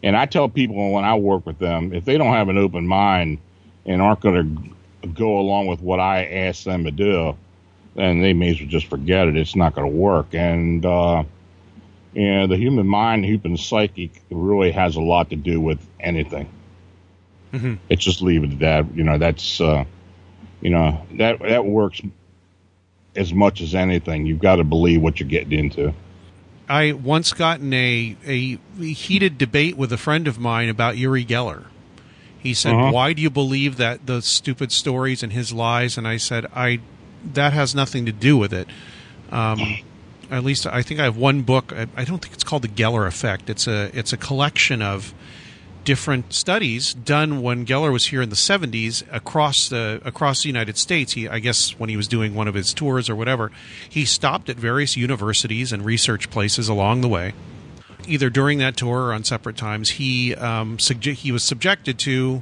[0.03, 2.87] and I tell people when I work with them, if they don't have an open
[2.87, 3.39] mind
[3.85, 7.35] and aren't going to go along with what I ask them to do,
[7.95, 9.35] then they may as well just forget it.
[9.35, 10.33] It's not going to work.
[10.33, 11.23] And, uh,
[12.13, 16.49] the human mind, human psyche really has a lot to do with anything.
[17.53, 17.77] Mhm.
[17.89, 18.95] It's just leave it at that.
[18.95, 19.83] You know, that's, uh,
[20.61, 22.01] you know, that, that works
[23.15, 24.25] as much as anything.
[24.25, 25.93] You've got to believe what you're getting into.
[26.69, 31.25] I once got in a, a heated debate with a friend of mine about Uri
[31.25, 31.65] Geller.
[32.39, 32.91] He said, Uh-huh.
[32.91, 36.79] "Why do you believe that the stupid stories and his lies?" And I said, "I
[37.33, 38.67] that has nothing to do with it.
[39.31, 39.77] Um,
[40.31, 41.71] at least I think I have one book.
[41.71, 43.49] I, I don't think it's called the Geller Effect.
[43.49, 45.13] It's a it's a collection of
[45.83, 50.77] different studies done when Geller was here in the 70s across the across the United
[50.77, 51.13] States.
[51.13, 53.51] He I guess when he was doing one of his tours or whatever,
[53.89, 57.33] he stopped at various universities and research places along the way.
[58.07, 62.41] Either during that tour or on separate times, he um, subje- he was subjected to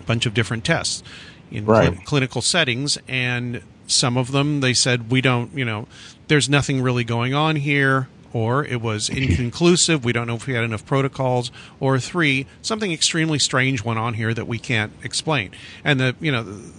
[0.00, 1.02] a bunch of different tests
[1.50, 1.94] in Right.
[1.94, 5.86] cli- clinical settings, and some of them they said we don't, you know,
[6.28, 10.04] there's nothing really going on here, or it was inconclusive.
[10.04, 11.50] We don't know if we had enough protocols,
[11.80, 15.52] or three, something extremely strange went on here that we can't explain.
[15.82, 16.72] And the you know the,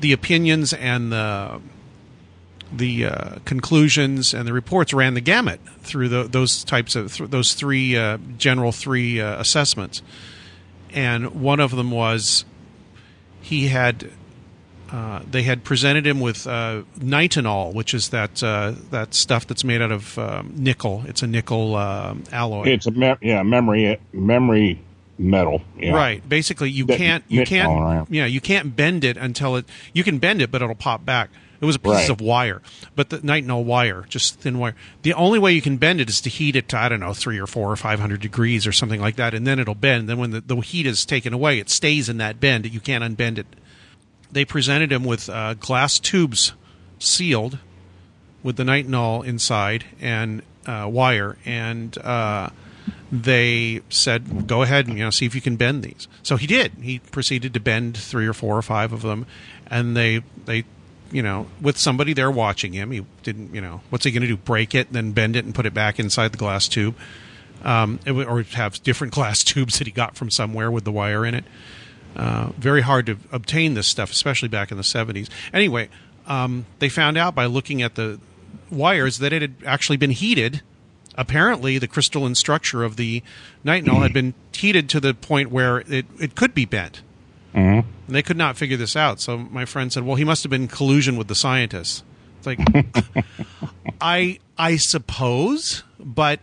[0.00, 1.60] the opinions and the
[2.70, 7.30] the uh, conclusions and the reports ran the gamut through the, those types of th-
[7.30, 10.02] those three uh, general three uh, assessments,
[10.92, 12.44] and one of them was
[13.40, 14.10] he had
[14.92, 19.64] uh, they had presented him with uh, nitinol, which is that uh, that stuff that's
[19.64, 21.04] made out of um, nickel.
[21.06, 22.66] It's a nickel um, alloy.
[22.68, 24.80] It's a me- yeah memory memory
[25.18, 25.62] metal.
[25.78, 25.94] Yeah.
[25.94, 26.26] Right.
[26.28, 30.18] Basically, you That can't you can't yeah you can't bend it until it you can
[30.18, 31.30] bend it, but it'll pop back.
[31.60, 32.08] It was a piece Right.
[32.10, 32.62] of wire,
[32.96, 34.74] but the nitinol wire, just thin wire.
[35.02, 37.12] The only way you can bend it is to heat it to I don't know
[37.12, 40.08] three or four or five hundred degrees or something like that, and then it'll bend.
[40.08, 42.64] Then when the, the heat is taken away, it stays in that bend.
[42.72, 43.46] You can't unbend it.
[44.32, 46.52] They presented him with uh, glass tubes
[46.98, 47.58] sealed
[48.42, 52.50] with the nitinol inside and uh, wire, and uh,
[53.10, 56.46] they said, "Go ahead and you know see if you can bend these." So he
[56.46, 56.72] did.
[56.80, 59.26] He proceeded to bend three or four or five of them,
[59.66, 60.64] and they they
[61.10, 62.90] you know with somebody there watching him.
[62.90, 64.36] He didn't you know what's he going to do?
[64.36, 66.96] Break it, then bend it and put it back inside the glass tube,
[67.64, 71.34] um, or have different glass tubes that he got from somewhere with the wire in
[71.34, 71.44] it.
[72.16, 75.28] Uh, very hard to obtain this stuff, especially back in the 70s.
[75.52, 75.88] Anyway,
[76.26, 78.18] um, they found out by looking at the
[78.70, 80.62] wires that it had actually been heated.
[81.16, 83.22] Apparently, the crystalline structure of the
[83.64, 87.02] nitinol had been heated to the point where it, it could be bent.
[88.06, 89.20] And they could not figure this out.
[89.20, 92.04] So my friend said, "Well, he must have been in collusion with the scientists."
[92.38, 92.60] It's like,
[94.00, 96.38] I I suppose, but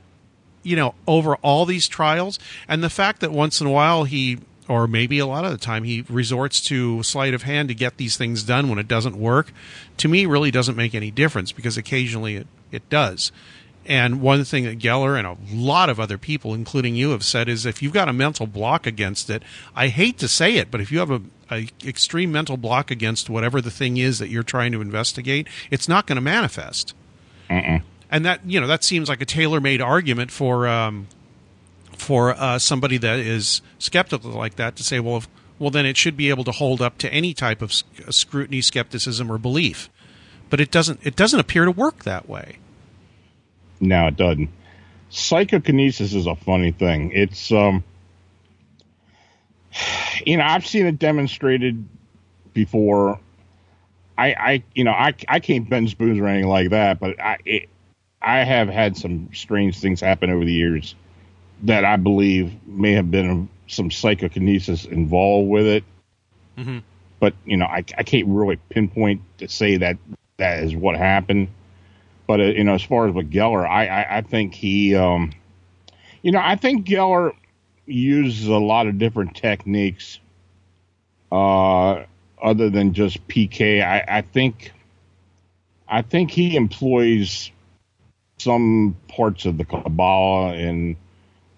[0.64, 4.40] you know, over all these trials, and the fact that once in a while he,
[4.68, 7.98] or maybe a lot of the time, he resorts to sleight of hand to get
[7.98, 9.52] these things done when it doesn't work,
[9.98, 13.32] to me really doesn't make any difference because occasionally it, it does.
[13.86, 17.48] And one thing that Geller and a lot of other people, including you, have said
[17.48, 20.82] is if you've got a mental block against it, I hate to say it, but
[20.82, 24.44] if you have a, a extreme mental block against whatever the thing is that you're
[24.44, 26.94] trying to investigate, it's not going to manifest
[28.12, 31.08] and that you know that seems like a tailor-made argument for um,
[31.98, 35.28] for uh, somebody that is skeptical like that to say, well, if,
[35.60, 38.62] well, then it should be able to hold up to any type of sc- scrutiny,
[38.62, 39.90] skepticism, or belief.
[40.50, 41.02] But it doesn't.
[41.04, 42.58] It doesn't appear to work that way.
[43.80, 44.50] No, it doesn't.
[45.10, 47.12] Psychokinesis is a funny thing.
[47.14, 47.84] It's um
[50.26, 51.86] you know, I've seen it demonstrated
[52.54, 53.20] before.
[54.18, 57.38] I I you know, I I can't bend spoons or anything like that, but I
[57.46, 57.70] it,
[58.22, 60.96] I have had some strange things happen over the years
[61.64, 65.84] that I believe may have been some psychokinesis involved with it.
[67.20, 69.98] But you know, I I can't really pinpoint to say that
[70.38, 71.50] that is what happened.
[72.28, 75.32] But uh, you know, as far as with Geller, I, I I think he, um,
[76.22, 77.34] you know, I think Geller
[77.86, 80.20] uses a lot of different techniques,
[81.32, 82.04] uh,
[82.42, 83.82] other than just PK.
[83.82, 84.74] I, I think,
[85.88, 87.52] I think he employs
[88.38, 90.96] some parts of the Kabbalah and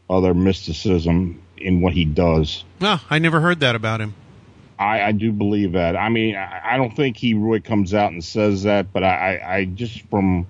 [0.10, 2.64] other mysticism in what he does.
[2.80, 4.16] No, I never heard that about him.
[4.78, 5.98] I, I do believe that.
[5.98, 9.36] I mean, I, I don't think he really comes out and says that, but I,
[9.38, 10.48] I, I just from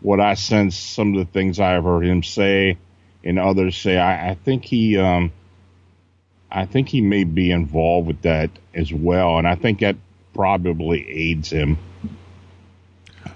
[0.00, 2.78] what I sense, some of the things I've heard him say
[3.22, 5.30] and others say, I, I think he, um,
[6.50, 9.96] I think he may be involved with that as well, and I think that
[10.32, 11.78] probably aids him.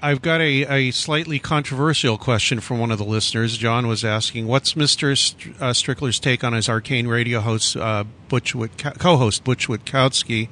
[0.01, 3.57] I've got a, a slightly controversial question from one of the listeners.
[3.57, 8.05] John was asking, "What's Mister St- uh, Strickler's take on his arcane radio host, uh,
[8.29, 8.55] Butch
[8.99, 10.49] co-host Butch Witkowski?"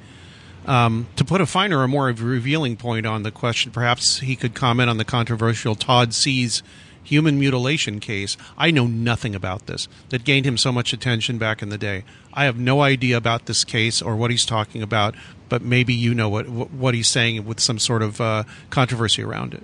[0.65, 4.53] Um, to put a finer or more revealing point on the question, perhaps he could
[4.53, 6.63] comment on the controversial Todd Sees
[7.03, 8.37] human mutilation case.
[8.57, 12.05] I know nothing about this that gained him so much attention back in the day.
[12.33, 15.15] I have no idea about this case or what he's talking about,
[15.49, 19.53] but maybe you know what what he's saying with some sort of uh, controversy around
[19.53, 19.63] it.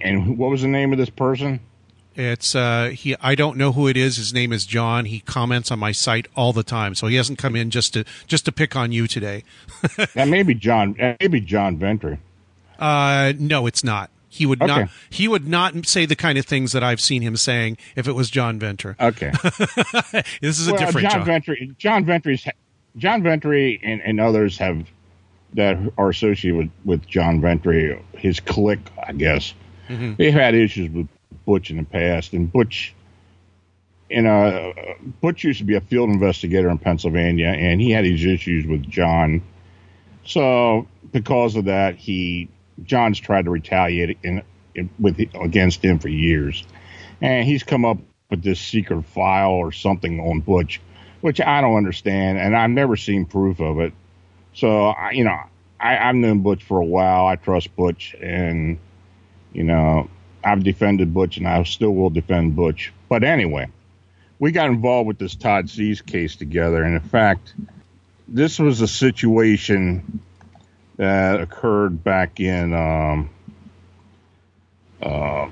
[0.00, 1.60] And what was the name of this person?
[2.14, 4.16] It's uh he I don't know who it is.
[4.16, 5.06] His name is John.
[5.06, 6.94] He comments on my site all the time.
[6.94, 9.44] So he hasn't come in just to just to pick on you today.
[10.14, 10.94] That may be John.
[10.98, 12.18] that may be John Ventre.
[12.78, 14.10] Uh no, it's not.
[14.32, 17.36] He would not he would not say the kind of things that I've seen him
[17.36, 18.96] saying if it was John Ventre.
[18.98, 19.30] Okay.
[20.40, 21.24] this is a different John John.
[21.26, 21.56] Ventre.
[21.76, 22.46] John Ventre's
[22.96, 24.86] John Ventre and, and others have
[25.52, 29.52] that are associated with, with John Ventre, his clique, I guess.
[29.90, 30.14] Mm-hmm.
[30.16, 31.08] They've had issues with
[31.44, 32.94] Butch in the past, and Butch,
[34.08, 34.72] you know,
[35.20, 38.82] Butch used to be a field investigator in Pennsylvania, and he had these issues with
[38.88, 39.42] John.
[40.24, 42.48] So because of that, he
[42.82, 44.42] John's tried to retaliate in,
[44.74, 46.64] in with against him for years.
[47.20, 47.98] and he's come up
[48.30, 50.80] with this secret file or something on Butch,
[51.20, 53.92] which I don't understand, and I've never seen proof of it.
[54.54, 55.38] So, I, you know,
[55.78, 57.26] I, I've known Butch for a while.
[57.26, 58.78] I trust Butch, and
[59.52, 60.08] you know,
[60.42, 62.92] I've defended Butch, and I still will defend Butch.
[63.08, 63.68] But anyway,
[64.38, 67.54] we got involved with this Todd Sees case together, and in fact,
[68.26, 70.20] this was a situation
[70.96, 73.30] that occurred back in um,
[75.02, 75.48] uh,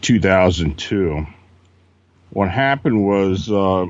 [0.00, 1.26] 2002.
[2.30, 3.86] What happened was uh,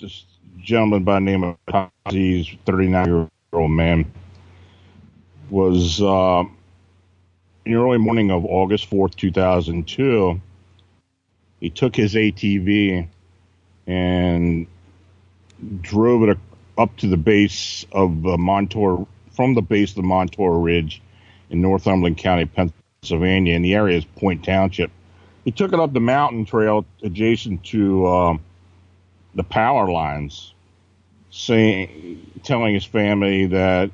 [0.00, 0.24] this
[0.60, 4.10] gentleman by the name of Todd 39 year old man,
[5.50, 6.44] was uh,
[7.64, 10.40] in the early morning of August 4th, 2002.
[11.60, 13.06] He took his ATV
[13.86, 14.66] and
[15.80, 16.38] drove it
[16.78, 21.02] up to the base of Montour, from the base of the Montour Ridge
[21.50, 24.90] in Northumberland County, Pennsylvania, and the area is Point Township.
[25.44, 28.36] He took it up the mountain trail adjacent to uh,
[29.34, 30.54] the power lines,
[31.30, 33.90] saying, telling his family that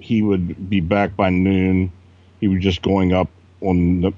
[0.00, 1.92] he would be back by noon.
[2.40, 3.28] He was just going up
[3.60, 4.12] on the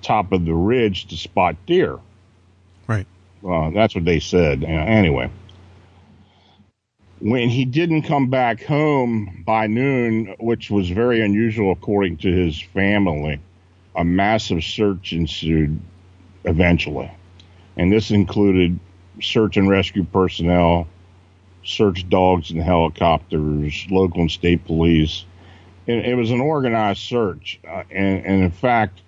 [0.00, 1.98] top of the ridge to spot deer.
[2.86, 3.06] Right.
[3.46, 4.64] Uh, that's what they said.
[4.64, 5.30] Anyway,
[7.20, 12.60] when he didn't come back home by noon, which was very unusual according to his
[12.60, 13.38] family,
[13.94, 15.78] a massive search ensued
[16.44, 17.10] eventually.
[17.76, 18.78] And this included
[19.20, 20.86] search and rescue personnel,
[21.62, 25.26] search dogs and helicopters, local and state police.
[25.86, 27.60] It, it was an organized search.
[27.68, 29.02] Uh, and, and in fact,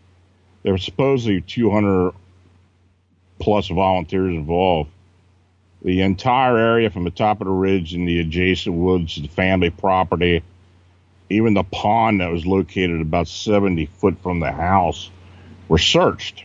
[0.62, 2.12] there were supposedly 200
[3.38, 4.90] plus volunteers involved
[5.84, 9.28] the entire area from the top of the ridge and the adjacent woods, to the
[9.28, 10.42] family property,
[11.28, 15.10] even the pond that was located about 70 foot from the house
[15.68, 16.44] were searched.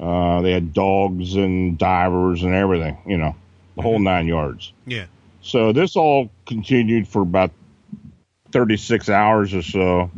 [0.00, 3.36] Uh, they had dogs and divers and everything, you know,
[3.76, 4.72] the whole nine yards.
[4.86, 5.06] Yeah.
[5.42, 7.52] So this all continued for about
[8.50, 10.10] 36 hours or so.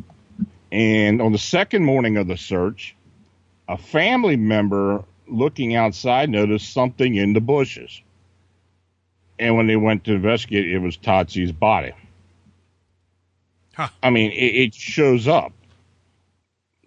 [0.72, 2.96] And on the second morning of the search,
[3.68, 8.02] a family member looking outside, noticed something in the bushes.
[9.38, 11.92] And when they went to investigate, it was Todd Sees' body.
[13.74, 13.88] Huh.
[14.02, 15.52] I mean, it, it, shows up.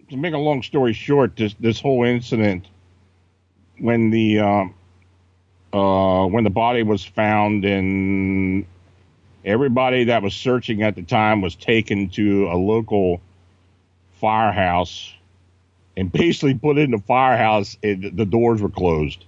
[0.10, 2.66] To make a long story short, this this whole incident,
[3.78, 4.66] when the uh,
[5.74, 8.66] uh, when the body was found, and
[9.44, 13.20] everybody that was searching at the time was taken to a local
[14.22, 15.14] firehouse
[15.98, 17.76] and basically put in the firehouse.
[17.82, 19.26] The doors were closed,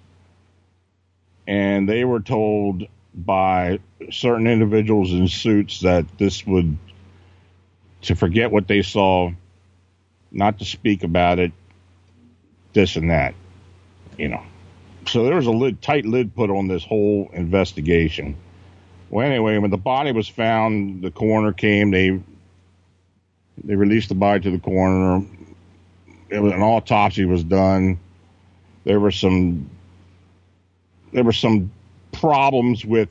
[1.48, 2.84] and they were told
[3.14, 3.80] by
[4.12, 6.78] certain individuals in suits that this would
[8.04, 9.32] to forget what they saw,
[10.32, 11.52] not to speak about it,
[12.72, 13.34] this and that,
[14.18, 14.44] you know.
[15.08, 18.38] So there was a lid, tight lid put on this whole investigation.
[19.10, 21.90] Well, anyway, when the body was found, the coroner came.
[21.90, 22.22] They
[23.64, 25.26] they released the body to the coroner
[26.30, 28.00] it was an autopsy was done.
[28.84, 29.70] There were some
[31.12, 31.72] there were some
[32.12, 33.10] problems with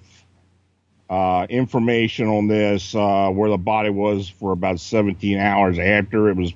[1.11, 6.37] uh, information on this uh, where the body was for about 17 hours after it
[6.37, 6.53] was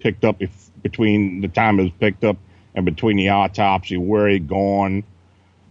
[0.00, 2.36] picked up if, between the time it was picked up
[2.74, 5.02] and between the autopsy where it gone.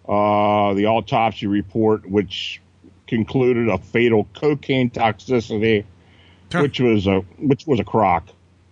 [0.08, 2.62] Uh, the autopsy report which
[3.08, 5.86] concluded a fatal cocaine toxicity
[6.54, 8.28] which was a which was a crock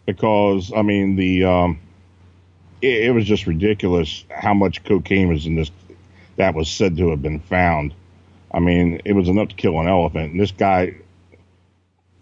[0.05, 1.79] because I mean the um,
[2.81, 5.71] it, it, was just ridiculous how much cocaine was in this
[6.37, 7.93] that was said to have been found.
[8.53, 10.31] I mean, it was enough to kill an elephant.
[10.31, 10.95] And this guy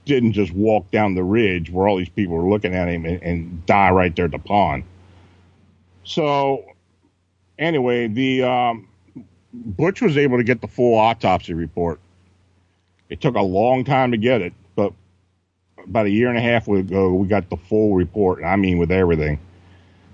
[0.05, 3.21] didn't just walk down the ridge where all these people were looking at him and,
[3.23, 4.83] and die right there at the pond.
[6.03, 6.65] So
[7.57, 8.87] anyway, the um,
[9.53, 11.99] Butch was able to get the full autopsy report.
[13.09, 14.53] It took a long time to get it,
[15.83, 18.43] about a year and a half ago, we got the full report.
[18.43, 19.39] I mean, with everything.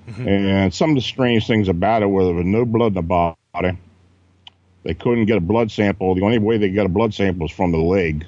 [0.07, 0.27] Mm-hmm.
[0.27, 3.01] And some of the strange things about it were there was no blood in the
[3.01, 3.77] body.
[4.83, 6.15] They couldn't get a blood sample.
[6.15, 8.25] The only way they got a blood sample was from the leg.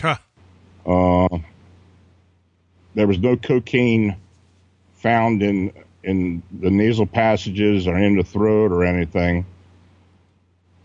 [0.00, 0.16] Huh.
[0.84, 1.38] Uh,
[2.94, 4.16] there was no cocaine
[4.94, 5.72] found in
[6.02, 9.46] in the nasal passages or in the throat or anything,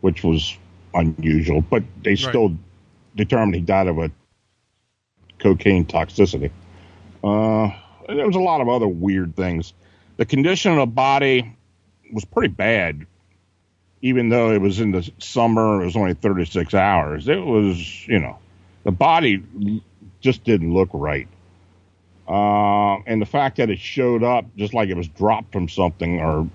[0.02, 0.58] which was
[0.94, 1.62] unusual.
[1.62, 2.20] But they right.
[2.20, 2.56] still
[3.16, 4.12] determined he died of a
[5.46, 6.50] cocaine toxicity.
[7.24, 7.70] Uh,
[8.08, 9.74] there was a lot of other weird things.
[10.18, 11.56] The condition of the body
[12.12, 13.06] was pretty bad,
[14.02, 15.84] even though it was in the summer.
[15.84, 17.28] It was only 36 hours.
[17.28, 18.40] It was, you know,
[18.86, 19.44] the body
[20.20, 21.28] just didn't look right.
[22.28, 26.20] Uh, and the fact that it showed up just like it was dropped from something
[26.20, 26.50] or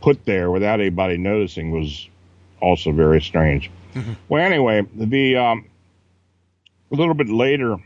[0.00, 2.08] put there without anybody noticing was
[2.62, 3.70] also very strange.
[4.30, 5.66] Well, anyway, the um,
[6.90, 7.76] a little bit later,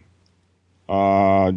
[0.89, 1.53] uh,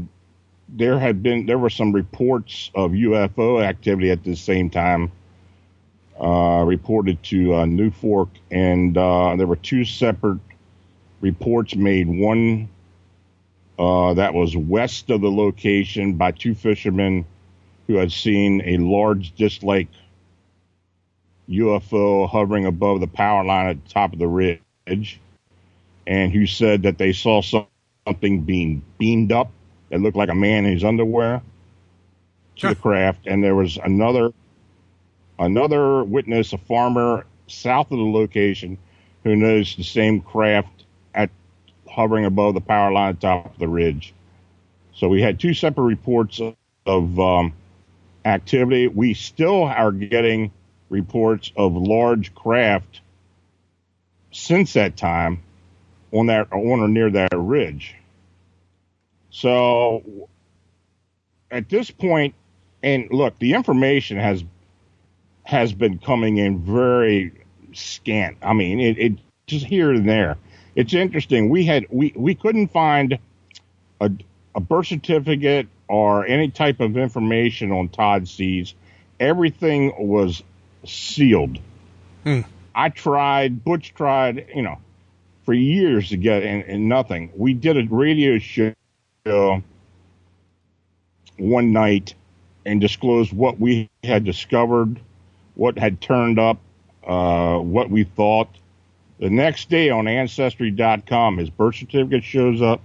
[0.70, 5.12] there had been there were some reports of UFO activity at the same time
[6.22, 10.40] uh, reported to uh, NUFORC, and uh, there were two separate
[11.22, 12.08] reports made.
[12.10, 12.70] One
[13.80, 17.26] uh, that was west of the location by two fishermen
[17.88, 19.90] who had seen a large disc-like
[21.50, 25.20] UFO hovering above the power line at the top of the ridge,
[26.08, 27.68] and who said that they saw some-
[28.08, 29.52] something being beamed up
[29.90, 31.42] that looked like a man in his underwear
[32.58, 34.32] to the craft, and there was another
[35.40, 38.78] another witness, a farmer south of the location,
[39.24, 41.30] who noticed the same craft at
[41.90, 44.14] hovering above the power line top of the ridge.
[44.94, 46.56] So we had two separate reports of,
[46.86, 47.54] of um,
[48.26, 48.88] activity.
[48.88, 50.52] We still are getting
[50.90, 53.02] reports of large craft
[54.32, 55.42] since that time
[56.12, 57.96] on that on or near that ridge.
[59.30, 60.30] So
[61.50, 62.36] at this point,
[62.84, 64.44] and look, the information has
[65.44, 67.32] has been coming in very
[67.74, 68.38] scant.
[68.42, 69.14] I mean, it, it
[69.48, 70.38] just here and there.
[70.76, 71.50] It's interesting.
[71.50, 73.20] We had we we couldn't find
[74.00, 74.12] a
[74.56, 78.74] a birth certificate or any type of information on Todd Sees.
[79.20, 80.42] Everything was
[80.86, 81.60] sealed.
[82.24, 82.42] Hmm.
[82.74, 84.78] I tried, Butch tried, you know,
[85.44, 87.32] for years to get and, and nothing.
[87.36, 89.64] We did a radio show
[91.38, 92.14] one night
[92.66, 95.00] and disclosed what we had discovered,
[95.56, 96.60] what had turned up,
[97.06, 98.50] uh, what we thought.
[99.20, 102.82] The next day on Ancestry.com, his birth certificate shows up.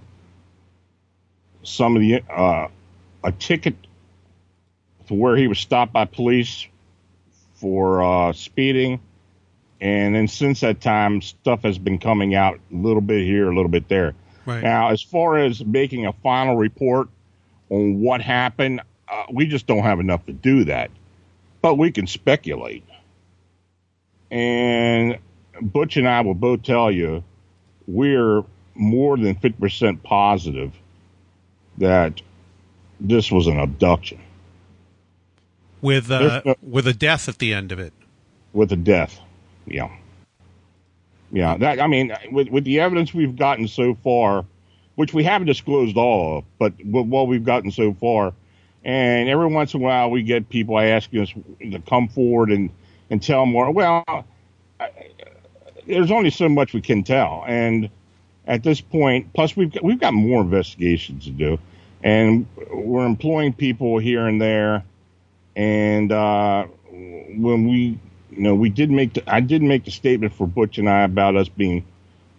[1.63, 2.67] Some of the uh,
[3.23, 3.75] a ticket
[5.07, 6.67] to where he was stopped by police
[7.55, 8.99] for uh, speeding,
[9.79, 13.55] and then since that time, stuff has been coming out a little bit here, a
[13.55, 14.13] little bit there.
[14.45, 14.63] Right.
[14.63, 17.09] Now, as far as making a final report
[17.69, 20.89] on what happened, uh, we just don't have enough to do that.
[21.61, 22.83] But we can speculate.
[24.31, 25.17] And
[25.61, 27.23] Butch and I will both tell you
[27.87, 28.43] we're
[28.75, 30.73] more than 50% positive
[31.77, 32.21] that
[32.99, 34.19] this was an abduction
[35.81, 37.93] with uh, no- with a death at the end of it.
[38.53, 39.19] with a death.
[39.67, 39.89] Yeah.
[41.31, 44.45] Yeah, that I mean, with with the evidence we've gotten so far,
[44.95, 48.33] which we haven't disclosed all of, but what we've gotten so far,
[48.85, 52.69] and every once in a while we get people asking us to come forward and
[53.09, 53.69] and tell more.
[53.71, 54.05] Well,
[54.79, 54.89] I,
[55.85, 57.89] there's only so much we can tell, and
[58.45, 61.59] at this point, plus we've got, we've got more investigations to do,
[62.03, 64.85] and we're employing people here and there,
[65.57, 67.99] and uh, when we
[68.31, 71.01] you know, we did make the, I did make the statement for Butch and I
[71.03, 71.85] about us being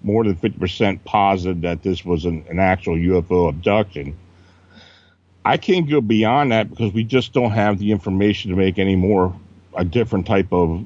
[0.03, 4.17] more than 50% positive that this was an, an actual UFO abduction.
[5.45, 8.97] I can't go beyond that because we just don't have the information to make any
[8.97, 9.35] more
[9.75, 10.85] a different type of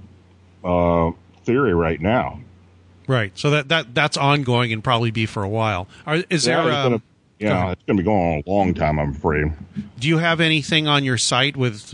[0.64, 1.10] uh,
[1.44, 2.40] theory right now.
[3.08, 3.36] Right.
[3.36, 5.88] So that, that that's ongoing and probably be for a while.
[6.06, 6.68] Are, is Yeah, there?
[6.68, 7.02] it's Um, gonna,
[7.40, 9.52] you know, it's going to be going on a long time, I'm afraid.
[9.98, 11.92] do you have anything on your site with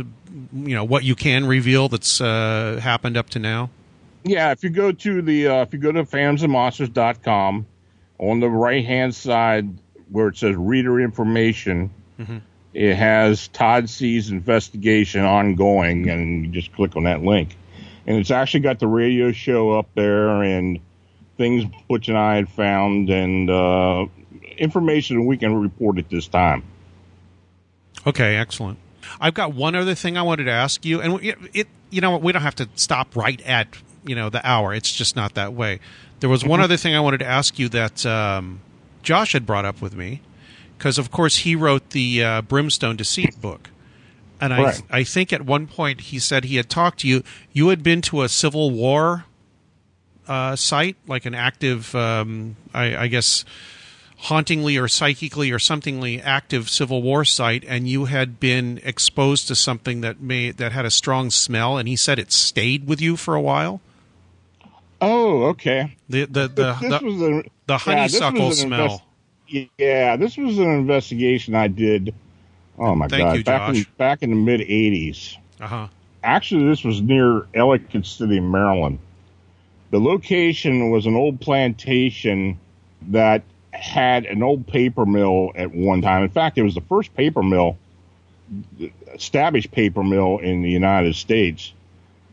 [0.52, 3.70] you know what you can reveal that's uh, happened up to now?
[4.24, 7.66] Yeah, if you go to the uh, if you go to phantomsandmonsters.com,
[8.18, 9.68] on the right hand side
[10.10, 11.90] where it says reader information,
[12.74, 17.56] it has Todd Sees investigation ongoing, and you just click on that link,
[18.06, 20.80] and it's actually got the radio show up there and
[21.36, 24.06] things Butch and I had found and uh,
[24.58, 26.64] information we can report at this time.
[28.06, 28.78] Okay, excellent.
[29.20, 32.16] I've got one other thing I wanted to ask you, and it, it you know
[32.16, 33.68] we don't have to stop right at
[34.04, 34.74] you know the hour.
[34.74, 35.80] It's just not that way.
[36.20, 38.60] There was one other thing I wanted to ask you that um,
[39.02, 40.20] Josh had brought up with me,
[40.76, 43.70] because of course he wrote the uh, Brimstone Deceit book,
[44.40, 44.82] and I Right.
[44.90, 47.22] I think at one point he said he had talked to you.
[47.52, 49.26] You had been to a Civil War
[50.26, 53.44] uh, site, like an active, um, I, I guess,
[54.22, 59.54] hauntingly or psychically or somethingly active Civil War site, and you had been exposed to
[59.54, 63.16] something that may that had a strong smell, and he said it stayed with you
[63.16, 63.80] for a while.
[65.00, 65.96] Oh, okay.
[66.08, 68.84] The the the, this the, was a, the yeah, honeysuckle an smell.
[68.84, 69.02] invest-
[69.78, 72.14] yeah, this was an investigation I did.
[72.78, 73.36] Oh my Thank god!
[73.36, 75.36] you, back in back in the mid '80s.
[75.60, 75.88] Uh huh.
[76.22, 78.98] Actually, this was near Ellicott City, Maryland.
[79.90, 82.58] The location was an old plantation
[83.08, 83.42] that
[83.78, 86.24] had an old paper mill at one time.
[86.24, 87.78] In fact, it was the first paper mill,
[89.14, 91.72] established paper mill in the United States.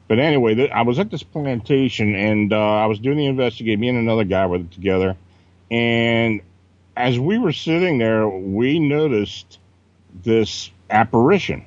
[0.07, 3.79] But anyway, th- I was at this plantation and uh, I was doing the investigation.
[3.79, 5.15] Me and another guy were together,
[5.71, 6.41] and
[6.95, 9.59] as we were sitting there, we noticed
[10.23, 11.65] this apparition,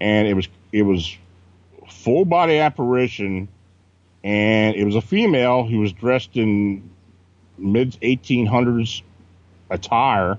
[0.00, 1.16] and it was it was
[1.88, 3.48] full body apparition,
[4.24, 6.90] and it was a female who was dressed in
[7.58, 9.02] mid 1800s
[9.70, 10.38] attire.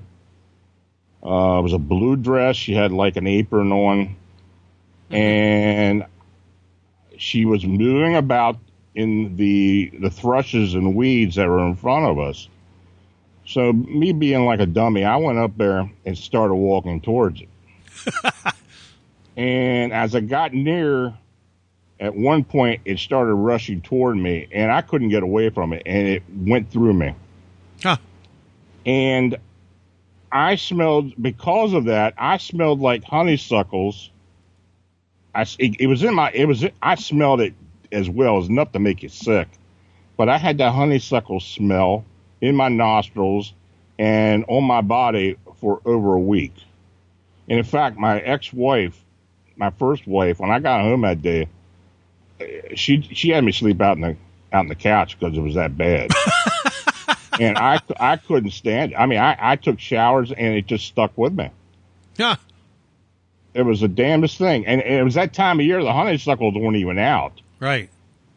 [1.23, 2.55] Uh, it was a blue dress.
[2.55, 4.15] She had like an apron on,
[5.09, 6.05] and
[7.17, 8.57] she was moving about
[8.95, 12.47] in the the thrushes and weeds that were in front of us.
[13.45, 17.49] So me being like a dummy, I went up there and started walking towards it.
[19.37, 21.17] and as I got near,
[21.99, 25.83] at one point it started rushing toward me, and I couldn't get away from it,
[25.85, 27.13] and it went through me.
[27.83, 27.97] Huh.
[28.85, 29.37] And
[30.31, 32.13] I smelled because of that.
[32.17, 34.11] I smelled like honeysuckles.
[35.35, 37.53] I it, it was in my it was I smelled it
[37.91, 39.47] as well as enough to make you sick,
[40.17, 42.05] but I had that honeysuckle smell
[42.41, 43.53] in my nostrils
[43.97, 46.53] and on my body for over a week.
[47.49, 49.03] And in fact, my ex-wife,
[49.57, 51.47] my first wife, when I got home that day,
[52.75, 54.15] she she had me sleep out in the
[54.51, 56.11] out in the couch because it was that bad.
[57.39, 58.95] and I I couldn't stand it.
[58.95, 61.49] I mean, I I took showers and it just stuck with me.
[62.17, 62.35] Yeah.
[63.53, 66.75] It was the damnedest thing, and it was that time of year the honeysuckles weren't
[66.75, 67.41] even out.
[67.59, 67.89] Right.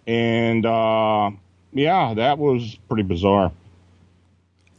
[0.07, 1.31] And uh,
[1.73, 3.53] yeah, that was pretty bizarre.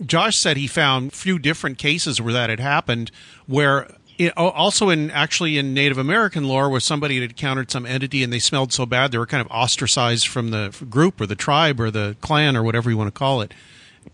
[0.04, 3.12] Josh said he found a few different cases where that had happened,
[3.46, 8.24] where it, also in actually in Native American lore, where somebody had encountered some entity
[8.24, 11.36] and they smelled so bad they were kind of ostracized from the group or the
[11.36, 13.54] tribe or the clan or whatever you want to call it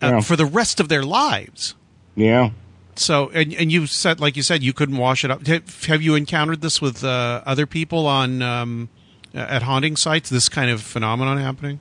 [0.02, 0.20] uh, Yeah.
[0.22, 1.76] for the rest of their lives.
[2.16, 2.52] Yeah.
[2.96, 5.48] So, and, and you said, like you said, you couldn't wash it up.
[5.48, 8.90] Have have you encountered this with uh, other people on um,
[9.34, 10.30] at haunting sites?
[10.30, 11.80] This kind of phenomenon happening?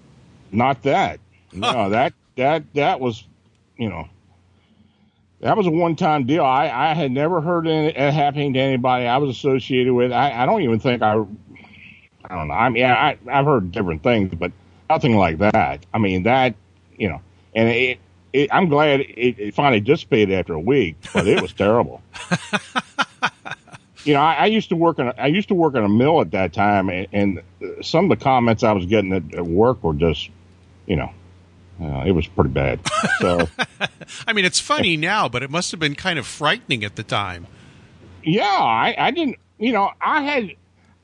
[0.53, 1.19] Not that.
[1.53, 3.25] No, that that that was,
[3.77, 4.09] you know,
[5.41, 6.45] that was a one-time deal.
[6.45, 10.13] I I had never heard it happening to anybody I was associated with.
[10.13, 11.15] I, I don't even think I,
[12.25, 12.55] I don't know.
[12.55, 14.53] I mean, I I've heard different things, but
[14.91, 15.87] nothing like that.
[15.95, 16.55] I mean that,
[16.97, 17.21] you know,
[17.55, 17.99] and it.
[18.33, 22.03] it I'm glad it, it finally dissipated after a week, but it was terrible.
[24.05, 25.89] you know, I, I used to work in a, I used to work in a
[25.89, 27.43] mill at that time, and, and
[27.83, 30.31] some of the comments I was getting at, at work were just,
[30.87, 31.11] you know,
[31.81, 32.81] uh, it was pretty bad.
[33.21, 33.49] So
[34.29, 37.03] I mean, it's funny now, but it must have been kind of frightening at the
[37.03, 37.47] time.
[38.23, 40.55] yeah, I, I didn't, you know, I had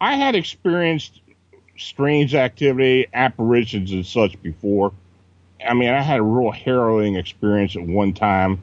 [0.00, 1.20] I had experienced
[1.76, 4.92] strange activity, apparitions, and such before.
[5.66, 8.62] I mean, I had a real harrowing experience at one time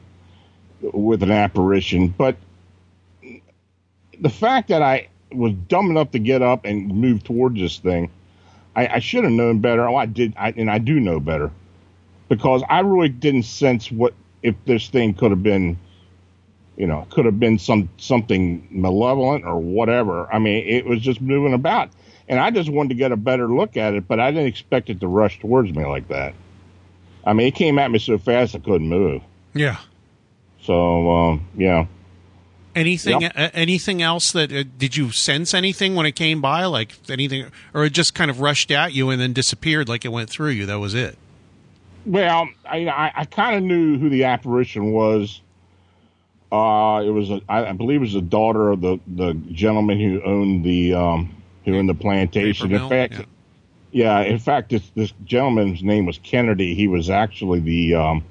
[0.80, 2.36] with an apparition, but
[4.18, 8.10] the fact that I was dumb enough to get up and move towards this thing,
[8.76, 9.86] I, I should have known better.
[9.86, 11.50] Oh, I did, I, and I do know better
[12.28, 15.78] because I really didn't sense what if this thing could have been,
[16.76, 20.32] you know, could have been some something malevolent or whatever.
[20.32, 21.90] I mean, it was just moving about,
[22.28, 24.90] and I just wanted to get a better look at it, but I didn't expect
[24.90, 26.34] it to rush towards me like that.
[27.24, 29.22] I mean, it came at me so fast I couldn't move.
[29.54, 29.78] Yeah.
[30.62, 31.86] So, um, yeah.
[32.74, 33.20] Anything?
[33.20, 33.32] Yep.
[33.36, 36.64] Uh, anything else that uh, did you sense anything when it came by?
[36.64, 40.08] Like anything, or it just kind of rushed at you and then disappeared, like it
[40.08, 40.66] went through you.
[40.66, 41.18] That was it.
[42.04, 45.40] Well, I I, I kind of knew who the apparition was.
[46.50, 49.98] Uh, it was a, I I believe it was the daughter of the, the gentleman
[49.98, 51.34] who owned the um,
[51.64, 52.68] who owned the plantation.
[52.68, 52.88] Paper In mill?
[52.88, 53.26] fact,
[53.90, 54.20] yeah.
[54.20, 56.74] in fact, this this gentleman's name was Kennedy.
[56.74, 58.24] He was actually the um,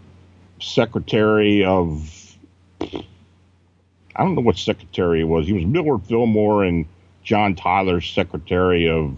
[0.59, 2.35] secretary of
[2.81, 5.47] I don't know what secretary he was.
[5.47, 6.85] He was Millard Fillmore and
[7.23, 9.17] John Tyler's secretary of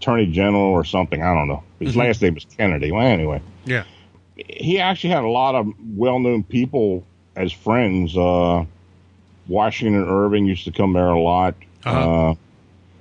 [0.00, 1.22] attorney general or something.
[1.22, 1.62] I don't know.
[1.80, 1.98] His Mhm.
[1.98, 2.92] last name was Kennedy.
[2.92, 3.84] Well, anyway Yeah.
[4.36, 5.66] he actually had a lot of
[5.96, 7.04] well-known people
[7.36, 8.16] as friends.
[8.16, 8.64] Uh,
[9.48, 11.54] Washington Irving used to come there a lot.
[11.84, 12.30] Uh-huh.
[12.30, 12.34] Uh,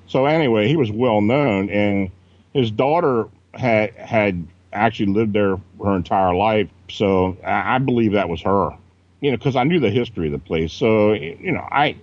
[0.07, 2.09] so anyway, he was well known, and
[2.53, 6.69] his daughter had had actually lived there her entire life.
[6.89, 8.71] So I, I believe that was her.
[9.19, 10.71] You know, because I knew the history of the place.
[10.71, 11.95] So you know, I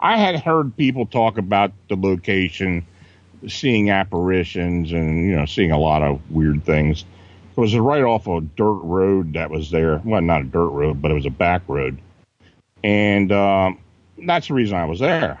[0.00, 2.84] I had heard people talk about the location,
[3.48, 7.04] seeing apparitions, and you know, seeing a lot of weird things.
[7.56, 10.00] It was right off a dirt road that was there.
[10.04, 11.98] Well, not a dirt road, but it was a back road.
[12.82, 13.78] And um,
[14.18, 15.40] that's the reason I was there.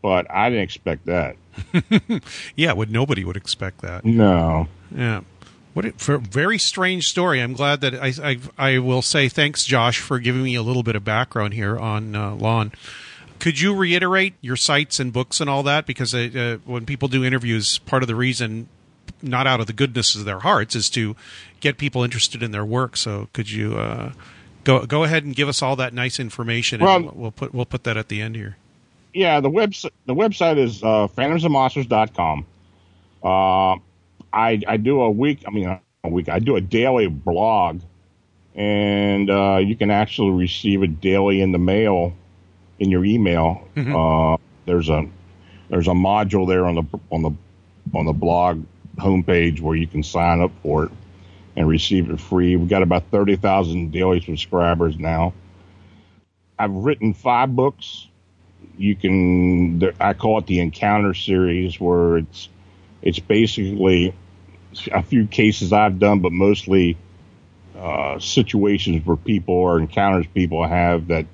[0.00, 1.36] But I didn't expect that.
[2.56, 2.72] Yeah.
[2.72, 4.04] Would nobody would expect that?
[4.04, 4.68] No.
[4.94, 5.20] Yeah.
[5.74, 7.40] What a, for very strange story.
[7.40, 10.82] I'm glad that I, I, I will say thanks, Josh, for giving me a little
[10.82, 12.72] bit of background here on uh, Lon.
[13.42, 15.84] Could you reiterate your sites and books and all that?
[15.84, 18.68] Because uh, when people do interviews, part of the reason,
[19.20, 21.16] not out of the goodness of their hearts, is to
[21.58, 22.96] get people interested in their work.
[22.96, 24.12] So could you uh,
[24.62, 26.82] go go ahead and give us all that nice information?
[26.82, 28.58] Well- and we'll put we'll put that at the end here.
[29.12, 32.46] Yeah, the website the website is uh, phantomsandmonsters.com.
[33.24, 33.76] Uh,
[34.32, 35.42] I I do a week.
[35.48, 36.28] I mean, a week.
[36.28, 37.80] I do a daily blog,
[38.54, 42.14] and uh, you can actually receive it daily in the mail,
[42.82, 43.68] in your email.
[43.76, 44.36] Uh,
[44.66, 45.08] there's a
[45.68, 47.30] there's a module there on the on the
[47.94, 48.64] on the blog
[48.96, 50.92] homepage where you can sign up for it
[51.56, 52.56] and receive it free.
[52.56, 55.32] We've got about thirty thousand daily subscribers now.
[56.58, 58.06] I've written five books
[58.76, 62.48] you can I call it the encounter series where it's
[63.02, 64.14] it's basically
[64.90, 66.96] a few cases I've done, but mostly
[67.76, 71.26] uh, situations where people or encounters people have that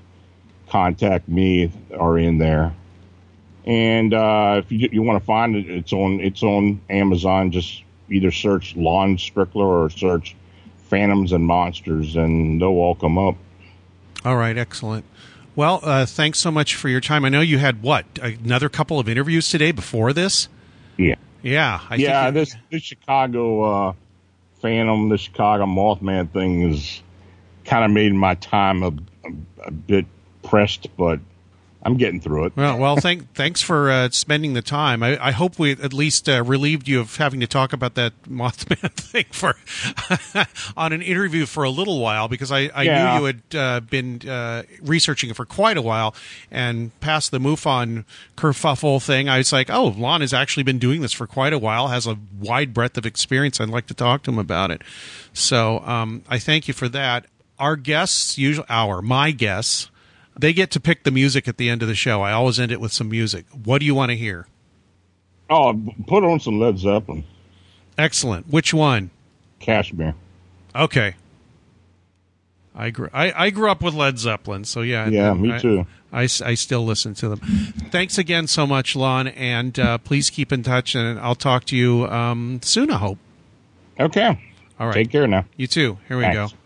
[0.69, 2.75] contact me are in there.
[3.65, 7.51] And uh, if you, you want to find it, it's on it's on Amazon.
[7.53, 10.35] Just either search Lon Strickler or search
[10.89, 13.37] Phantoms and Monsters, and they'll all come up.
[14.25, 15.05] All right, excellent.
[15.55, 17.25] Well, uh, thanks so much for your time.
[17.25, 20.49] I know you had what another couple of interviews today before this.
[20.97, 21.17] Yeah.
[21.43, 23.93] Yeah, I yeah, think this this Chicago uh,
[24.61, 27.01] Phantom, the Chicago Mothman thing is
[27.65, 30.07] kind of made my time a, a, a bit
[30.49, 31.21] pressed, but
[31.81, 32.53] I'm getting through it.
[32.57, 35.01] Well, well, thank, thanks for uh, spending the time.
[35.03, 38.13] I, I hope we at least uh, relieved you of having to talk about that
[38.29, 39.55] Mothman thing for
[40.77, 43.13] on an interview for a little while because I, I Yeah.
[43.13, 46.15] knew you had uh, been uh, researching it for quite a while
[46.51, 48.05] and past the MUFON
[48.37, 49.29] kerfuffle thing.
[49.29, 52.09] I was like, oh, Lon has actually been doing this for quite a while, has
[52.09, 53.61] a wide breadth of experience.
[53.61, 54.83] I'd like to talk to him about it.
[55.33, 57.27] So um, I thank you for that.
[57.59, 59.91] Our guests, usually our my guests
[60.39, 62.23] they get to pick the music at the end of the show.
[62.23, 63.45] I always end it with some music.
[63.65, 64.47] What do you want to hear?
[65.51, 67.25] Oh, put on some Led Zeppelin,
[67.97, 68.49] Excellent.
[68.49, 69.11] Which one?
[69.61, 70.15] Kashmir.
[70.77, 71.15] Okay.
[72.75, 75.09] I grew I, I grew up with Led Zeppelin, so yeah.
[75.09, 75.87] Yeah, me I- too.
[76.11, 77.39] I, s- I still listen to them.
[77.91, 81.77] Thanks again so much, Lon, and uh, please keep in touch, and I'll talk to
[81.77, 82.91] you um, soon.
[82.91, 83.19] I hope.
[84.01, 84.41] Okay.
[84.81, 84.95] All right.
[84.95, 85.45] Take care now.
[85.59, 85.99] You too.
[86.09, 86.53] Here we Thanks.
[86.53, 86.58] go.